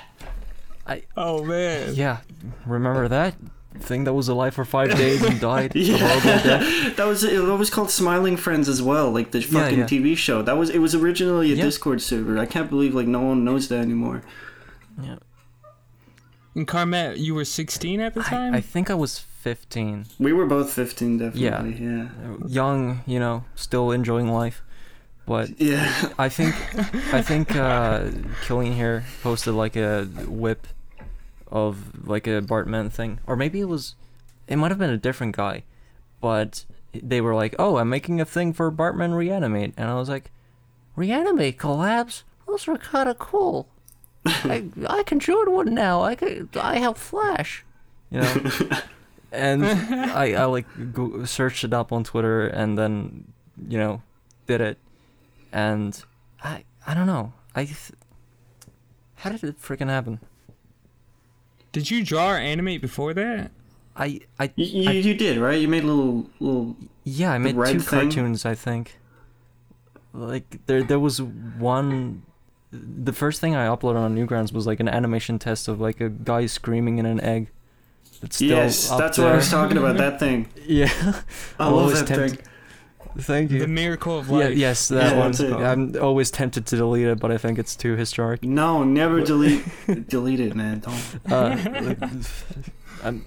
yeah. 0.90 1.00
Oh 1.18 1.44
man. 1.44 1.96
Yeah, 1.96 2.20
remember 2.66 3.08
that 3.08 3.36
thing 3.80 4.06
that 4.06 4.14
was 4.14 4.30
alive 4.30 4.54
for 4.54 4.64
five 4.64 4.96
days 4.96 5.22
and 5.24 5.40
died? 5.40 5.76
Yeah. 5.76 5.98
that 6.96 7.06
was 7.06 7.24
it 7.24 7.40
was 7.42 7.70
called 7.70 7.92
Smiling 7.92 8.38
Friends 8.38 8.70
as 8.70 8.82
well, 8.82 9.12
like 9.12 9.32
the 9.32 9.42
fucking 9.42 9.80
yeah. 9.80 9.86
TV 9.86 10.16
show. 10.16 10.42
That 10.42 10.58
was 10.58 10.70
it 10.70 10.80
was 10.80 10.96
originally 10.96 11.52
a 11.52 11.56
Yeah. 11.56 11.64
Discord 11.66 12.02
server. 12.02 12.38
I 12.38 12.46
can't 12.46 12.70
believe 12.70 12.94
like 12.96 13.08
no 13.08 13.22
one 13.22 13.44
knows 13.44 13.68
that 13.70 13.80
anymore. 13.80 14.22
Yeah. 15.02 15.18
And 16.56 16.66
Carmet, 16.66 17.18
you 17.18 17.36
were 17.36 17.44
16 17.44 18.00
at 18.00 18.14
the 18.14 18.24
time. 18.24 18.54
I, 18.54 18.58
I 18.58 18.62
think 18.62 18.90
I 18.90 18.94
was 18.94 19.20
15. 19.20 20.06
We 20.20 20.32
were 20.32 20.46
both 20.46 20.72
15 20.72 21.18
definitely. 21.18 21.74
Yeah. 21.74 22.08
Yeah. 22.24 22.38
Young, 22.48 23.02
you 23.06 23.20
know, 23.20 23.44
still 23.56 23.92
enjoying 23.92 24.30
life. 24.30 24.62
But 25.26 25.60
Yeah. 25.60 26.12
I 26.20 26.30
think 26.30 26.56
I 27.14 27.22
think 27.22 27.56
uh, 27.56 28.10
Killian 28.46 28.74
here 28.74 29.04
posted 29.24 29.54
like 29.54 29.76
a 29.76 30.06
whip 30.28 30.68
of 31.52 32.08
like 32.08 32.28
a 32.28 32.42
Bartman 32.42 32.92
thing, 32.92 33.20
or 33.26 33.36
maybe 33.36 33.60
it 33.60 33.66
was, 33.70 33.96
it 34.48 34.58
might 34.58 34.72
have 34.72 34.80
been 34.80 34.90
a 34.90 34.98
different 34.98 35.36
guy, 35.36 35.64
but 36.22 36.66
they 36.94 37.22
were 37.22 37.34
like, 37.36 37.56
"Oh, 37.58 37.78
I'm 37.78 37.90
making 37.90 38.22
a 38.22 38.26
thing 38.26 38.54
for 38.54 38.72
Bartman 38.72 39.16
Reanimate," 39.16 39.74
and 39.78 39.90
I 39.90 39.96
was 39.96 40.10
like, 40.10 40.32
"Reanimate 40.96 41.58
collabs? 41.58 42.24
Those 42.48 42.68
are 42.68 42.78
kind 42.78 43.10
of 43.10 43.18
cool. 43.18 43.68
I 44.26 44.66
I 44.88 45.04
can 45.04 45.20
join 45.20 45.52
one 45.52 45.74
now. 45.74 46.02
I 46.04 46.16
could 46.16 46.50
I 46.56 46.78
have 46.80 46.98
Flash, 46.98 47.66
you 48.12 48.22
know." 48.22 48.52
and 49.32 49.66
I 50.14 50.34
I 50.34 50.46
like 50.46 50.66
go, 50.94 51.26
searched 51.26 51.64
it 51.64 51.74
up 51.74 51.92
on 51.92 52.04
Twitter 52.04 52.48
and 52.48 52.78
then 52.78 53.26
you 53.68 53.78
know 53.78 54.02
did 54.48 54.62
it 54.62 54.78
and 55.56 56.04
I 56.44 56.64
I 56.86 56.94
don't 56.94 57.08
know. 57.08 57.34
I 57.56 57.64
th- 57.66 57.92
how 59.16 59.32
did 59.32 59.44
it 59.44 59.60
freaking 59.62 59.88
happen? 59.90 60.20
Did 61.72 61.90
you 61.90 62.04
draw 62.06 62.32
or 62.34 62.36
animate 62.38 62.82
before 62.82 63.14
that? 63.16 63.52
I 63.96 64.20
I, 64.40 64.52
You, 64.56 64.66
you, 64.84 64.90
I 64.90 64.94
you 64.94 65.14
did 65.14 65.38
right. 65.40 65.60
You 65.60 65.68
made 65.68 65.84
little 65.86 66.30
little. 66.40 66.76
yeah, 67.04 67.32
I 67.32 67.38
made 67.38 67.56
two 67.56 67.80
thing? 67.80 68.02
cartoons. 68.02 68.46
I 68.46 68.54
think. 68.54 68.98
Like 70.14 70.60
there 70.68 70.84
there 70.84 71.00
was 71.00 71.22
one. 71.22 72.24
The 72.72 73.14
first 73.14 73.40
thing 73.40 73.56
I 73.56 73.68
uploaded 73.68 73.98
on 74.00 74.16
Newgrounds 74.16 74.52
was 74.52 74.68
like 74.68 74.82
an 74.82 74.90
animation 74.90 75.40
test 75.40 75.68
of 75.70 75.80
like 75.80 76.02
a 76.02 76.10
guy 76.10 76.46
screaming 76.46 76.98
in 76.98 77.06
an 77.06 77.22
egg. 77.22 77.50
It's 78.22 78.38
still 78.38 78.50
yes, 78.50 78.90
that's 78.90 79.18
there. 79.18 79.26
what 79.28 79.34
I 79.34 79.38
was 79.38 79.50
talking 79.50 79.78
about. 79.78 79.98
That 79.98 80.20
thing. 80.24 80.48
Yeah. 80.66 80.92
I 81.60 81.70
love 81.70 81.94
that 81.94 82.08
tempted- 82.08 82.38
thing. 82.40 82.48
Thank 83.18 83.52
you. 83.52 83.60
The 83.60 83.68
miracle 83.68 84.20
of 84.20 84.28
yeah, 84.30 84.34
life. 84.36 84.58
yes, 84.58 84.88
that 84.90 85.14
Yeah, 85.14 85.20
one. 85.20 85.32
that's. 85.32 85.40
I'm 85.42 85.96
always 86.02 86.30
tempted 86.32 86.66
to 86.68 86.76
delete 86.78 87.08
it, 87.08 87.20
but 87.20 87.32
I 87.32 87.38
think 87.38 87.58
it's 87.58 87.76
too 87.76 87.96
historic. 87.96 88.44
No, 88.44 88.84
never 88.84 89.22
delete. 89.22 89.64
delete 90.10 90.40
it, 90.42 90.54
man. 90.56 90.80
Don't. 90.80 91.32
uh, 91.32 91.96
um, 93.04 93.26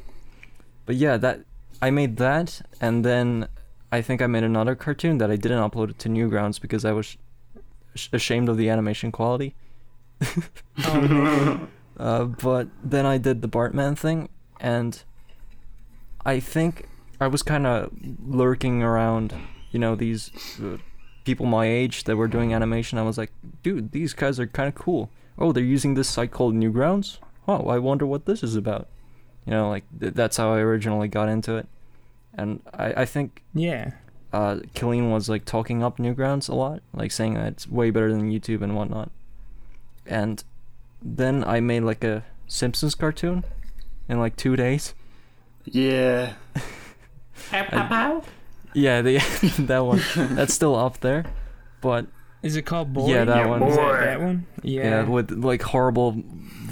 but 0.86 0.96
yeah, 0.96 1.16
that 1.16 1.40
I 1.80 1.90
made 1.90 2.16
that, 2.18 2.60
and 2.80 3.04
then 3.04 3.48
I 3.90 4.02
think 4.02 4.20
I 4.20 4.26
made 4.26 4.44
another 4.44 4.74
cartoon 4.74 5.18
that 5.18 5.30
I 5.30 5.36
didn't 5.36 5.58
upload 5.70 5.90
it 5.90 5.98
to 6.00 6.08
Newgrounds 6.08 6.60
because 6.60 6.84
I 6.84 6.92
was 6.92 7.16
sh- 7.94 8.08
ashamed 8.12 8.48
of 8.48 8.56
the 8.56 8.68
animation 8.68 9.10
quality. 9.12 9.54
Uh, 11.98 12.26
but 12.26 12.68
then 12.84 13.04
I 13.04 13.18
did 13.18 13.42
the 13.42 13.48
Bartman 13.48 13.98
thing, 13.98 14.28
and 14.60 15.02
I 16.24 16.38
think 16.38 16.86
I 17.20 17.26
was 17.26 17.42
kind 17.42 17.66
of 17.66 17.90
lurking 18.24 18.84
around, 18.84 19.34
you 19.70 19.78
know, 19.78 19.94
these 19.94 20.30
uh, 20.62 20.78
people 21.24 21.46
my 21.46 21.66
age 21.66 22.04
that 22.04 22.16
were 22.16 22.28
doing 22.28 22.54
animation. 22.54 22.98
I 22.98 23.02
was 23.02 23.18
like, 23.18 23.32
dude, 23.62 23.92
these 23.92 24.14
guys 24.14 24.40
are 24.40 24.46
kind 24.46 24.68
of 24.68 24.74
cool. 24.74 25.10
Oh, 25.38 25.52
they're 25.52 25.62
using 25.62 25.94
this 25.94 26.08
site 26.08 26.30
called 26.30 26.54
Newgrounds. 26.54 27.18
Oh, 27.46 27.68
I 27.68 27.78
wonder 27.78 28.06
what 28.06 28.26
this 28.26 28.42
is 28.42 28.56
about. 28.56 28.88
You 29.46 29.52
know, 29.52 29.68
like 29.68 29.84
th- 29.98 30.14
that's 30.14 30.36
how 30.36 30.52
I 30.52 30.58
originally 30.60 31.08
got 31.08 31.28
into 31.28 31.56
it, 31.56 31.66
and 32.34 32.60
I 32.72 33.02
I 33.02 33.04
think 33.04 33.42
yeah. 33.54 33.92
uh, 34.32 34.56
Killeen 34.74 35.10
was 35.10 35.28
like 35.28 35.44
talking 35.44 35.82
up 35.82 35.98
Newgrounds 35.98 36.48
a 36.48 36.54
lot, 36.54 36.82
like 36.92 37.12
saying 37.12 37.34
that 37.34 37.46
it's 37.46 37.68
way 37.68 37.90
better 37.90 38.12
than 38.12 38.30
YouTube 38.30 38.62
and 38.62 38.76
whatnot. 38.76 39.10
And 40.06 40.42
then 41.02 41.44
I 41.44 41.60
made 41.60 41.80
like 41.80 42.04
a 42.04 42.24
Simpsons 42.46 42.94
cartoon 42.94 43.44
in 44.08 44.18
like 44.18 44.36
two 44.36 44.56
days. 44.56 44.94
Yeah. 45.64 46.34
Yeah, 48.78 49.02
the, 49.02 49.18
that 49.60 49.80
one. 49.80 50.00
That's 50.16 50.54
still 50.54 50.74
up 50.76 51.00
there, 51.00 51.24
but 51.80 52.06
Is 52.42 52.56
it 52.56 52.62
called 52.62 52.92
Boy? 52.92 53.08
Yeah, 53.10 53.24
that 53.24 53.36
Yeah, 53.36 53.46
one. 53.46 53.62
Is 53.64 53.76
Boy. 53.76 53.92
that, 53.92 54.00
that 54.04 54.20
one? 54.20 54.46
yeah. 54.62 54.82
Yeah. 54.82 55.08
with 55.08 55.30
like 55.32 55.62
horrible 55.62 56.22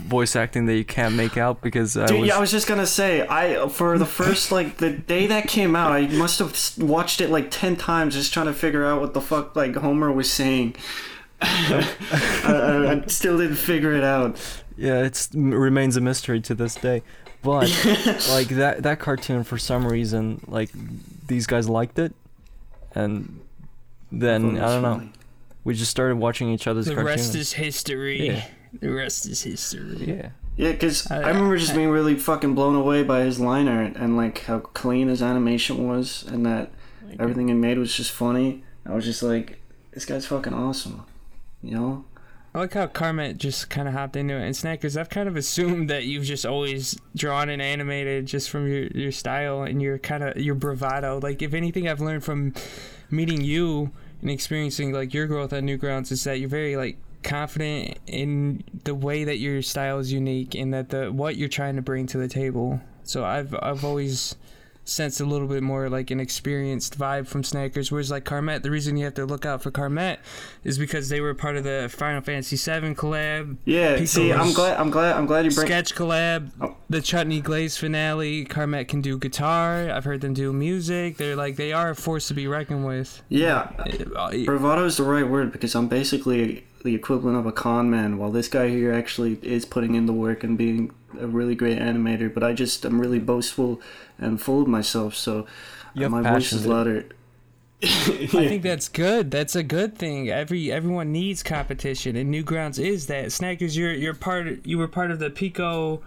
voice 0.06 0.36
acting 0.36 0.66
that 0.66 0.76
you 0.76 0.84
can't 0.84 1.16
make 1.16 1.36
out 1.36 1.60
because 1.62 1.96
I 1.96 2.06
Dude, 2.06 2.20
was, 2.20 2.28
yeah, 2.28 2.36
I 2.36 2.40
was 2.40 2.52
just 2.52 2.68
gonna 2.68 2.86
say, 2.86 3.26
I 3.26 3.68
for 3.68 3.98
the 3.98 4.06
first 4.06 4.52
like 4.52 4.76
the 4.76 4.90
day 4.90 5.26
that 5.26 5.48
came 5.48 5.74
out, 5.74 5.90
I 5.90 6.06
must 6.06 6.38
have 6.38 6.56
watched 6.78 7.20
it 7.20 7.28
like 7.30 7.48
ten 7.50 7.74
times 7.76 8.14
just 8.14 8.32
trying 8.32 8.46
to 8.46 8.54
figure 8.54 8.84
out 8.84 9.00
what 9.00 9.14
the 9.14 9.20
fuck 9.20 9.56
like 9.56 9.74
Homer 9.74 10.12
was 10.12 10.30
saying. 10.30 10.76
I, 11.42 11.94
I, 12.44 12.92
I 13.02 13.06
still 13.08 13.36
didn't 13.38 13.56
figure 13.56 13.92
it 13.94 14.04
out. 14.04 14.38
yeah, 14.76 15.02
it 15.02 15.28
remains 15.34 15.96
a 15.96 16.00
mystery 16.00 16.40
to 16.42 16.54
this 16.54 16.76
day. 16.76 17.02
But 17.42 17.68
like 18.30 18.48
that 18.48 18.82
that 18.84 18.98
cartoon 19.00 19.44
for 19.44 19.58
some 19.58 19.86
reason 19.86 20.40
like 20.46 20.70
these 21.26 21.46
guys 21.46 21.68
liked 21.68 21.98
it, 21.98 22.14
and 22.94 23.40
then 24.12 24.58
I 24.58 24.66
don't 24.68 24.82
know. 24.82 25.08
We 25.64 25.74
just 25.74 25.90
started 25.90 26.16
watching 26.16 26.50
each 26.50 26.66
other's 26.66 26.86
the 26.86 26.94
cartoons. 26.94 27.18
rest 27.18 27.34
is 27.34 27.52
history. 27.54 28.26
Yeah. 28.26 28.44
The 28.80 28.90
rest 28.92 29.26
is 29.26 29.42
history. 29.42 29.96
yeah. 30.06 30.28
Yeah, 30.56 30.72
because 30.72 31.10
I- 31.10 31.22
I, 31.22 31.28
remember 31.28 31.56
just 31.58 31.74
being 31.74 31.90
really 31.90 32.14
fucking 32.14 32.54
blown 32.54 32.74
away 32.76 33.02
by 33.02 33.20
his 33.20 33.38
line 33.40 33.68
art 33.68 33.94
and 33.96 34.16
like 34.16 34.38
how 34.44 34.60
clean 34.60 35.08
his 35.08 35.22
animation 35.22 35.86
was, 35.88 36.24
and 36.28 36.46
that 36.46 36.70
everything 37.18 37.48
he 37.48 37.54
made 37.54 37.78
was 37.78 37.94
just 37.94 38.10
funny. 38.12 38.62
I 38.86 38.94
was 38.94 39.04
just 39.04 39.22
like, 39.22 39.58
this 39.92 40.04
guy's 40.06 40.26
fucking 40.26 40.54
awesome, 40.54 41.04
you 41.62 41.72
know. 41.74 42.04
I 42.56 42.60
like 42.60 42.72
how 42.72 42.86
Carmet 42.86 43.36
just 43.36 43.68
kind 43.68 43.86
of 43.86 43.92
hopped 43.92 44.16
into 44.16 44.34
it. 44.34 44.42
And 44.42 44.54
Snackers, 44.54 44.98
I've 44.98 45.10
kind 45.10 45.28
of 45.28 45.36
assumed 45.36 45.90
that 45.90 46.04
you've 46.04 46.24
just 46.24 46.46
always 46.46 46.98
drawn 47.14 47.50
and 47.50 47.60
animated 47.60 48.24
just 48.24 48.48
from 48.48 48.66
your, 48.66 48.84
your 48.94 49.12
style 49.12 49.64
and 49.64 49.82
your 49.82 49.98
kind 49.98 50.24
of 50.24 50.38
your 50.38 50.54
bravado. 50.54 51.20
Like, 51.20 51.42
if 51.42 51.52
anything, 51.52 51.86
I've 51.86 52.00
learned 52.00 52.24
from 52.24 52.54
meeting 53.10 53.42
you 53.42 53.92
and 54.22 54.30
experiencing 54.30 54.90
like 54.90 55.12
your 55.12 55.26
growth 55.26 55.52
on 55.52 55.64
Newgrounds 55.64 56.10
is 56.10 56.24
that 56.24 56.40
you're 56.40 56.48
very 56.48 56.78
like 56.78 56.96
confident 57.22 57.98
in 58.06 58.64
the 58.84 58.94
way 58.94 59.24
that 59.24 59.36
your 59.36 59.60
style 59.60 59.98
is 59.98 60.10
unique 60.10 60.54
and 60.54 60.72
that 60.72 60.88
the 60.88 61.12
what 61.12 61.36
you're 61.36 61.50
trying 61.50 61.76
to 61.76 61.82
bring 61.82 62.06
to 62.06 62.16
the 62.16 62.26
table. 62.26 62.80
So 63.04 63.22
I've 63.22 63.54
I've 63.60 63.84
always 63.84 64.34
sensed 64.88 65.20
a 65.20 65.24
little 65.24 65.48
bit 65.48 65.62
more 65.62 65.88
like 65.90 66.10
an 66.10 66.20
experienced 66.20 66.98
vibe 66.98 67.26
from 67.26 67.42
Snackers. 67.42 67.90
Whereas 67.90 68.10
like 68.10 68.24
Carmet, 68.24 68.62
the 68.62 68.70
reason 68.70 68.96
you 68.96 69.04
have 69.04 69.14
to 69.14 69.26
look 69.26 69.44
out 69.44 69.62
for 69.62 69.70
Carmet 69.70 70.20
is 70.64 70.78
because 70.78 71.08
they 71.08 71.20
were 71.20 71.34
part 71.34 71.56
of 71.56 71.64
the 71.64 71.88
Final 71.92 72.20
Fantasy 72.22 72.56
VII 72.56 72.94
collab, 72.94 73.56
Yeah, 73.64 74.04
see, 74.04 74.32
I'm 74.32 74.52
glad. 74.52 74.78
I'm 74.78 74.90
glad. 74.90 75.16
I'm 75.16 75.26
glad 75.26 75.44
you 75.44 75.50
bring. 75.50 75.66
sketch 75.66 75.94
collab, 75.94 76.50
Oh. 76.60 76.76
the 76.88 77.00
Chutney 77.00 77.40
Glaze 77.40 77.76
finale. 77.76 78.44
Carmet 78.44 78.88
can 78.88 79.00
do 79.00 79.18
guitar. 79.18 79.90
I've 79.90 80.04
heard 80.04 80.20
them 80.20 80.34
do 80.34 80.52
music. 80.52 81.16
They're 81.16 81.36
like 81.36 81.56
they 81.56 81.72
are 81.72 81.90
a 81.90 81.94
force 81.96 82.28
to 82.28 82.34
be 82.34 82.46
reckoned 82.46 82.86
with. 82.86 83.22
Yeah, 83.28 83.68
Uh, 84.16 84.30
bravado 84.44 84.84
is 84.84 84.96
the 84.98 85.02
right 85.02 85.28
word 85.28 85.52
because 85.52 85.74
I'm 85.74 85.88
basically 85.88 86.65
the 86.86 86.94
equivalent 86.94 87.36
of 87.36 87.44
a 87.44 87.52
con 87.52 87.90
man, 87.90 88.16
while 88.16 88.30
this 88.30 88.48
guy 88.48 88.68
here 88.68 88.92
actually 88.92 89.38
is 89.42 89.66
putting 89.66 89.94
in 89.94 90.06
the 90.06 90.12
work 90.12 90.42
and 90.42 90.56
being 90.56 90.92
a 91.20 91.26
really 91.26 91.54
great 91.54 91.78
animator. 91.78 92.32
But 92.32 92.42
I 92.42 92.54
just 92.54 92.84
I'm 92.84 93.00
really 93.00 93.18
boastful 93.18 93.80
and 94.18 94.40
full 94.40 94.62
of 94.62 94.68
myself, 94.68 95.14
so 95.14 95.46
You 95.92 96.08
my 96.08 96.22
voice 96.22 96.52
is 96.52 96.64
louder. 96.64 97.06
I 97.82 98.26
think 98.26 98.62
that's 98.62 98.88
good. 98.88 99.30
That's 99.30 99.54
a 99.54 99.62
good 99.62 99.98
thing. 99.98 100.30
Every 100.30 100.72
everyone 100.72 101.12
needs 101.12 101.42
competition, 101.42 102.16
and 102.16 102.32
Newgrounds 102.32 102.78
is 102.82 103.06
that. 103.08 103.26
Snackers, 103.26 103.76
you're 103.76 103.92
you're 103.92 104.14
part. 104.14 104.64
You 104.64 104.78
were 104.78 104.88
part 104.88 105.10
of 105.10 105.18
the 105.18 105.28
Pico 105.28 106.00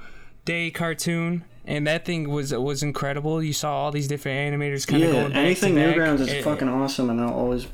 Day 0.45 0.71
cartoon, 0.71 1.43
and 1.67 1.85
that 1.85 2.05
thing 2.05 2.29
was 2.29 2.53
was 2.53 2.81
incredible. 2.81 3.43
You 3.43 3.53
saw 3.53 3.75
all 3.75 3.91
these 3.91 4.07
different 4.07 4.37
animators 4.51 4.87
kind 4.87 5.03
of 5.03 5.09
yeah, 5.09 5.19
going 5.21 5.33
back 5.33 5.37
anything 5.37 5.75
to 5.75 5.81
back. 5.81 5.95
Newgrounds 5.95 6.19
is 6.21 6.29
Eh, 6.29 6.41
fucking 6.41 6.69
awesome, 6.69 7.09
and 7.11 7.21
I'll 7.21 7.33
always 7.33 7.67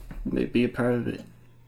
be 0.51 0.64
a 0.66 0.70
part 0.70 0.95
of 0.95 1.08
it. 1.08 1.22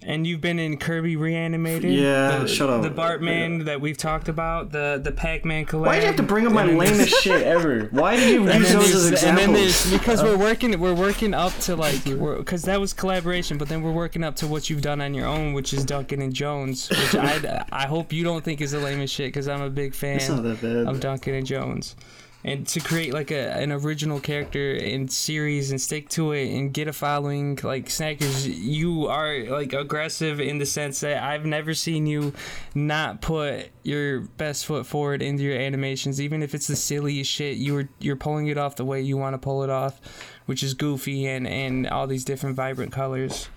And 0.09 0.25
you've 0.25 0.39
been 0.39 0.57
in 0.57 0.77
Kirby 0.77 1.17
Reanimated. 1.17 1.91
Yeah, 1.93 2.39
the, 2.39 2.47
shut 2.47 2.69
up. 2.69 2.81
The 2.81 2.89
Bartman 2.89 3.65
that 3.65 3.81
we've 3.81 3.97
talked 3.97 4.29
about. 4.29 4.71
The 4.71 5.01
the 5.03 5.11
Pac-Man 5.11 5.65
collab. 5.65 5.85
Why 5.85 5.95
did 5.95 6.01
you 6.03 6.07
have 6.07 6.15
to 6.15 6.23
bring 6.23 6.47
up 6.47 6.53
my 6.53 6.61
and 6.61 6.69
then 6.69 6.77
there's- 6.77 6.91
lamest 6.97 7.23
shit 7.23 7.41
ever? 7.45 7.89
Why 7.91 8.15
did 8.15 8.29
you 8.29 8.43
use 8.53 8.71
those 8.71 8.95
as 8.95 9.09
there's, 9.09 9.23
and 9.23 9.37
then 9.37 9.49
examples? 9.53 9.91
because 9.91 10.21
uh, 10.21 10.25
we're 10.25 10.37
working 10.37 10.79
we're 10.79 10.93
working 10.95 11.33
up 11.33 11.51
to 11.59 11.75
like 11.75 12.05
because 12.05 12.61
that 12.61 12.79
was 12.79 12.93
collaboration, 12.93 13.57
but 13.57 13.67
then 13.67 13.81
we're 13.81 13.91
working 13.91 14.23
up 14.23 14.37
to 14.37 14.47
what 14.47 14.69
you've 14.69 14.81
done 14.81 15.01
on 15.01 15.13
your 15.13 15.27
own, 15.27 15.51
which 15.51 15.73
is 15.73 15.83
Duncan 15.83 16.21
and 16.21 16.31
Jones, 16.33 16.89
which 16.89 17.15
I 17.15 17.65
I 17.73 17.85
hope 17.87 18.13
you 18.13 18.23
don't 18.23 18.45
think 18.45 18.61
is 18.61 18.71
the 18.71 18.79
lamest 18.79 19.13
shit 19.13 19.27
because 19.27 19.49
I'm 19.49 19.61
a 19.61 19.69
big 19.69 19.93
fan 19.93 20.21
of 20.87 20.99
Duncan 21.01 21.33
and 21.35 21.45
Jones. 21.45 21.97
And 22.47 22.65
to 22.69 22.79
create 22.79 23.13
like 23.13 23.29
a 23.31 23.51
an 23.57 23.71
original 23.73 24.19
character 24.21 24.73
and 24.75 25.11
series 25.11 25.69
and 25.71 25.81
stick 25.81 26.07
to 26.09 26.31
it 26.31 26.49
and 26.49 26.73
get 26.73 26.87
a 26.87 26.93
following 26.93 27.59
like 27.61 27.87
Snackers, 27.87 28.47
you 28.47 29.07
are 29.07 29.43
like 29.45 29.73
aggressive 29.73 30.39
in 30.39 30.57
the 30.57 30.65
sense 30.65 31.01
that 31.01 31.21
I've 31.21 31.45
never 31.45 31.73
seen 31.73 32.07
you 32.07 32.31
not 32.73 33.21
put 33.21 33.67
your 33.83 34.21
best 34.21 34.65
foot 34.65 34.85
forward 34.85 35.21
into 35.21 35.43
your 35.43 35.57
animations, 35.59 36.21
even 36.21 36.41
if 36.41 36.55
it's 36.55 36.67
the 36.67 36.75
silliest 36.77 37.29
shit. 37.29 37.57
You're 37.57 37.89
you're 37.99 38.15
pulling 38.15 38.47
it 38.47 38.57
off 38.57 38.77
the 38.77 38.85
way 38.85 39.01
you 39.01 39.17
want 39.17 39.33
to 39.33 39.37
pull 39.39 39.63
it 39.63 39.69
off, 39.69 39.99
which 40.45 40.63
is 40.63 40.73
goofy 40.73 41.27
and 41.27 41.45
and 41.45 41.85
all 41.87 42.07
these 42.07 42.23
different 42.23 42.55
vibrant 42.55 42.91
colors. 42.93 43.49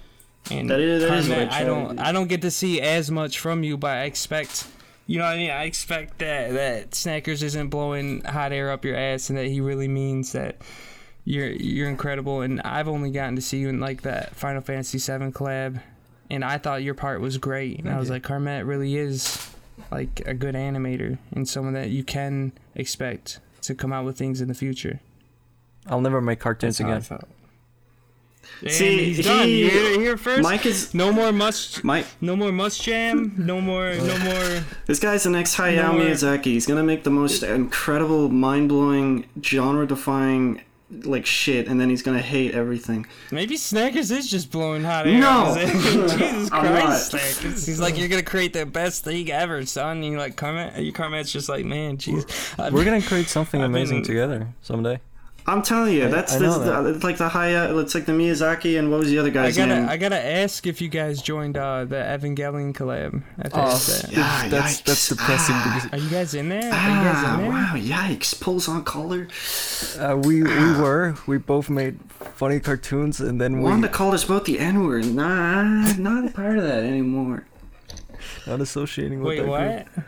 And 0.50 0.68
That 0.68 0.80
is- 0.80 1.02
that 1.02 1.18
is 1.18 1.30
I 1.54 1.62
don't. 1.64 1.98
I 2.00 2.12
don't 2.12 2.26
get 2.28 2.42
to 2.42 2.50
see 2.50 2.80
as 2.80 3.10
much 3.10 3.38
from 3.38 3.62
you, 3.62 3.76
but 3.76 3.90
I 3.90 4.02
expect. 4.04 4.66
You 5.10 5.18
know 5.18 5.24
what 5.24 5.34
I 5.34 5.38
mean? 5.38 5.50
I 5.50 5.64
expect 5.64 6.20
that 6.20 6.52
that 6.52 6.92
Snackers 6.92 7.42
isn't 7.42 7.68
blowing 7.68 8.22
hot 8.22 8.52
air 8.52 8.70
up 8.70 8.84
your 8.84 8.94
ass, 8.94 9.28
and 9.28 9.36
that 9.40 9.48
he 9.48 9.60
really 9.60 9.88
means 9.88 10.30
that 10.34 10.62
you're 11.24 11.50
you're 11.50 11.88
incredible. 11.88 12.42
And 12.42 12.60
I've 12.60 12.86
only 12.86 13.10
gotten 13.10 13.34
to 13.34 13.42
see 13.42 13.58
you 13.58 13.68
in 13.68 13.80
like 13.80 14.02
that 14.02 14.36
Final 14.36 14.62
Fantasy 14.62 14.98
VII 14.98 15.32
collab, 15.32 15.82
and 16.30 16.44
I 16.44 16.58
thought 16.58 16.84
your 16.84 16.94
part 16.94 17.20
was 17.20 17.38
great. 17.38 17.80
And 17.80 17.90
I 17.90 17.98
was 17.98 18.08
like, 18.08 18.22
Carmet 18.22 18.64
really 18.64 18.96
is 18.96 19.50
like 19.90 20.22
a 20.26 20.32
good 20.32 20.54
animator 20.54 21.18
and 21.32 21.48
someone 21.48 21.74
that 21.74 21.90
you 21.90 22.04
can 22.04 22.52
expect 22.76 23.40
to 23.62 23.74
come 23.74 23.92
out 23.92 24.04
with 24.04 24.16
things 24.16 24.40
in 24.40 24.46
the 24.46 24.54
future. 24.54 25.00
I'll 25.88 26.00
never 26.00 26.20
make 26.20 26.38
cartoons 26.38 26.78
That's 26.78 27.08
how 27.08 27.16
I 27.16 27.18
again. 27.18 27.28
Felt. 28.42 28.62
And 28.62 28.72
See, 28.72 29.04
he's 29.14 29.24
done. 29.24 29.46
he- 29.46 29.64
You 29.64 29.70
heard 29.70 29.92
it 29.92 30.00
here 30.00 30.16
first. 30.16 30.42
Mike 30.42 30.66
is 30.66 30.92
no 30.94 31.12
more 31.12 31.32
must. 31.32 31.82
Mike. 31.84 32.06
No 32.20 32.36
more 32.36 32.52
must 32.52 32.82
jam. 32.82 33.32
No 33.38 33.60
more. 33.60 33.94
No 33.94 34.18
more. 34.18 34.64
This 34.86 34.98
guy's 34.98 35.22
the 35.24 35.30
next 35.30 35.56
Hayao 35.56 35.96
No, 35.96 36.04
Miyazaki. 36.04 36.44
He's 36.46 36.66
gonna 36.66 36.82
make 36.84 37.04
the 37.04 37.10
most 37.10 37.42
incredible, 37.42 38.28
mind-blowing, 38.28 39.26
genre-defying 39.42 40.60
like 41.04 41.24
shit, 41.24 41.68
and 41.68 41.80
then 41.80 41.88
he's 41.88 42.02
gonna 42.02 42.18
hate 42.20 42.52
everything. 42.52 43.06
Maybe 43.30 43.54
Snackers 43.56 44.10
is 44.10 44.28
just 44.28 44.50
blowing 44.50 44.82
hot 44.82 45.06
air. 45.06 45.20
No! 45.20 45.28
out 45.28 45.56
of. 45.62 45.70
Jesus 45.70 46.50
I'm 46.52 46.66
Christ, 46.66 47.12
not. 47.12 47.22
Snackers. 47.22 47.66
He's 47.66 47.78
like, 47.80 47.96
you're 47.96 48.08
gonna 48.08 48.24
create 48.24 48.52
the 48.52 48.66
best 48.66 49.04
thing 49.04 49.30
ever, 49.30 49.64
son. 49.66 49.98
And 49.98 50.04
you're 50.06 50.18
like, 50.18 50.34
Carmet. 50.34 50.82
Your 50.82 50.92
Carmet's 50.92 51.30
just 51.32 51.48
like, 51.48 51.64
man, 51.64 51.96
jeez. 51.96 52.28
I- 52.58 52.70
We're 52.70 52.84
gonna 52.84 53.00
create 53.02 53.28
something 53.28 53.60
I've 53.60 53.66
amazing 53.70 53.98
been- 53.98 54.06
together 54.06 54.48
someday. 54.62 54.98
I'm 55.46 55.62
telling 55.62 55.94
you, 55.94 56.04
I- 56.06 56.08
that's 56.08 56.34
I 56.34 56.38
this, 56.38 56.56
know 56.56 56.92
the, 56.92 57.04
like 57.06 57.16
the 57.16 57.28
Hayao. 57.28 57.80
It's 57.82 57.94
like 57.94 58.06
the 58.06 58.12
Miyazaki 58.12 58.78
and 58.78 58.90
what 58.90 59.00
was 59.00 59.08
the 59.08 59.18
other 59.18 59.30
I 59.30 59.32
guy's 59.32 59.56
gotta, 59.56 59.80
name? 59.80 59.88
I 59.88 59.96
gotta 59.96 60.22
ask 60.24 60.66
if 60.66 60.80
you 60.80 60.88
guys 60.88 61.20
joined 61.22 61.56
uh, 61.56 61.84
the 61.86 61.96
Evangelion 61.96 62.72
collab. 62.74 63.22
I 63.38 63.42
have 63.44 63.52
Oh, 63.54 63.76
that. 63.76 64.12
Yeah, 64.12 64.48
that's 64.48 64.80
that's 64.82 65.08
depressing 65.08 65.54
Ah. 65.58 65.88
Are 65.92 65.98
you 65.98 66.08
guys 66.10 66.34
in 66.34 66.48
there? 66.50 66.60
Are 66.60 66.64
you 66.64 66.70
Ah, 66.72 67.12
guys 67.12 67.34
in 67.34 67.40
there? 67.42 67.50
wow, 67.50 67.74
yikes! 67.76 68.40
Pulls 68.40 68.68
on 68.68 68.84
collar. 68.84 69.28
uh, 69.98 70.16
we 70.16 70.42
we 70.42 70.72
were 70.80 71.14
we 71.26 71.38
both 71.38 71.68
made 71.70 71.98
funny 72.34 72.60
cartoons 72.60 73.20
and 73.20 73.40
then 73.40 73.58
we 73.58 73.64
Wanda 73.64 73.88
called 73.88 74.14
us 74.14 74.24
both 74.24 74.44
the 74.44 74.58
N 74.58 74.84
word. 74.84 75.06
Nah, 75.06 75.92
not 75.94 76.26
a 76.26 76.30
part 76.30 76.58
of 76.58 76.64
that 76.64 76.84
anymore. 76.84 77.44
not 78.46 78.60
associating 78.60 79.20
with 79.20 79.28
Wait, 79.28 79.38
that 79.40 79.48
what? 79.48 79.94
group. 79.94 80.06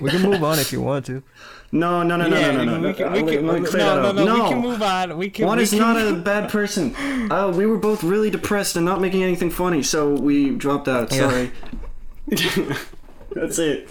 We 0.00 0.10
can 0.10 0.22
move 0.22 0.42
on 0.42 0.58
if 0.58 0.72
you 0.72 0.80
want 0.80 1.06
to. 1.06 1.22
No, 1.72 2.04
no, 2.04 2.16
no, 2.16 2.28
no, 2.28 2.38
yeah, 2.38 2.52
no, 2.52 2.64
no, 2.64 2.78
no. 2.78 2.88
we 2.88 2.94
can, 2.94 3.12
we 3.12 3.22
can, 3.24 3.46
let 3.46 3.60
me 3.60 3.66
clear 3.68 3.82
no, 3.82 4.02
that 4.02 4.14
no, 4.14 4.22
up. 4.22 4.28
no, 4.28 4.44
we 4.44 4.50
can 4.50 4.58
move 4.60 4.82
on. 4.82 5.18
We 5.18 5.30
can. 5.30 5.46
One 5.46 5.56
we 5.58 5.64
is 5.64 5.70
can, 5.70 5.80
not 5.80 5.96
a 6.00 6.14
bad 6.14 6.48
person. 6.50 6.94
Uh, 7.30 7.52
we 7.54 7.66
were 7.66 7.76
both 7.76 8.04
really 8.04 8.30
depressed 8.30 8.76
and 8.76 8.86
not 8.86 9.00
making 9.00 9.24
anything 9.24 9.50
funny, 9.50 9.82
so 9.82 10.14
we 10.14 10.50
dropped 10.50 10.86
out. 10.86 11.12
Yeah. 11.12 11.28
Sorry. 11.28 11.52
That's 13.32 13.58
it. 13.58 13.88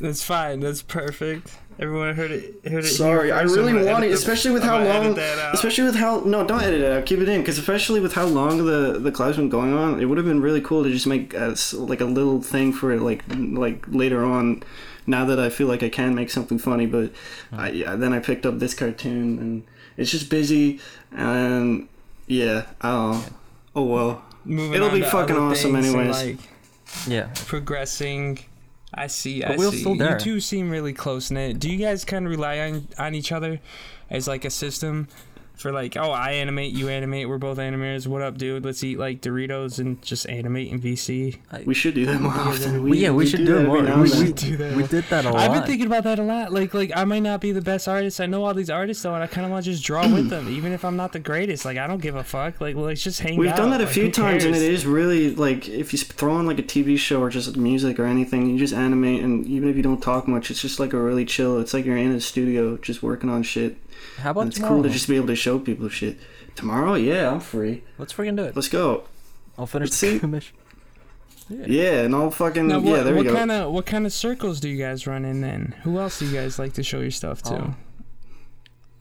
That's 0.00 0.24
fine. 0.24 0.60
That's 0.60 0.80
perfect. 0.82 1.58
Everyone 1.78 2.14
heard 2.14 2.30
it. 2.30 2.60
Heard 2.68 2.84
it. 2.84 2.88
Sorry, 2.88 3.26
here 3.28 3.34
I 3.36 3.42
really 3.42 3.72
I'm 3.72 3.84
want 3.84 4.04
it, 4.04 4.08
the- 4.08 4.14
especially 4.14 4.52
with 4.52 4.62
I'm 4.62 4.68
how 4.68 4.78
gonna 4.78 4.88
edit 4.90 5.04
long. 5.06 5.14
that 5.16 5.38
out. 5.38 5.54
Especially 5.54 5.84
with 5.84 5.96
how 5.96 6.20
no, 6.20 6.44
don't 6.46 6.62
edit 6.62 6.80
it 6.80 6.92
out. 6.92 7.04
Keep 7.06 7.18
it 7.20 7.28
in, 7.28 7.40
because 7.40 7.58
especially 7.58 8.00
with 8.00 8.12
how 8.14 8.26
long 8.26 8.58
the 8.64 8.98
the 8.98 9.10
collab's 9.10 9.36
been 9.36 9.48
going 9.48 9.74
on, 9.74 10.00
it 10.00 10.04
would 10.04 10.16
have 10.18 10.26
been 10.26 10.40
really 10.40 10.60
cool 10.60 10.84
to 10.84 10.90
just 10.90 11.06
make 11.06 11.34
a 11.34 11.50
s 11.50 11.74
like 11.74 12.00
a 12.00 12.04
little 12.04 12.40
thing 12.40 12.72
for 12.72 12.92
it, 12.92 13.00
like 13.02 13.24
like 13.28 13.84
later 13.88 14.24
on. 14.24 14.62
Now 15.06 15.26
that 15.26 15.38
I 15.38 15.50
feel 15.50 15.66
like 15.66 15.82
I 15.82 15.90
can 15.90 16.14
make 16.14 16.30
something 16.30 16.58
funny, 16.58 16.86
but 16.86 17.12
I, 17.52 17.68
yeah, 17.70 17.94
then 17.94 18.14
I 18.14 18.20
picked 18.20 18.46
up 18.46 18.58
this 18.58 18.72
cartoon 18.72 19.38
and 19.38 19.62
it's 19.98 20.10
just 20.10 20.30
busy 20.30 20.80
and 21.12 21.88
yeah, 22.26 22.66
oh, 22.82 23.26
oh 23.76 23.82
well. 23.84 24.22
Moving 24.46 24.74
It'll 24.74 24.90
be 24.90 25.02
fucking 25.02 25.36
awesome 25.36 25.72
things 25.74 25.86
anyways. 25.94 26.22
like, 26.22 26.38
Yeah. 27.06 27.28
progressing. 27.46 28.38
I 28.96 29.08
see. 29.08 29.42
I 29.42 29.56
we're 29.56 29.70
see. 29.70 29.80
still 29.80 29.96
there. 29.96 30.12
You 30.12 30.18
two 30.18 30.40
seem 30.40 30.70
really 30.70 30.92
close 30.92 31.30
knit. 31.30 31.58
Do 31.58 31.70
you 31.70 31.78
guys 31.78 32.04
kind 32.04 32.26
of 32.26 32.30
rely 32.30 32.60
on 32.60 32.88
on 32.98 33.14
each 33.14 33.32
other 33.32 33.60
as 34.10 34.28
like 34.28 34.44
a 34.44 34.50
system 34.50 35.08
for 35.56 35.70
like, 35.72 35.96
oh, 35.96 36.10
I 36.10 36.32
animate, 36.32 36.72
you 36.72 36.88
animate, 36.88 37.28
we're 37.28 37.38
both 37.38 37.58
animators. 37.58 38.06
What 38.06 38.22
up, 38.22 38.36
dude? 38.36 38.64
Let's 38.64 38.82
eat 38.82 38.98
like 38.98 39.20
Doritos 39.20 39.78
and 39.78 40.02
just 40.02 40.28
animate 40.28 40.72
in 40.72 40.80
VC. 40.80 41.38
We 41.64 41.74
should 41.74 41.94
do 41.94 42.06
that 42.06 42.20
more 42.20 42.32
often. 42.32 42.82
We, 42.82 42.98
yeah, 42.98 43.10
we, 43.10 43.24
should 43.26 43.46
do, 43.46 43.54
that 43.54 43.62
it 43.62 43.66
more. 43.66 43.78
every 43.78 44.02
We, 44.02 44.10
and 44.12 44.26
we, 44.26 44.32
do 44.32 44.56
that. 44.56 44.76
we 44.76 44.86
did 44.86 45.04
that 45.04 45.24
a 45.24 45.30
lot. 45.30 45.40
I've 45.40 45.52
been 45.52 45.62
thinking 45.62 45.86
about 45.86 46.04
that 46.04 46.18
a 46.18 46.22
lot. 46.22 46.52
Like, 46.52 46.74
like 46.74 46.90
I 46.94 47.04
might 47.04 47.20
not 47.22 47.40
be 47.40 47.52
the 47.52 47.62
best 47.62 47.86
artist. 47.88 48.20
I 48.20 48.26
know 48.26 48.44
all 48.44 48.52
these 48.54 48.70
artists 48.70 49.02
though, 49.02 49.14
and 49.14 49.22
I 49.22 49.26
kind 49.26 49.44
of 49.44 49.52
want 49.52 49.64
to 49.64 49.70
just 49.70 49.84
draw 49.84 50.02
with 50.02 50.28
them, 50.30 50.48
even 50.48 50.72
if 50.72 50.84
I'm 50.84 50.96
not 50.96 51.12
the 51.12 51.20
greatest. 51.20 51.64
Like, 51.64 51.78
I 51.78 51.86
don't 51.86 52.02
give 52.02 52.16
a 52.16 52.24
fuck. 52.24 52.60
Like, 52.60 52.74
let's 52.74 53.02
just 53.02 53.20
hang 53.20 53.36
We've 53.38 53.50
out. 53.50 53.56
done 53.56 53.70
that 53.70 53.80
a 53.80 53.84
Like, 53.84 53.92
few 53.94 54.04
who 54.06 54.10
times, 54.10 54.44
and 54.44 54.54
it 54.56 54.62
is 54.62 54.84
really 54.86 55.34
like 55.34 55.68
if 55.68 55.92
you 55.92 55.98
throw 55.98 56.34
on 56.34 56.46
like 56.46 56.58
a 56.58 56.62
TV 56.64 56.98
show 56.98 57.20
or 57.20 57.30
just 57.30 57.56
music 57.56 57.98
or 58.00 58.04
anything, 58.06 58.50
you 58.50 58.58
just 58.58 58.74
animate, 58.74 59.22
and 59.22 59.46
even 59.46 59.68
if 59.68 59.76
you 59.76 59.82
don't 59.82 60.02
talk 60.02 60.26
much, 60.26 60.50
it's 60.50 60.60
just 60.60 60.80
like 60.80 60.92
a 60.92 61.00
really 61.00 61.24
chill. 61.24 61.60
It's 61.60 61.72
like 61.72 61.84
you're 61.84 61.96
in 61.96 62.10
a 62.12 62.20
studio 62.20 62.76
just 62.76 63.02
working 63.02 63.30
on 63.30 63.42
shit. 63.44 63.76
How 64.18 64.30
about 64.30 64.40
And 64.42 64.48
it's 64.50 64.56
tomorrow? 64.56 64.74
cool 64.74 64.82
to 64.84 64.88
just 64.90 65.08
be 65.08 65.16
able 65.16 65.26
to 65.28 65.36
show 65.36 65.58
people 65.58 65.88
shit. 65.88 66.18
Tomorrow, 66.54 66.94
yeah, 66.94 67.30
I'm 67.30 67.40
free. 67.40 67.82
Let's 67.98 68.12
freaking 68.12 68.36
do 68.36 68.44
it. 68.44 68.54
Let's 68.54 68.68
go. 68.68 69.04
I'll 69.58 69.66
finish 69.66 69.88
let's 69.90 70.00
the 70.00 70.06
see. 70.12 70.18
commission. 70.20 70.56
Yeah, 71.48 72.02
and 72.02 72.14
I'll 72.14 72.30
fucking 72.30 72.68
Now, 72.68 72.78
yeah. 72.78 72.90
what, 72.90 73.02
There 73.04 73.12
we 73.14 73.18
what 73.18 73.26
go. 73.26 73.34
kind 73.34 73.50
of 73.50 73.72
what 73.72 73.84
kind 73.86 74.06
of 74.06 74.12
circles 74.12 74.60
do 74.60 74.68
you 74.68 74.82
guys 74.82 75.06
run 75.06 75.24
in 75.24 75.40
then? 75.42 75.74
Who 75.82 75.98
else 75.98 76.18
do 76.18 76.26
you 76.26 76.32
guys 76.32 76.58
like 76.58 76.72
to 76.74 76.82
show 76.82 77.00
your 77.00 77.10
stuff 77.10 77.42
to? 77.42 77.54
Oh. 77.54 77.74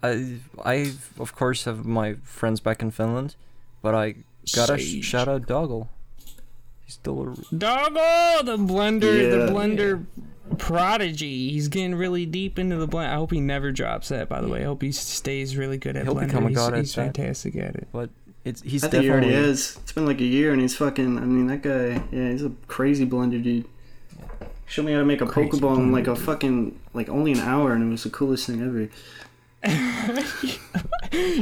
I, 0.01 0.39
I 0.65 0.91
of 1.19 1.33
course 1.35 1.63
have 1.63 1.85
my 1.85 2.15
friends 2.23 2.59
back 2.59 2.81
in 2.81 2.91
Finland, 2.91 3.35
but 3.81 3.95
I 3.95 4.15
gotta 4.53 4.77
sh- 4.77 4.91
Sage. 4.91 5.05
shout 5.05 5.27
out 5.29 5.47
Doggle. 5.47 5.89
He's 6.83 6.95
still 6.95 7.21
a, 7.21 7.55
Doggo, 7.55 8.43
the 8.43 8.57
blender, 8.57 9.21
Yeah. 9.23 9.45
the 9.45 9.51
blender 9.51 10.05
prodigy. 10.57 11.49
He's 11.51 11.67
getting 11.67 11.95
really 11.95 12.25
deep 12.25 12.57
into 12.59 12.75
the 12.77 12.87
blend. 12.87 13.11
I 13.11 13.15
hope 13.15 13.31
he 13.31 13.39
never 13.41 13.71
drops 13.71 14.09
that. 14.09 14.29
By 14.29 14.41
the 14.41 14.47
way, 14.47 14.61
I 14.61 14.65
hope 14.65 14.81
he 14.81 14.91
stays 14.91 15.55
really 15.57 15.77
good 15.77 15.95
at 15.95 16.03
He'll 16.05 16.15
blender. 16.15 16.27
become 16.27 16.45
a 16.45 16.49
he's 16.49 16.57
god 16.57 16.73
at 16.73 16.79
he's 16.79 16.95
that. 16.95 17.15
fantastic 17.15 17.55
at 17.55 17.75
it. 17.75 17.87
but 17.91 18.09
it's 18.45 18.61
he's 18.61 18.83
I 18.83 18.89
think 18.89 19.03
he 19.03 19.09
already 19.09 19.29
is. 19.33 19.77
It's 19.83 19.91
been 19.93 20.05
like 20.05 20.19
a 20.19 20.25
year 20.25 20.51
and 20.51 20.61
he's 20.61 20.75
fucking. 20.75 21.17
I 21.17 21.21
mean, 21.21 21.47
that 21.47 21.61
guy. 21.61 22.01
Yeah, 22.11 22.29
he's 22.31 22.43
a 22.43 22.51
crazy 22.67 23.05
blender 23.05 23.41
dude. 23.43 23.65
Showed 24.65 24.85
me 24.85 24.93
how 24.93 24.99
to 24.99 25.05
make 25.05 25.21
a 25.21 25.25
Crazy 25.27 25.51
Pokeball 25.51 25.77
in 25.77 25.91
like 25.91 26.07
a 26.07 26.15
fucking 26.15 26.79
like 26.93 27.07
only 27.09 27.31
an 27.33 27.39
hour, 27.39 27.73
and 27.73 27.83
it 27.83 27.91
was 27.91 28.03
the 28.03 28.09
coolest 28.09 28.47
thing 28.47 28.61
ever. 28.61 28.89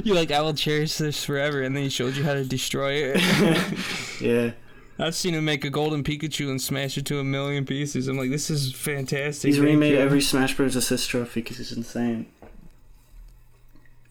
You're 0.04 0.16
like, 0.16 0.32
I 0.32 0.42
will 0.42 0.54
cherish 0.54 0.96
this 0.98 1.24
forever, 1.24 1.62
and 1.62 1.76
then 1.76 1.84
he 1.84 1.90
showed 1.90 2.16
you 2.16 2.24
how 2.24 2.34
to 2.34 2.44
destroy 2.44 2.92
it. 3.16 3.22
Yeah, 4.22 4.52
I've 5.02 5.16
seen 5.16 5.34
him 5.34 5.44
make 5.46 5.66
a 5.66 5.70
golden 5.70 6.04
Pikachu 6.04 6.50
and 6.50 6.62
smash 6.62 6.98
it 6.98 7.06
to 7.08 7.20
a 7.20 7.24
million 7.24 7.66
pieces. 7.66 8.08
I'm 8.08 8.18
like, 8.18 8.30
this 8.30 8.50
is 8.50 8.72
fantastic. 8.74 9.50
he's 9.50 9.60
remade 9.60 9.94
you. 9.94 10.00
every 10.00 10.22
Smash 10.22 10.56
Bros. 10.56 10.76
assist 10.76 11.10
trophy 11.10 11.42
because 11.42 11.58
he's 11.58 11.72
insane. 11.72 12.28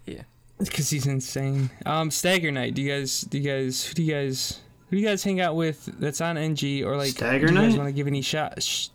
Yeah, 0.07 0.23
because 0.59 0.91
he's 0.91 1.07
insane. 1.07 1.71
Um, 1.87 2.11
Stagger 2.11 2.51
Night. 2.51 2.75
Do 2.75 2.83
you 2.83 2.91
guys? 2.91 3.21
Do 3.23 3.39
you 3.39 3.45
guys? 3.49 3.85
Who 3.87 3.95
do 3.95 4.03
you 4.03 4.13
guys? 4.13 4.61
Who 4.91 4.97
do 4.97 5.03
you 5.03 5.09
guys 5.09 5.23
hang 5.23 5.41
out 5.41 5.55
with? 5.57 5.85
That's 6.01 6.21
on 6.21 6.37
NG 6.37 6.83
or 6.85 6.97
like? 6.97 7.11
Stagger 7.11 7.47
do 7.47 7.55
you 7.55 7.61
guys 7.61 7.73
Night? 7.75 7.79
want 7.79 7.89
to 7.89 7.93
give 7.93 8.07
any 8.09 8.23
shots? 8.23 8.65
Sh- 8.67 8.89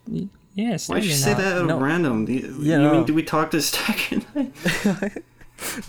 yeah, 0.54 0.76
Stagger 0.76 0.98
Why'd 1.00 1.04
you 1.04 1.10
Night. 1.10 1.16
say 1.18 1.34
that 1.34 1.56
at 1.58 1.64
No. 1.64 1.78
random? 1.80 2.24
Do 2.26 2.32
you, 2.34 2.56
Yeah, 2.60 2.76
you 2.78 2.82
no. 2.82 2.92
mean 2.94 3.04
do 3.06 3.14
we 3.14 3.22
talk 3.22 3.50
to 3.52 3.62
Stagger 3.62 4.20
Night? 4.34 5.22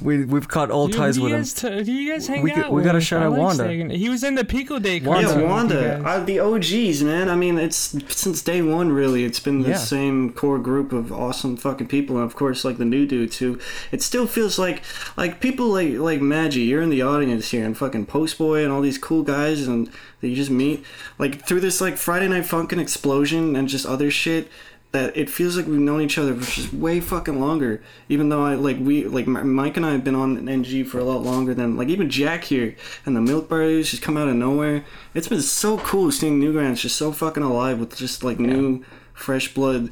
we 0.01 0.23
we've 0.25 0.47
cut 0.47 0.71
all 0.71 0.87
Dude, 0.87 0.95
ties 0.97 1.17
who 1.17 1.23
with 1.23 1.33
him. 1.33 1.43
t- 1.43 1.83
do 1.83 1.91
you 1.91 2.11
guys 2.11 2.27
hang 2.27 2.41
We 2.41 2.51
out 2.51 2.65
could- 2.65 2.73
we 2.73 2.83
gotta 2.83 3.01
shout 3.01 3.21
I 3.21 3.25
out 3.25 3.31
like 3.33 3.39
Wanda. 3.41 3.63
Stagger 3.65 3.89
He 3.89 4.09
was 4.09 4.23
in 4.23 4.35
the 4.35 4.45
Pico 4.45 4.79
Day. 4.79 4.99
Wanda. 4.99 5.29
Yeah, 5.29 5.41
Wanda. 5.41 5.99
guys. 6.03 6.21
Uh, 6.21 6.23
the 6.23 6.39
OGs, 6.39 7.03
man. 7.03 7.29
I 7.29 7.35
mean, 7.35 7.57
it's 7.57 7.95
since 8.09 8.41
day 8.41 8.61
one, 8.61 8.91
really. 8.91 9.23
It's 9.25 9.39
been 9.39 9.61
the 9.63 9.69
Yeah. 9.69 9.75
same 9.77 10.31
core 10.31 10.59
group 10.59 10.93
of 10.93 11.11
awesome 11.11 11.57
fucking 11.57 11.87
people, 11.87 12.15
and 12.17 12.25
of 12.25 12.35
course, 12.35 12.63
like 12.63 12.77
the 12.77 12.85
new 12.85 13.05
dudes 13.05 13.37
who. 13.37 13.59
It 13.91 14.01
still 14.01 14.25
feels 14.27 14.57
like, 14.57 14.81
like 15.17 15.39
people 15.39 15.67
like 15.67 15.93
like 15.97 16.21
Maggie. 16.21 16.61
You're 16.61 16.81
in 16.81 16.89
the 16.89 17.01
audience 17.01 17.49
here, 17.51 17.65
and 17.65 17.77
fucking 17.77 18.05
Postboy 18.07 18.63
and 18.63 18.71
all 18.71 18.81
these 18.81 18.97
cool 18.97 19.23
guys, 19.23 19.67
and 19.67 19.89
that 20.21 20.29
you 20.29 20.35
just 20.35 20.49
meet, 20.51 20.83
like 21.19 21.45
through 21.45 21.59
this 21.59 21.79
like 21.81 21.97
Friday 21.97 22.27
Night 22.27 22.43
Funkin' 22.43 22.79
explosion 22.79 23.55
and 23.55 23.67
just 23.67 23.85
other 23.85 24.09
shit. 24.09 24.47
That 24.93 25.15
it 25.17 25.29
feels 25.29 25.57
like 25.57 25.67
we've 25.67 25.79
known 25.79 26.01
each 26.01 26.17
other 26.17 26.33
for 26.33 26.49
just 26.49 26.73
way 26.73 27.01
fucking 27.01 27.39
longer. 27.39 27.83
Even 28.07 28.29
though 28.29 28.45
I 28.45 28.55
like 28.55 28.77
we 28.79 29.03
like 29.05 29.27
Mike 29.27 29.75
and 29.75 29.85
I 29.85 29.91
have 29.91 30.03
been 30.03 30.15
on 30.15 30.47
NG 30.47 30.85
for 30.85 30.97
a 30.97 31.03
lot 31.03 31.21
longer 31.23 31.53
than 31.53 31.75
like 31.75 31.89
even 31.89 32.09
Jack 32.09 32.45
here 32.45 32.75
and 33.05 33.15
the 33.15 33.21
Milk 33.21 33.49
Brothers 33.49 33.91
just 33.91 34.01
come 34.01 34.15
out 34.15 34.29
of 34.29 34.35
nowhere. 34.35 34.85
It's 35.13 35.27
been 35.27 35.41
so 35.41 35.77
cool 35.77 36.11
seeing 36.11 36.39
Newgrounds 36.39 36.81
just 36.81 36.95
so 36.95 37.11
fucking 37.11 37.43
alive 37.43 37.79
with 37.79 37.97
just 37.97 38.23
like 38.23 38.39
new 38.39 38.83
fresh 39.13 39.53
blood, 39.53 39.91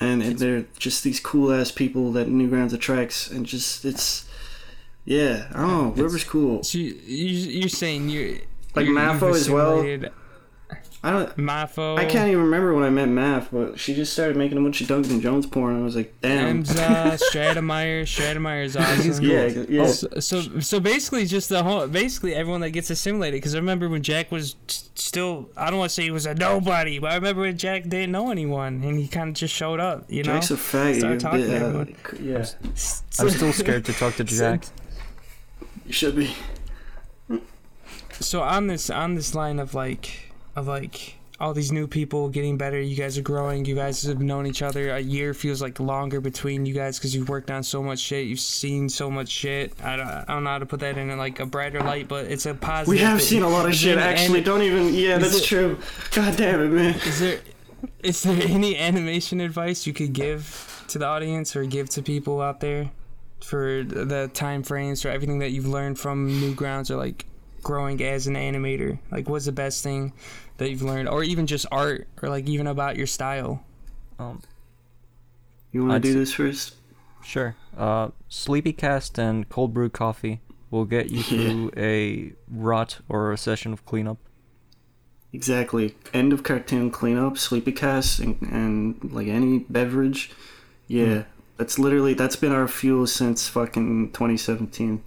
and, 0.00 0.22
they're 0.22 0.66
just 0.78 1.04
these 1.04 1.20
cool 1.20 1.52
ass 1.52 1.70
people 1.70 2.12
that 2.12 2.28
Newgrounds 2.28 2.72
attracts, 2.72 3.30
and 3.30 3.44
just 3.44 3.84
it's 3.84 4.26
yeah 5.04 5.48
Oh, 5.54 5.92
don't 5.94 5.96
River's 5.96 6.24
cool. 6.24 6.62
So 6.62 6.78
you, 6.78 6.94
you, 7.04 7.60
you're 7.60 7.68
saying 7.68 8.08
you 8.08 8.40
Like 8.74 8.86
you're, 8.86 8.96
Mafo 8.96 9.28
you've 9.28 9.36
as 9.36 9.50
well. 9.50 9.82
Assimilated 11.02 11.30
I 11.34 11.34
don't. 11.34 11.36
Mafo. 11.36 11.98
I 11.98 12.04
can't 12.04 12.28
even 12.28 12.44
remember 12.44 12.74
when 12.74 12.84
I 12.84 12.90
met 12.90 13.08
Math, 13.08 13.48
but 13.50 13.78
she 13.78 13.94
just 13.94 14.12
started 14.12 14.36
making 14.36 14.56
a 14.56 14.60
bunch 14.60 14.80
of 14.80 14.86
Duncan 14.88 15.20
Jones 15.20 15.46
porn. 15.46 15.72
and 15.74 15.82
I 15.82 15.84
was 15.84 15.96
like, 15.96 16.14
damn. 16.20 16.62
Emza, 16.62 17.18
Stratemeyer. 17.32 18.02
Stratemeyer's 18.02 18.76
awesome. 18.76 19.24
Yeah, 19.24 19.46
yeah. 19.68 19.86
So, 19.86 20.08
so 20.20 20.60
so 20.60 20.78
basically 20.80 21.26
just 21.26 21.48
the 21.48 21.62
whole 21.62 21.88
basically 21.88 22.34
everyone 22.34 22.60
that 22.60 22.70
gets 22.70 22.90
assimilated 22.90 23.38
because 23.38 23.54
I 23.54 23.58
remember 23.58 23.88
when 23.88 24.02
Jack 24.02 24.30
was 24.30 24.54
t- 24.66 24.86
still 24.94 25.50
I 25.56 25.70
don't 25.70 25.78
want 25.78 25.90
to 25.90 25.94
say 25.94 26.04
he 26.04 26.10
was 26.10 26.26
a 26.26 26.34
nobody 26.34 26.98
but 26.98 27.10
I 27.10 27.14
remember 27.16 27.42
when 27.42 27.58
Jack 27.58 27.82
didn't 27.84 28.12
know 28.12 28.30
anyone 28.30 28.82
and 28.84 28.98
he 28.98 29.08
kind 29.08 29.28
of 29.30 29.34
just 29.34 29.54
showed 29.54 29.80
up 29.80 30.04
you 30.08 30.22
know 30.22 30.34
Jack's 30.34 30.50
a 30.50 30.54
faggot. 30.54 30.98
Start 31.00 31.20
talking 31.20 31.46
to 31.46 31.52
uh, 31.52 31.66
everyone. 31.66 31.96
yeah, 32.20 32.44
I'm 33.18 33.30
still 33.30 33.52
scared 33.52 33.84
to 33.86 33.92
talk 33.92 34.14
to 34.16 34.24
Jack. 34.24 34.64
you 35.86 35.92
should 35.92 36.14
be. 36.16 36.34
so 38.20 38.42
on 38.42 38.68
this 38.68 38.88
on 38.90 39.14
this 39.14 39.34
line 39.34 39.58
of 39.58 39.74
like 39.74 40.31
of 40.56 40.66
like 40.66 41.16
all 41.40 41.52
these 41.54 41.72
new 41.72 41.88
people 41.88 42.28
getting 42.28 42.56
better 42.56 42.80
you 42.80 42.94
guys 42.94 43.18
are 43.18 43.22
growing 43.22 43.64
you 43.64 43.74
guys 43.74 44.02
have 44.02 44.20
known 44.20 44.46
each 44.46 44.62
other 44.62 44.94
a 44.94 45.00
year 45.00 45.34
feels 45.34 45.60
like 45.60 45.80
longer 45.80 46.20
between 46.20 46.64
you 46.66 46.72
guys 46.74 46.98
because 46.98 47.14
you've 47.16 47.28
worked 47.28 47.50
on 47.50 47.62
so 47.64 47.82
much 47.82 47.98
shit 47.98 48.26
you've 48.26 48.38
seen 48.38 48.88
so 48.88 49.10
much 49.10 49.28
shit 49.28 49.72
I 49.82 49.96
don't, 49.96 50.06
I 50.06 50.24
don't 50.28 50.44
know 50.44 50.50
how 50.50 50.58
to 50.58 50.66
put 50.66 50.80
that 50.80 50.96
in 50.98 51.16
like 51.18 51.40
a 51.40 51.46
brighter 51.46 51.80
light 51.80 52.06
but 52.06 52.26
it's 52.26 52.46
a 52.46 52.54
positive 52.54 52.88
We 52.88 52.98
have 52.98 53.18
thing. 53.18 53.26
seen 53.26 53.42
a 53.42 53.48
lot 53.48 53.64
of 53.64 53.72
Is 53.72 53.78
shit. 53.80 53.98
Actually, 53.98 54.42
don't 54.42 54.62
even. 54.62 54.94
Yeah, 54.94 55.18
that's 55.18 55.38
it- 55.38 55.44
true. 55.44 55.78
God 56.12 56.36
damn 56.36 56.60
it, 56.60 56.68
man. 56.68 56.94
Is 57.06 57.18
there 57.18 57.40
is 58.04 58.22
there 58.22 58.40
any 58.48 58.76
animation 58.78 59.40
advice 59.40 59.84
you 59.86 59.92
could 59.92 60.12
give 60.12 60.84
to 60.88 60.98
the 60.98 61.06
audience 61.06 61.56
or 61.56 61.64
give 61.64 61.88
to 61.90 62.02
people 62.02 62.40
out 62.40 62.60
there 62.60 62.90
for 63.42 63.82
the 63.82 64.30
time 64.32 64.62
frames 64.62 65.04
or 65.04 65.08
everything 65.08 65.40
that 65.40 65.50
you've 65.50 65.66
learned 65.66 65.98
from 65.98 66.28
Newgrounds 66.40 66.88
or 66.90 66.96
like 66.96 67.24
growing 67.62 68.02
as 68.02 68.26
an 68.26 68.34
animator? 68.34 68.98
Like 69.10 69.28
what's 69.28 69.46
the 69.46 69.52
best 69.52 69.82
thing 69.82 70.12
that 70.58 70.70
you've 70.70 70.82
learned 70.82 71.08
or 71.08 71.22
even 71.24 71.46
just 71.46 71.66
art 71.72 72.08
or 72.22 72.28
like 72.28 72.46
even 72.48 72.66
about 72.66 72.96
your 72.96 73.06
style? 73.06 73.64
Um, 74.18 74.42
You 75.72 75.84
want 75.86 76.02
to 76.02 76.08
do 76.12 76.18
this 76.18 76.32
first? 76.32 76.76
sure. 77.24 77.54
Uh, 77.76 78.08
Sleepycast 78.28 79.16
and 79.18 79.48
cold 79.48 79.72
brew 79.72 79.88
coffee 79.88 80.40
will 80.70 80.84
get 80.84 81.10
you 81.10 81.22
through 81.22 81.70
a 81.76 82.32
rot 82.50 83.00
or 83.08 83.32
a 83.32 83.38
session 83.38 83.72
of 83.72 83.84
cleanup. 83.86 84.18
Exactly. 85.32 85.94
End 86.12 86.32
of 86.32 86.42
cartoon 86.42 86.90
cleanup, 86.90 87.38
sleepy 87.38 87.72
cast, 87.72 88.18
and, 88.20 88.40
and 88.42 89.12
like 89.12 89.28
any 89.28 89.60
beverage. 89.60 90.30
Yeah, 90.88 91.24
that's 91.56 91.78
literally 91.78 92.12
that's 92.12 92.36
been 92.36 92.52
our 92.52 92.68
fuel 92.68 93.06
since 93.06 93.48
fucking 93.48 94.12
2017. 94.12 95.02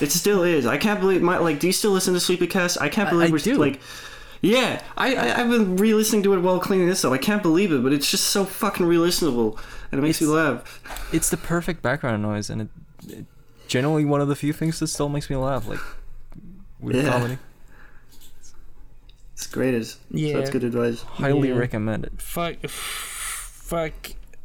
It 0.00 0.10
still 0.12 0.42
is. 0.42 0.64
I 0.66 0.78
can't 0.78 1.00
believe 1.00 1.20
my 1.22 1.38
like. 1.38 1.58
Do 1.60 1.66
you 1.66 1.72
still 1.72 1.90
listen 1.92 2.14
to 2.14 2.20
Sleepy 2.20 2.46
Cast? 2.46 2.80
I 2.80 2.88
can't 2.88 3.10
believe 3.10 3.28
I 3.28 3.32
we're 3.32 3.38
do. 3.38 3.56
like. 3.56 3.80
Yeah, 4.40 4.82
I, 4.96 5.14
I 5.14 5.40
I've 5.40 5.50
been 5.50 5.76
re-listening 5.76 6.24
to 6.24 6.34
it 6.34 6.40
while 6.40 6.58
cleaning 6.58 6.88
this 6.88 7.04
up. 7.04 7.12
I 7.12 7.18
can't 7.18 7.42
believe 7.42 7.70
it, 7.72 7.80
but 7.84 7.92
it's 7.92 8.10
just 8.10 8.24
so 8.24 8.44
fucking 8.44 8.84
re-listenable, 8.86 9.56
and 9.92 10.00
it 10.00 10.02
makes 10.02 10.20
me 10.20 10.26
laugh. 10.26 10.82
It's 11.12 11.30
the 11.30 11.36
perfect 11.36 11.80
background 11.80 12.22
noise, 12.22 12.50
and 12.50 12.62
it, 12.62 12.68
it 13.08 13.26
generally 13.68 14.04
one 14.04 14.20
of 14.20 14.26
the 14.26 14.34
few 14.34 14.52
things 14.52 14.80
that 14.80 14.88
still 14.88 15.08
makes 15.08 15.30
me 15.30 15.36
laugh. 15.36 15.68
Like 15.68 15.78
with 16.80 16.96
Yeah. 16.96 17.08
comedy, 17.10 17.38
It's 19.34 19.46
great 19.46 19.74
as 19.74 19.98
Yeah. 20.10 20.32
so 20.32 20.38
that's 20.38 20.50
good 20.50 20.64
advice. 20.64 21.02
highly 21.02 21.48
Yeah. 21.50 21.54
recommend 21.54 22.04
it. 22.04 22.12
Fuck 22.20 22.56
fuck 22.68 23.92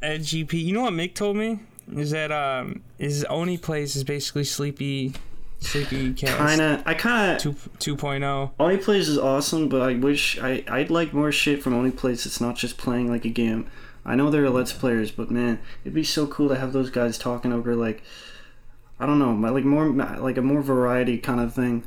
at 0.02 0.22
GP. 0.22 0.54
You 0.64 0.74
know 0.74 0.82
what 0.82 0.94
Mick 0.94 1.14
told 1.16 1.38
me? 1.38 1.60
Is 1.96 2.12
that 2.12 2.32
um 2.32 2.82
his 3.00 3.24
only 3.26 3.58
place 3.58 3.96
is 3.96 4.04
basically 4.04 4.44
sleepy 4.44 5.14
sleepy 5.60 6.14
cast 6.14 6.38
Kinda, 6.38 6.84
I 6.86 6.94
kinda. 6.94 7.38
two 7.40 7.56
two 7.80 7.98
oh. 8.02 8.52
Oney 8.60 8.78
Plays 8.78 9.10
is 9.10 9.18
awesome, 9.18 9.70
but 9.70 9.82
I 9.82 9.96
wish 9.96 10.40
I 10.40 10.64
I'd 10.68 10.90
like 10.92 11.14
more 11.14 11.32
shit 11.32 11.62
from 11.64 11.74
Oney 11.74 11.92
Plays. 11.92 12.26
It's 12.26 12.40
not 12.42 12.56
just 12.56 12.78
playing 12.78 13.10
like 13.10 13.26
a 13.26 13.30
game. 13.30 13.68
I 14.06 14.16
know 14.16 14.30
they're 14.30 14.50
Let's 14.50 14.72
Players, 14.72 15.12
but 15.12 15.30
man, 15.30 15.60
it'd 15.84 15.94
be 15.94 16.04
so 16.04 16.28
cool 16.28 16.48
to 16.50 16.56
have 16.56 16.72
those 16.74 16.90
guys 16.90 17.18
talking 17.18 17.52
over 17.52 17.76
like 17.76 18.02
I 19.00 19.06
don't 19.06 19.20
know, 19.20 19.34
my- 19.34 19.50
like 19.50 19.66
more 19.66 19.88
like 19.90 20.38
a 20.38 20.42
more 20.42 20.62
variety 20.62 21.18
kind 21.18 21.40
of 21.40 21.54
thing. 21.54 21.84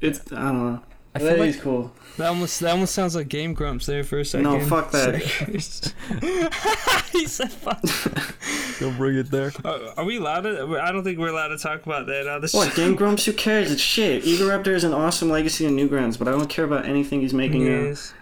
It's 0.00 0.20
I 0.32 0.52
don't 0.52 0.72
know. 0.72 0.82
I 1.14 1.20
That 1.20 1.34
feel 1.36 1.42
is 1.44 1.56
like 1.56 1.62
cool. 1.64 1.92
That 2.18 2.28
almost 2.28 2.60
that 2.60 2.70
almost 2.72 2.94
sounds 2.94 3.14
like 3.16 3.28
Game 3.28 3.54
Grumps 3.54 3.86
there 3.86 4.04
for 4.04 4.18
a 4.18 4.24
second. 4.24 4.44
No, 4.44 4.60
fuck 4.60 4.90
that. 4.90 5.14
he 7.12 7.26
said 7.26 7.50
fuck. 7.52 7.80
Don't 8.80 8.96
bring 8.96 9.16
it 9.16 9.30
there. 9.30 9.52
Are, 9.64 9.80
are 9.98 10.04
we 10.04 10.18
allowed 10.18 10.42
to? 10.42 10.78
I 10.80 10.92
don't 10.92 11.02
think 11.04 11.18
we're 11.18 11.28
allowed 11.28 11.48
to 11.48 11.58
talk 11.58 11.84
about 11.86 12.06
that 12.06 12.28
on 12.28 12.40
the 12.40 12.48
What 12.52 12.70
show. 12.70 12.76
Game 12.76 12.94
Grumps? 12.94 13.24
Who 13.24 13.32
cares? 13.32 13.70
It's 13.72 13.80
shit. 13.80 14.22
Egoraptor 14.24 14.68
is 14.68 14.84
an 14.84 14.92
awesome 14.92 15.30
legacy 15.30 15.64
in 15.66 15.76
Newgrounds, 15.76 16.18
but 16.18 16.28
I 16.28 16.32
don't 16.32 16.48
care 16.48 16.64
about 16.64 16.84
anything 16.86 17.20
he's 17.20 17.34
making 17.34 17.64
now. 17.64 17.82
Yes. 17.88 18.14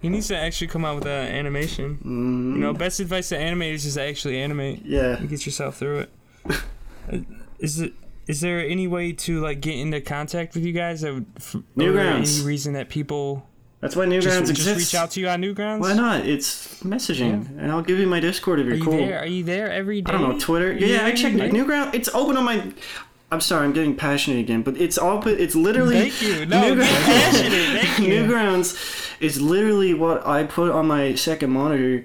He 0.00 0.08
needs 0.08 0.28
to 0.28 0.36
actually 0.36 0.68
come 0.68 0.84
out 0.84 0.94
with 0.96 1.04
an 1.06 1.10
animation. 1.28 1.98
Mm, 1.98 2.54
You 2.54 2.60
know, 2.60 2.72
best 2.72 3.00
advice 3.00 3.28
to 3.28 3.36
animators 3.36 3.84
is 3.84 3.94
to 3.94 4.02
actually 4.02 4.40
animate 4.40 4.84
yeah. 4.84 5.16
and 5.18 5.28
get 5.28 5.44
yourself 5.44 5.76
through 5.76 6.00
it. 6.00 6.10
Uh, 6.48 7.18
it? 7.58 7.92
Is 8.30 8.40
there 8.40 8.60
any 8.60 8.86
way 8.86 9.12
to 9.12 9.40
like 9.40 9.60
get 9.60 9.76
into 9.76 10.00
contact 10.00 10.54
with 10.54 10.64
you 10.64 10.72
guys? 10.72 11.00
That 11.02 11.14
would, 11.14 11.26
or 11.54 11.60
Newgrounds. 11.76 12.38
Any 12.38 12.46
reason 12.46 12.72
that 12.74 12.88
people 12.88 13.46
That's 13.80 13.96
why 13.96 14.06
Newgrounds 14.06 14.22
just, 14.22 14.50
exists. 14.50 14.64
just 14.64 14.78
reach 14.92 14.94
out 15.00 15.10
to 15.12 15.20
you 15.20 15.28
on 15.28 15.42
Newgrounds? 15.42 15.80
Why 15.80 15.92
not? 15.94 16.26
It's 16.26 16.82
messaging, 16.82 17.48
and 17.58 17.70
I'll 17.72 17.82
give 17.82 17.98
you 17.98 18.06
my 18.06 18.20
Discord 18.20 18.60
if 18.60 18.66
you're 18.66 18.76
you 18.76 18.84
cool. 18.84 18.96
there? 18.96 19.18
Are 19.18 19.26
you 19.26 19.42
there 19.44 19.70
every 19.70 20.02
day? 20.02 20.12
I 20.12 20.18
don't 20.18 20.30
know 20.30 20.38
Twitter. 20.38 20.72
Yeah, 20.72 20.86
Yeah, 20.86 21.06
I 21.06 21.12
checked 21.12 21.38
right. 21.38 21.50
Newground. 21.52 21.94
It's 21.94 22.08
open 22.14 22.36
on 22.36 22.44
my. 22.44 22.72
I'm 23.32 23.40
sorry, 23.40 23.64
I'm 23.64 23.72
getting 23.72 23.94
passionate 23.94 24.40
again, 24.40 24.62
but 24.62 24.76
it's 24.76 24.98
all. 24.98 25.26
It's 25.28 25.54
literally. 25.54 26.10
Thank 26.10 26.22
you. 26.22 26.46
No, 26.46 26.62
Newgrounds- 26.74 27.04
passionate. 27.04 27.80
Thank 27.82 27.98
you. 28.00 28.12
Newgrounds 28.14 29.06
is 29.20 29.40
literally 29.40 29.94
what 29.94 30.26
I 30.26 30.44
put 30.44 30.70
on 30.72 30.86
my 30.86 31.14
second 31.14 31.50
monitor 31.50 32.04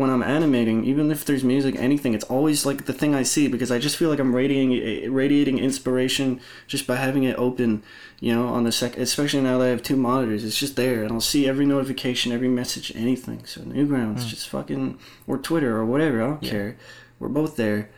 when 0.00 0.08
I'm 0.08 0.22
animating, 0.22 0.84
even 0.86 1.10
if 1.10 1.26
there's 1.26 1.44
music, 1.44 1.76
anything, 1.76 2.14
it's 2.14 2.24
always 2.24 2.64
like 2.64 2.86
the 2.86 2.92
thing 2.94 3.14
I 3.14 3.22
see 3.22 3.48
because 3.48 3.70
I 3.70 3.78
just 3.78 3.98
feel 3.98 4.08
like 4.08 4.18
I'm 4.18 4.34
radiating 4.34 4.72
eh, 4.72 5.04
eh, 5.04 5.08
radiating 5.10 5.58
inspiration 5.58 6.40
just 6.66 6.86
by 6.86 6.96
having 6.96 7.24
it 7.24 7.38
open, 7.38 7.82
you 8.18 8.34
know, 8.34 8.46
on 8.48 8.64
the 8.64 8.72
sec. 8.72 8.96
Especially 8.96 9.42
now 9.42 9.58
that 9.58 9.66
I 9.66 9.68
have 9.68 9.82
two 9.82 9.96
monitors, 9.96 10.42
it's 10.42 10.58
just 10.58 10.76
there, 10.76 11.02
and 11.02 11.12
I'll 11.12 11.20
see 11.20 11.46
every 11.46 11.66
notification, 11.66 12.32
every 12.32 12.48
message, 12.48 12.90
anything. 12.96 13.44
So 13.44 13.60
Newgrounds, 13.60 14.22
hmm. 14.22 14.28
just 14.28 14.48
fucking 14.48 14.98
or 15.26 15.36
Twitter 15.36 15.76
or 15.76 15.84
whatever. 15.84 16.22
I 16.22 16.26
don't 16.28 16.42
care. 16.42 16.78
We're 17.18 17.28
both 17.28 17.56
there. 17.56 17.90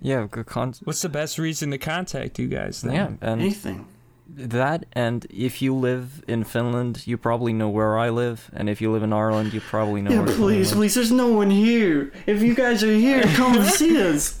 Yeah, 0.00 0.26
good 0.30 0.46
con- 0.46 0.74
What's 0.84 1.02
the 1.02 1.08
best 1.08 1.38
reason 1.38 1.70
to 1.70 1.78
contact 1.78 2.38
you 2.38 2.48
guys? 2.48 2.82
Then? 2.82 2.94
yeah, 2.94 3.06
and 3.22 3.40
Anything. 3.40 3.86
That 4.28 4.84
and 4.92 5.26
if 5.30 5.62
you 5.62 5.74
live 5.74 6.22
in 6.28 6.44
Finland, 6.44 7.06
you 7.06 7.16
probably 7.16 7.52
know 7.52 7.68
where 7.68 7.98
I 7.98 8.10
live, 8.10 8.50
and 8.52 8.68
if 8.68 8.80
you 8.80 8.92
live 8.92 9.02
in 9.02 9.12
Ireland, 9.12 9.52
you 9.54 9.60
probably 9.60 10.02
know 10.02 10.10
Yeah, 10.10 10.18
where 10.18 10.26
please, 10.26 10.70
Finland 10.70 10.72
please. 10.76 10.94
There's 10.94 11.12
no 11.12 11.28
one 11.28 11.50
here. 11.50 12.12
If 12.26 12.42
you 12.42 12.54
guys 12.54 12.82
are 12.84 12.92
here, 12.94 13.22
come 13.34 13.56
and 13.56 13.64
see 13.66 14.00
us. 14.02 14.40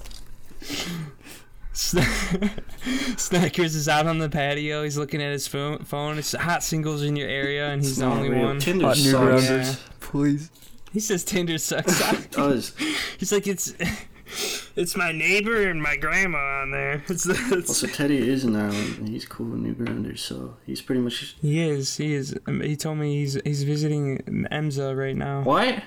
Snackers 3.16 3.74
is 3.76 3.88
out 3.88 4.06
on 4.06 4.18
the 4.18 4.28
patio. 4.28 4.82
He's 4.84 4.98
looking 4.98 5.22
at 5.22 5.32
his 5.32 5.46
phone. 5.46 5.78
phone. 5.84 6.18
It's 6.18 6.32
hot 6.32 6.62
singles 6.62 7.02
in 7.02 7.16
your 7.16 7.28
area, 7.28 7.68
and 7.70 7.80
he's 7.82 7.92
It's 7.92 7.98
the 8.00 8.06
only 8.06 8.28
real. 8.30 8.44
one. 8.44 8.58
Tinder 8.58 8.86
Hot 8.86 8.96
sucks. 8.96 9.44
Yeah. 9.48 9.74
Please. 10.00 10.50
He 10.92 11.00
says 11.00 11.22
Tinder 11.24 11.58
sucks. 11.58 12.00
It 12.12 12.30
does. 12.30 12.74
he's 13.18 13.32
like 13.32 13.46
it's. 13.46 13.74
It's 14.76 14.96
my 14.96 15.12
neighbor 15.12 15.68
and 15.68 15.82
my 15.82 15.96
grandma 15.96 16.62
on 16.62 16.70
there. 16.70 17.02
It's, 17.08 17.26
it's 17.26 17.68
Also, 17.68 17.86
Teddy 17.86 18.28
is 18.28 18.44
in 18.44 18.54
Ireland, 18.56 18.98
and 18.98 19.08
he's 19.08 19.24
cool 19.26 19.46
with 19.46 19.60
New 19.60 19.74
Newgrounders, 19.74 20.18
so 20.20 20.56
he's 20.66 20.80
pretty 20.82 21.00
much. 21.00 21.36
he 21.40 21.60
is. 21.60 21.96
He 21.96 22.14
is. 22.14 22.36
um, 22.46 22.60
He 22.60 22.76
told 22.76 22.98
me 22.98 23.16
he's 23.18 23.34
he's 23.44 23.62
visiting 23.64 24.18
Emza 24.52 24.96
right 24.96 25.16
now, 25.16 25.42
What? 25.42 25.82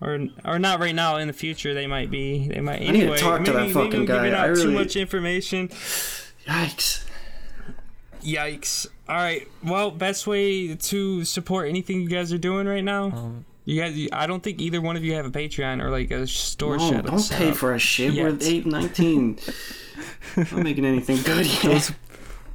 or 0.00 0.18
or 0.44 0.58
not 0.58 0.80
right 0.80 0.94
now. 0.94 1.16
In 1.18 1.26
the 1.26 1.34
future, 1.34 1.74
they 1.74 1.86
might 1.86 2.10
be. 2.10 2.48
They 2.48 2.60
might. 2.60 2.76
I 2.76 2.78
need 2.78 2.92
to 2.92 2.98
Anyway, 3.00 3.18
talk 3.18 3.44
to 3.44 3.52
that 3.52 3.70
fucking 3.70 3.90
maybe 3.90 3.96
I'm 3.98 4.06
guy. 4.06 4.24
Giving 4.24 4.34
I 4.34 4.48
out 4.48 4.56
too 4.56 4.70
much 4.72 4.96
information. 4.96 5.68
Yikes. 6.46 7.04
Yikes! 8.22 8.86
All 9.08 9.16
right. 9.16 9.48
Well, 9.64 9.90
best 9.90 10.26
way 10.26 10.74
to 10.74 11.24
support 11.24 11.68
anything 11.68 12.02
you 12.02 12.08
guys 12.08 12.32
are 12.32 12.38
doing 12.38 12.66
right 12.66 12.84
now. 12.84 13.04
Um, 13.06 13.44
You 13.70 13.80
guys, 13.80 14.08
I 14.12 14.26
don't 14.26 14.42
think 14.42 14.60
either 14.60 14.80
one 14.80 14.96
of 14.96 15.04
you 15.04 15.14
have 15.14 15.26
a 15.26 15.30
Patreon 15.30 15.80
or 15.80 15.90
like 15.90 16.10
a 16.10 16.26
store 16.26 16.76
No, 16.76 16.90
shut 16.90 17.06
don't 17.06 17.18
set 17.20 17.38
pay 17.38 17.50
up. 17.50 17.56
for 17.56 17.72
a 17.72 17.78
shit. 17.78 18.12
We're 18.14 18.30
Yet. 18.30 18.42
8 18.42 18.66
19. 18.66 19.38
not 20.36 20.52
making 20.54 20.84
anything 20.84 21.22
good 21.22 21.46
yet. 21.62 21.92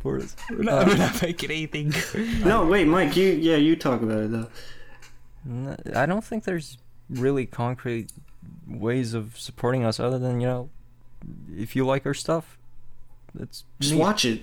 for 0.02 0.18
us. 0.18 0.36
We're 0.50 0.64
not, 0.64 0.88
we're 0.88 0.98
not 0.98 1.22
making 1.22 1.52
anything. 1.52 1.92
good. 2.12 2.46
No, 2.46 2.66
wait, 2.66 2.86
Mike, 2.86 3.16
you, 3.16 3.30
yeah, 3.30 3.56
you 3.56 3.78
talk 3.78 4.02
about 4.02 4.24
it 4.24 4.32
though. 4.32 4.50
I 5.96 6.06
don't 6.06 6.24
think 6.24 6.44
there's 6.44 6.78
really 7.10 7.46
concrete 7.46 8.12
ways 8.68 9.14
of 9.14 9.38
supporting 9.40 9.86
us 9.86 10.02
other 10.02 10.20
than 10.20 10.42
you 10.42 10.48
know, 10.48 10.70
if 11.56 11.78
you 11.78 11.86
like 11.86 12.06
our 12.06 12.14
stuff, 12.14 12.58
that's 13.34 13.64
Just 13.80 13.94
neat. 13.94 14.00
watch 14.02 14.26
it. 14.26 14.42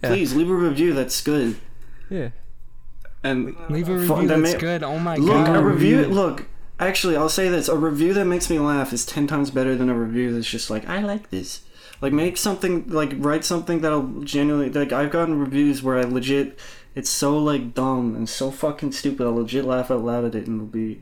Yeah. 0.00 0.10
Please, 0.10 0.32
leave 0.32 0.48
a 0.48 0.54
review 0.54 0.92
that's 0.92 1.20
good. 1.22 1.56
Yeah. 2.08 2.28
And 3.24 3.56
Leave 3.70 3.88
a 3.88 3.94
review 3.94 4.28
that 4.28 4.40
that's 4.40 4.52
may- 4.54 4.58
good. 4.58 4.82
Oh 4.82 4.98
my 4.98 5.16
Look, 5.16 5.46
god! 5.46 5.56
a 5.56 5.60
review. 5.62 6.04
Look, 6.04 6.44
actually, 6.78 7.16
I'll 7.16 7.28
say 7.30 7.48
this: 7.48 7.68
a 7.68 7.76
review 7.76 8.12
that 8.14 8.26
makes 8.26 8.50
me 8.50 8.58
laugh 8.58 8.92
is 8.92 9.04
ten 9.06 9.26
times 9.26 9.50
better 9.50 9.74
than 9.74 9.88
a 9.88 9.94
review 9.94 10.32
that's 10.34 10.46
just 10.48 10.68
like, 10.70 10.86
"I 10.88 11.00
like 11.00 11.30
this." 11.30 11.62
Like, 12.02 12.12
make 12.12 12.36
something 12.36 12.84
like 12.88 13.14
write 13.16 13.44
something 13.44 13.80
that'll 13.80 14.20
genuinely 14.22 14.68
like. 14.70 14.92
I've 14.92 15.10
gotten 15.10 15.38
reviews 15.40 15.82
where 15.82 15.98
I 15.98 16.02
legit, 16.02 16.58
it's 16.94 17.08
so 17.08 17.38
like 17.38 17.72
dumb 17.72 18.14
and 18.14 18.28
so 18.28 18.50
fucking 18.50 18.92
stupid. 18.92 19.24
I'll 19.26 19.36
legit 19.36 19.64
laugh 19.64 19.90
out 19.90 20.04
loud 20.04 20.24
at 20.26 20.34
it, 20.34 20.46
and 20.46 20.56
it'll 20.56 20.66
be 20.66 21.00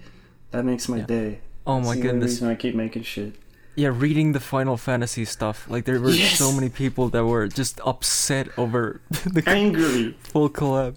that 0.53 0.65
makes 0.65 0.89
my 0.89 0.99
Yeah. 0.99 1.07
day. 1.07 1.39
Oh 1.67 1.81
my 1.81 1.97
the 1.97 2.03
goodness. 2.03 2.31
reason 2.33 2.49
I 2.49 2.55
keep 2.55 2.75
making 2.77 3.03
shit. 3.03 3.35
Yeah, 3.75 3.89
reading 3.93 4.33
the 4.33 4.39
Final 4.41 4.77
Fantasy 4.77 5.25
stuff. 5.25 5.67
Like 5.69 5.87
there 5.87 5.99
were 5.99 6.11
Yes! 6.11 6.39
so 6.39 6.53
many 6.53 6.69
people 6.69 7.09
that 7.09 7.25
were 7.25 7.49
just 7.49 7.81
upset 7.87 8.49
over 8.59 9.01
the 9.25 9.43
Angry. 9.47 10.15
full 10.25 10.51
collab. 10.51 10.97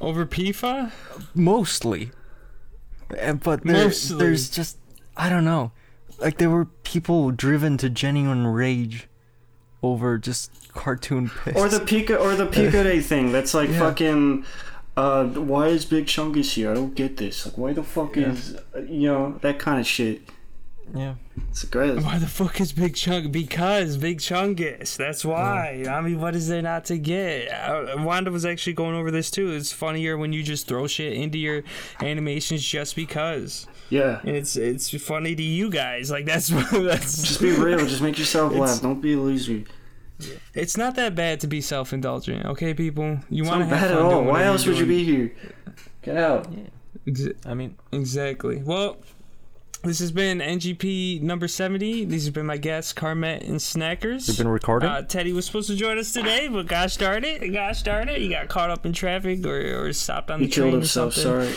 Over 0.00 0.26
PIFA? 0.26 0.92
Mostly. 1.34 2.10
And, 3.18 3.40
but 3.40 3.62
there, 3.64 3.84
Mostly. 3.84 4.18
there's 4.18 4.50
just 4.50 4.78
I 5.16 5.28
don't 5.28 5.44
know. 5.44 5.72
Like 6.18 6.38
there 6.38 6.50
were 6.50 6.64
people 6.66 7.30
driven 7.30 7.76
to 7.78 7.88
genuine 7.90 8.46
rage 8.46 9.08
over 9.82 10.18
just 10.18 10.72
cartoon 10.72 11.30
piss. 11.44 11.56
Or 11.56 11.68
the 11.68 11.78
Pika 11.80 12.18
or 12.20 12.34
the 12.36 12.46
Pico 12.46 12.82
Day 12.82 13.00
thing. 13.10 13.32
That's 13.32 13.54
like 13.54 13.70
Yeah. 13.70 13.78
fucking. 13.78 14.44
Uh, 14.96 15.24
why 15.26 15.66
is 15.68 15.84
Big 15.84 16.06
Chungus 16.06 16.54
here? 16.54 16.70
I 16.70 16.74
don't 16.74 16.94
get 16.94 17.18
this. 17.18 17.44
Like, 17.44 17.58
why 17.58 17.72
the 17.74 17.82
fuck 17.82 18.16
Yeah. 18.16 18.30
is 18.32 18.56
uh, 18.74 18.80
you 18.80 19.08
know 19.08 19.38
that 19.42 19.58
kind 19.58 19.78
of 19.78 19.86
shit? 19.86 20.22
Yeah. 20.94 21.14
It's 21.50 21.64
great. 21.64 22.00
Why 22.02 22.18
the 22.18 22.26
fuck 22.26 22.60
is 22.60 22.72
Big 22.72 22.94
Chunk? 22.94 23.32
Because 23.32 23.96
Big 23.96 24.18
Chungus. 24.18 24.96
That's 24.96 25.24
why. 25.24 25.84
I 25.88 26.00
mean, 26.00 26.20
what 26.20 26.34
is 26.34 26.48
there 26.48 26.62
not 26.62 26.84
to 26.86 26.98
get? 26.98 27.48
Uh, 27.50 27.96
Wanda 27.98 28.30
was 28.30 28.44
actually 28.46 28.74
going 28.74 28.94
over 28.94 29.10
this 29.10 29.30
too. 29.30 29.50
It's 29.52 29.72
funnier 29.72 30.16
when 30.16 30.32
you 30.32 30.42
just 30.42 30.66
throw 30.68 30.86
shit 30.86 31.14
into 31.14 31.38
your 31.38 31.62
animations 32.00 32.62
just 32.64 32.94
because, 32.96 33.66
Yeah. 33.90 34.20
and 34.22 34.36
it's 34.36 34.56
it's 34.56 34.90
funny 35.02 35.34
to 35.34 35.42
you 35.42 35.70
guys. 35.70 36.10
Like 36.10 36.24
that's 36.26 36.48
that's. 36.72 37.22
Just 37.22 37.40
be 37.40 37.52
real. 37.52 37.78
Just 37.86 38.02
make 38.02 38.18
yourself 38.18 38.52
laugh. 38.54 38.80
Don't 38.80 39.00
be 39.00 39.14
a 39.14 39.18
loser. 39.18 39.64
It's 40.54 40.76
not 40.78 40.94
that 40.94 41.14
bad 41.14 41.40
to 41.40 41.46
be 41.46 41.60
self-indulgent, 41.60 42.46
okay, 42.46 42.72
people. 42.72 43.18
You 43.28 43.44
want 43.44 43.64
to 43.64 43.66
not 43.68 43.78
have 43.78 43.90
bad 43.90 43.98
at 43.98 44.02
all. 44.02 44.24
Why 44.24 44.44
else 44.44 44.64
you're 44.64 44.74
would 44.74 44.80
you 44.80 44.86
be 44.86 45.04
here? 45.04 45.34
Get 46.00 46.16
out. 46.16 46.48
Ex- 47.06 47.28
I 47.44 47.52
mean, 47.52 47.76
exactly. 47.92 48.62
Well, 48.64 48.96
this 49.86 50.00
has 50.00 50.12
been 50.12 50.38
NGP 50.40 51.22
number 51.22 51.48
seventy. 51.48 52.04
These 52.04 52.24
have 52.26 52.34
been 52.34 52.46
my 52.46 52.56
guests, 52.56 52.92
Carmet 52.92 53.42
and 53.42 53.56
Snackers. 53.56 54.28
we've 54.28 54.36
been 54.38 54.48
recording. 54.48 54.88
Uh, 54.88 55.02
Teddy 55.02 55.32
was 55.32 55.46
supposed 55.46 55.68
to 55.68 55.76
join 55.76 55.98
us 55.98 56.12
today, 56.12 56.48
but 56.48 56.66
gosh 56.66 56.96
darn 56.96 57.24
it, 57.24 57.52
gosh 57.52 57.82
darn 57.82 58.08
it, 58.08 58.20
he 58.20 58.28
got 58.28 58.48
caught 58.48 58.70
up 58.70 58.84
in 58.84 58.92
traffic 58.92 59.44
or, 59.46 59.86
or 59.86 59.92
stopped 59.92 60.30
on 60.30 60.40
He 60.40 60.46
the 60.46 60.52
train 60.52 60.64
killed 60.64 60.74
or 60.74 60.78
himself. 60.78 61.14
something. 61.14 61.48
Sorry. 61.48 61.54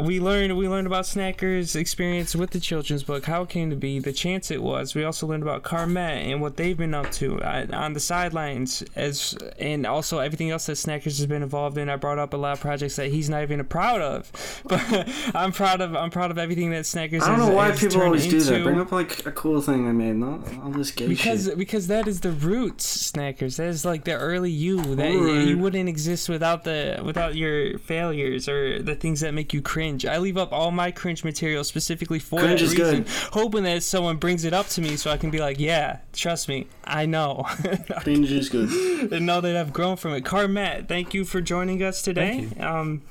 We 0.00 0.20
learned 0.20 0.56
we 0.56 0.68
learned 0.68 0.86
about 0.86 1.04
Snacker's 1.04 1.76
experience 1.76 2.34
with 2.34 2.50
the 2.50 2.60
children's 2.60 3.02
book, 3.02 3.24
how 3.26 3.42
it 3.42 3.48
came 3.48 3.70
to 3.70 3.76
be, 3.76 3.98
the 3.98 4.12
chance 4.12 4.50
it 4.50 4.62
was. 4.62 4.94
We 4.94 5.04
also 5.04 5.26
learned 5.26 5.42
about 5.42 5.62
Carmet 5.62 6.26
and 6.26 6.40
what 6.40 6.56
they've 6.56 6.76
been 6.76 6.94
up 6.94 7.10
to 7.12 7.40
uh, 7.42 7.66
on 7.72 7.92
the 7.92 8.00
sidelines, 8.00 8.82
as 8.96 9.36
and 9.58 9.86
also 9.86 10.18
everything 10.18 10.50
else 10.50 10.66
that 10.66 10.72
Snackers 10.72 11.18
has 11.18 11.26
been 11.26 11.42
involved 11.42 11.78
in. 11.78 11.88
I 11.88 11.96
brought 11.96 12.18
up 12.18 12.32
a 12.32 12.36
lot 12.36 12.52
of 12.52 12.60
projects 12.60 12.96
that 12.96 13.08
he's 13.10 13.28
not 13.28 13.42
even 13.42 13.62
proud 13.64 14.00
of, 14.00 14.30
but 14.66 15.08
I'm 15.34 15.52
proud 15.52 15.80
of 15.80 15.94
I'm 15.96 16.10
proud 16.10 16.30
of 16.30 16.38
everything 16.38 16.70
that 16.70 16.84
Snackers. 16.84 17.22
I 17.22 17.28
don't 17.28 17.38
has, 17.38 17.48
know 17.48 17.54
why 17.54 17.72
people 17.72 18.02
always 18.02 18.26
do 18.26 18.40
that. 18.40 18.52
into. 18.54 18.64
Bring 18.64 18.80
up 18.80 18.92
like 18.92 19.26
a 19.26 19.32
cool 19.32 19.60
thing 19.60 19.86
I 19.88 19.92
made. 19.92 20.16
Not 20.16 20.40
all 20.62 20.70
this 20.70 20.90
gay 20.90 21.06
Because 21.08 21.44
shit. 21.46 21.58
because 21.58 21.86
that 21.88 22.06
is 22.08 22.20
the 22.20 22.32
roots, 22.32 23.12
snackers. 23.12 23.56
That 23.56 23.66
is 23.68 23.84
like 23.84 24.04
the 24.04 24.12
early 24.14 24.50
you. 24.50 24.94
That 24.96 25.12
you 25.12 25.58
wouldn't 25.58 25.88
exist 25.88 26.28
without 26.28 26.64
the 26.64 27.00
without 27.04 27.34
your 27.34 27.78
failures 27.78 28.48
or 28.48 28.82
the 28.82 28.94
things 28.94 29.20
that 29.20 29.32
make 29.34 29.52
you 29.52 29.60
cringe. 29.82 30.06
I 30.06 30.18
leave 30.18 30.36
up 30.36 30.52
all 30.52 30.70
my 30.70 30.90
cringe 30.90 31.24
material 31.24 31.64
specifically 31.64 32.18
for 32.18 32.38
Cringe 32.38 32.60
that 32.60 32.64
is 32.66 32.76
reason, 32.76 33.02
good. 33.02 33.08
hoping 33.32 33.64
that 33.64 33.82
someone 33.82 34.16
brings 34.16 34.44
it 34.44 34.52
up 34.52 34.68
to 34.68 34.80
me 34.80 34.96
so 34.96 35.10
I 35.10 35.16
can 35.16 35.30
be 35.30 35.38
like, 35.38 35.58
yeah, 35.58 35.98
trust 36.12 36.48
me, 36.48 36.68
I 36.84 37.06
know, 37.06 37.44
Cringe 38.00 38.30
is 38.30 38.48
good. 38.48 39.12
and 39.12 39.26
know 39.26 39.40
that 39.40 39.56
I've 39.56 39.72
grown 39.72 39.96
from 39.96 40.12
it. 40.12 40.24
Carmet, 40.24 40.86
thank 40.88 41.14
you 41.14 41.24
for 41.24 41.40
joining 41.40 41.82
us 41.82 42.02
today. 42.02 42.46
Thank 42.46 42.60
Um. 42.60 43.02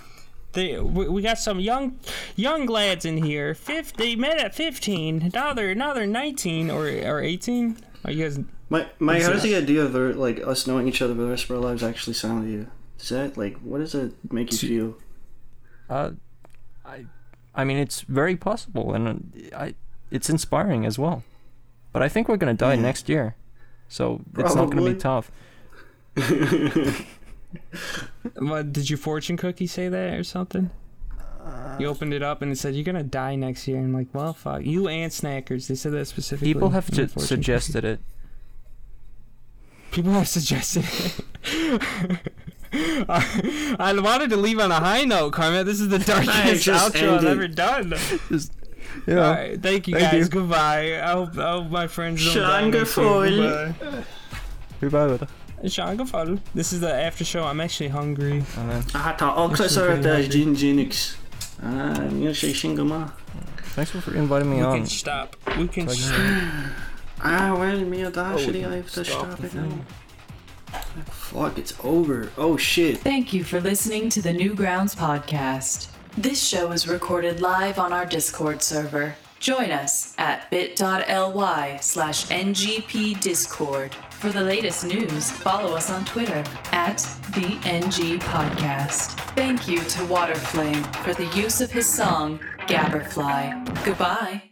They, 0.54 0.78
we, 0.78 1.08
we 1.08 1.22
got 1.22 1.38
some 1.38 1.62
young 1.62 1.98
young 2.36 2.66
lads 2.66 3.06
in 3.06 3.24
here. 3.24 3.56
Fif, 3.56 3.94
they 3.94 4.18
met 4.18 4.38
at 4.38 4.54
15. 4.54 5.32
Now 5.34 5.54
they're 5.54 5.74
now 5.74 5.94
they're 5.94 6.06
19 6.06 6.70
or 6.70 6.88
or 6.88 7.22
18. 7.22 7.78
Are 8.04 8.12
you 8.12 8.24
guys 8.26 8.38
My, 8.68 8.86
my, 9.00 9.22
how 9.22 9.32
does 9.32 9.44
the 9.44 9.56
idea 9.56 9.82
of 9.82 9.96
our, 9.96 10.12
like 10.12 10.46
us 10.46 10.68
knowing 10.68 10.90
each 10.90 11.02
other 11.02 11.16
for 11.16 11.22
the 11.22 11.30
rest 11.30 11.46
of 11.46 11.52
our 11.52 11.58
lives 11.58 11.84
actually 11.84 12.16
sound 12.16 12.44
to 12.44 12.52
you? 12.52 12.68
Does 12.98 13.08
that 13.10 13.38
like 13.38 13.60
what 13.60 13.78
does 13.78 13.96
it 13.96 14.12
make 14.30 14.52
you 14.52 14.58
feel? 14.58 14.98
Uh, 15.90 16.12
I, 16.86 17.06
I 17.56 17.64
mean, 17.64 17.78
it's 17.78 18.02
very 18.02 18.36
possible, 18.36 18.94
and 18.94 19.08
uh, 19.54 19.58
I, 19.58 19.76
it's 20.10 20.30
inspiring 20.30 20.86
as 20.86 20.98
well. 21.00 21.24
But 21.94 22.02
I 22.02 22.10
think 22.10 22.28
we're 22.30 22.38
gonna 22.38 22.54
die 22.54 22.74
Yeah. 22.76 22.82
next 22.82 23.10
year, 23.10 23.36
so 23.88 24.22
it's 24.38 24.56
not 24.56 24.70
gonna 24.70 24.86
be 24.94 24.96
tough. 25.00 25.32
What 28.38 28.72
did 28.72 28.90
your 28.90 28.98
fortune 28.98 29.36
cookie 29.38 29.68
say 29.68 29.90
that 29.90 30.14
or 30.14 30.24
something? 30.24 30.70
You 31.80 31.88
opened 31.88 32.14
it 32.14 32.22
up 32.22 32.42
and 32.42 32.52
it 32.52 32.58
said 32.58 32.76
you're 32.76 32.84
gonna 32.86 33.04
die 33.04 33.36
next 33.36 33.68
year. 33.68 33.78
And 33.78 33.88
I'm 33.88 33.94
like, 33.94 34.08
well, 34.14 34.34
fuck 34.34 34.62
you 34.64 34.88
and 34.88 35.12
Snackers. 35.12 35.68
They 35.68 35.76
said 35.76 35.92
that 35.94 36.06
specifically. 36.06 36.54
People 36.54 36.70
have 36.70 36.88
in 36.90 36.96
my 36.96 37.04
ju- 37.04 37.08
fortune 37.08 37.28
suggested 37.28 37.84
it. 37.84 38.00
People 39.92 40.12
have 40.14 40.28
suggested. 40.30 40.86
it. 41.44 42.22
I, 43.10 43.76
I 43.80 43.94
wanted 44.00 44.30
to 44.30 44.38
leave 44.38 44.60
on 44.60 44.72
a 44.72 44.80
high 44.80 45.04
note, 45.04 45.34
Carmet. 45.34 45.66
This 45.66 45.80
is 45.82 45.90
the 45.90 46.00
darkest 46.00 46.64
just 46.64 46.94
outro 46.94 47.18
I've 47.18 47.26
ever 47.26 47.48
done. 47.48 47.94
Yeah. 49.08 49.16
All 49.26 49.32
right, 49.34 49.62
thank 49.62 49.88
you 49.88 49.96
Thank 49.96 50.12
guys. 50.12 50.24
you. 50.24 50.30
Goodbye. 50.30 51.00
I 51.02 51.12
hope, 51.12 51.38
I 51.38 51.52
hope 51.52 51.70
my 51.72 51.88
friends 51.88 52.24
don't 52.26 52.44
die 52.44 52.70
next 52.70 52.98
year. 52.98 53.06
Shangafoil. 53.06 53.76
Goodbye. 54.82 55.18
Goodbye. 55.96 56.40
This 56.54 56.74
is 56.74 56.80
the 56.82 56.94
after 56.94 57.24
show. 57.24 57.44
I'm 57.44 57.62
actually 57.62 57.90
hungry. 57.90 58.44
And 58.58 58.70
then 58.70 58.84
Ah, 58.94 59.16
tá. 59.18 59.34
Ó, 59.36 59.48
que 59.50 59.64
Isso 59.66 59.70
só 59.80 59.86
é 59.86 59.94
até 59.94 60.02
verdade. 60.02 60.30
Gin 60.32 60.56
Ginix. 60.56 61.18
Ah, 61.64 61.94
minha 62.12 62.32
Xingama. 62.34 63.14
Thanks 63.76 63.92
for 63.92 64.14
inviting 64.16 64.50
me 64.50 64.58
We 64.58 64.64
on. 64.64 64.72
We 64.74 64.78
can 64.80 64.88
stop. 64.88 65.36
We 65.58 65.68
can 65.68 65.86
Like, 65.86 65.98
stop. 65.98 66.18
Ah, 67.24 67.56
when 67.56 67.90
Miyadashi, 67.90 68.66
Oh, 68.66 68.72
I 68.72 68.76
have 68.78 68.92
to 68.92 69.06
stop 69.06 69.32
stop 69.34 69.44
it 69.44 69.54
now. 69.54 69.70
Fuck, 71.10 71.58
it's 71.58 71.74
over. 71.84 72.32
Oh 72.38 72.58
shit. 72.58 72.98
Thank 73.00 73.34
you 73.34 73.44
for 73.44 73.60
listening 73.62 74.10
to 74.10 74.22
the 74.22 74.34
Newgrounds 74.34 74.96
podcast. 74.96 75.90
This 76.18 76.44
show 76.46 76.72
is 76.72 76.88
recorded 76.88 77.40
live 77.40 77.80
on 77.80 77.94
our 77.94 78.06
Discord 78.06 78.62
server. 78.62 79.16
Join 79.40 79.72
us 79.72 80.14
at 80.20 80.52
bit.ly 80.52 81.78
slash 81.82 82.28
ngpdiscord. 82.28 83.94
For 84.12 84.30
the 84.30 84.42
latest 84.44 84.86
news, 84.86 85.32
follow 85.32 85.74
us 85.76 85.90
on 85.90 86.06
Twitter 86.06 86.44
at 86.72 86.98
the 87.34 87.58
NG 87.66 88.20
Podcast. 88.20 89.18
Thank 89.34 89.68
you 89.68 89.80
to 89.80 90.00
Waterflame 90.02 90.86
for 90.98 91.16
the 91.16 91.26
use 91.36 91.60
of 91.60 91.72
his 91.72 91.88
song, 91.88 92.40
Gabberfly. 92.68 93.84
Goodbye. 93.84 94.51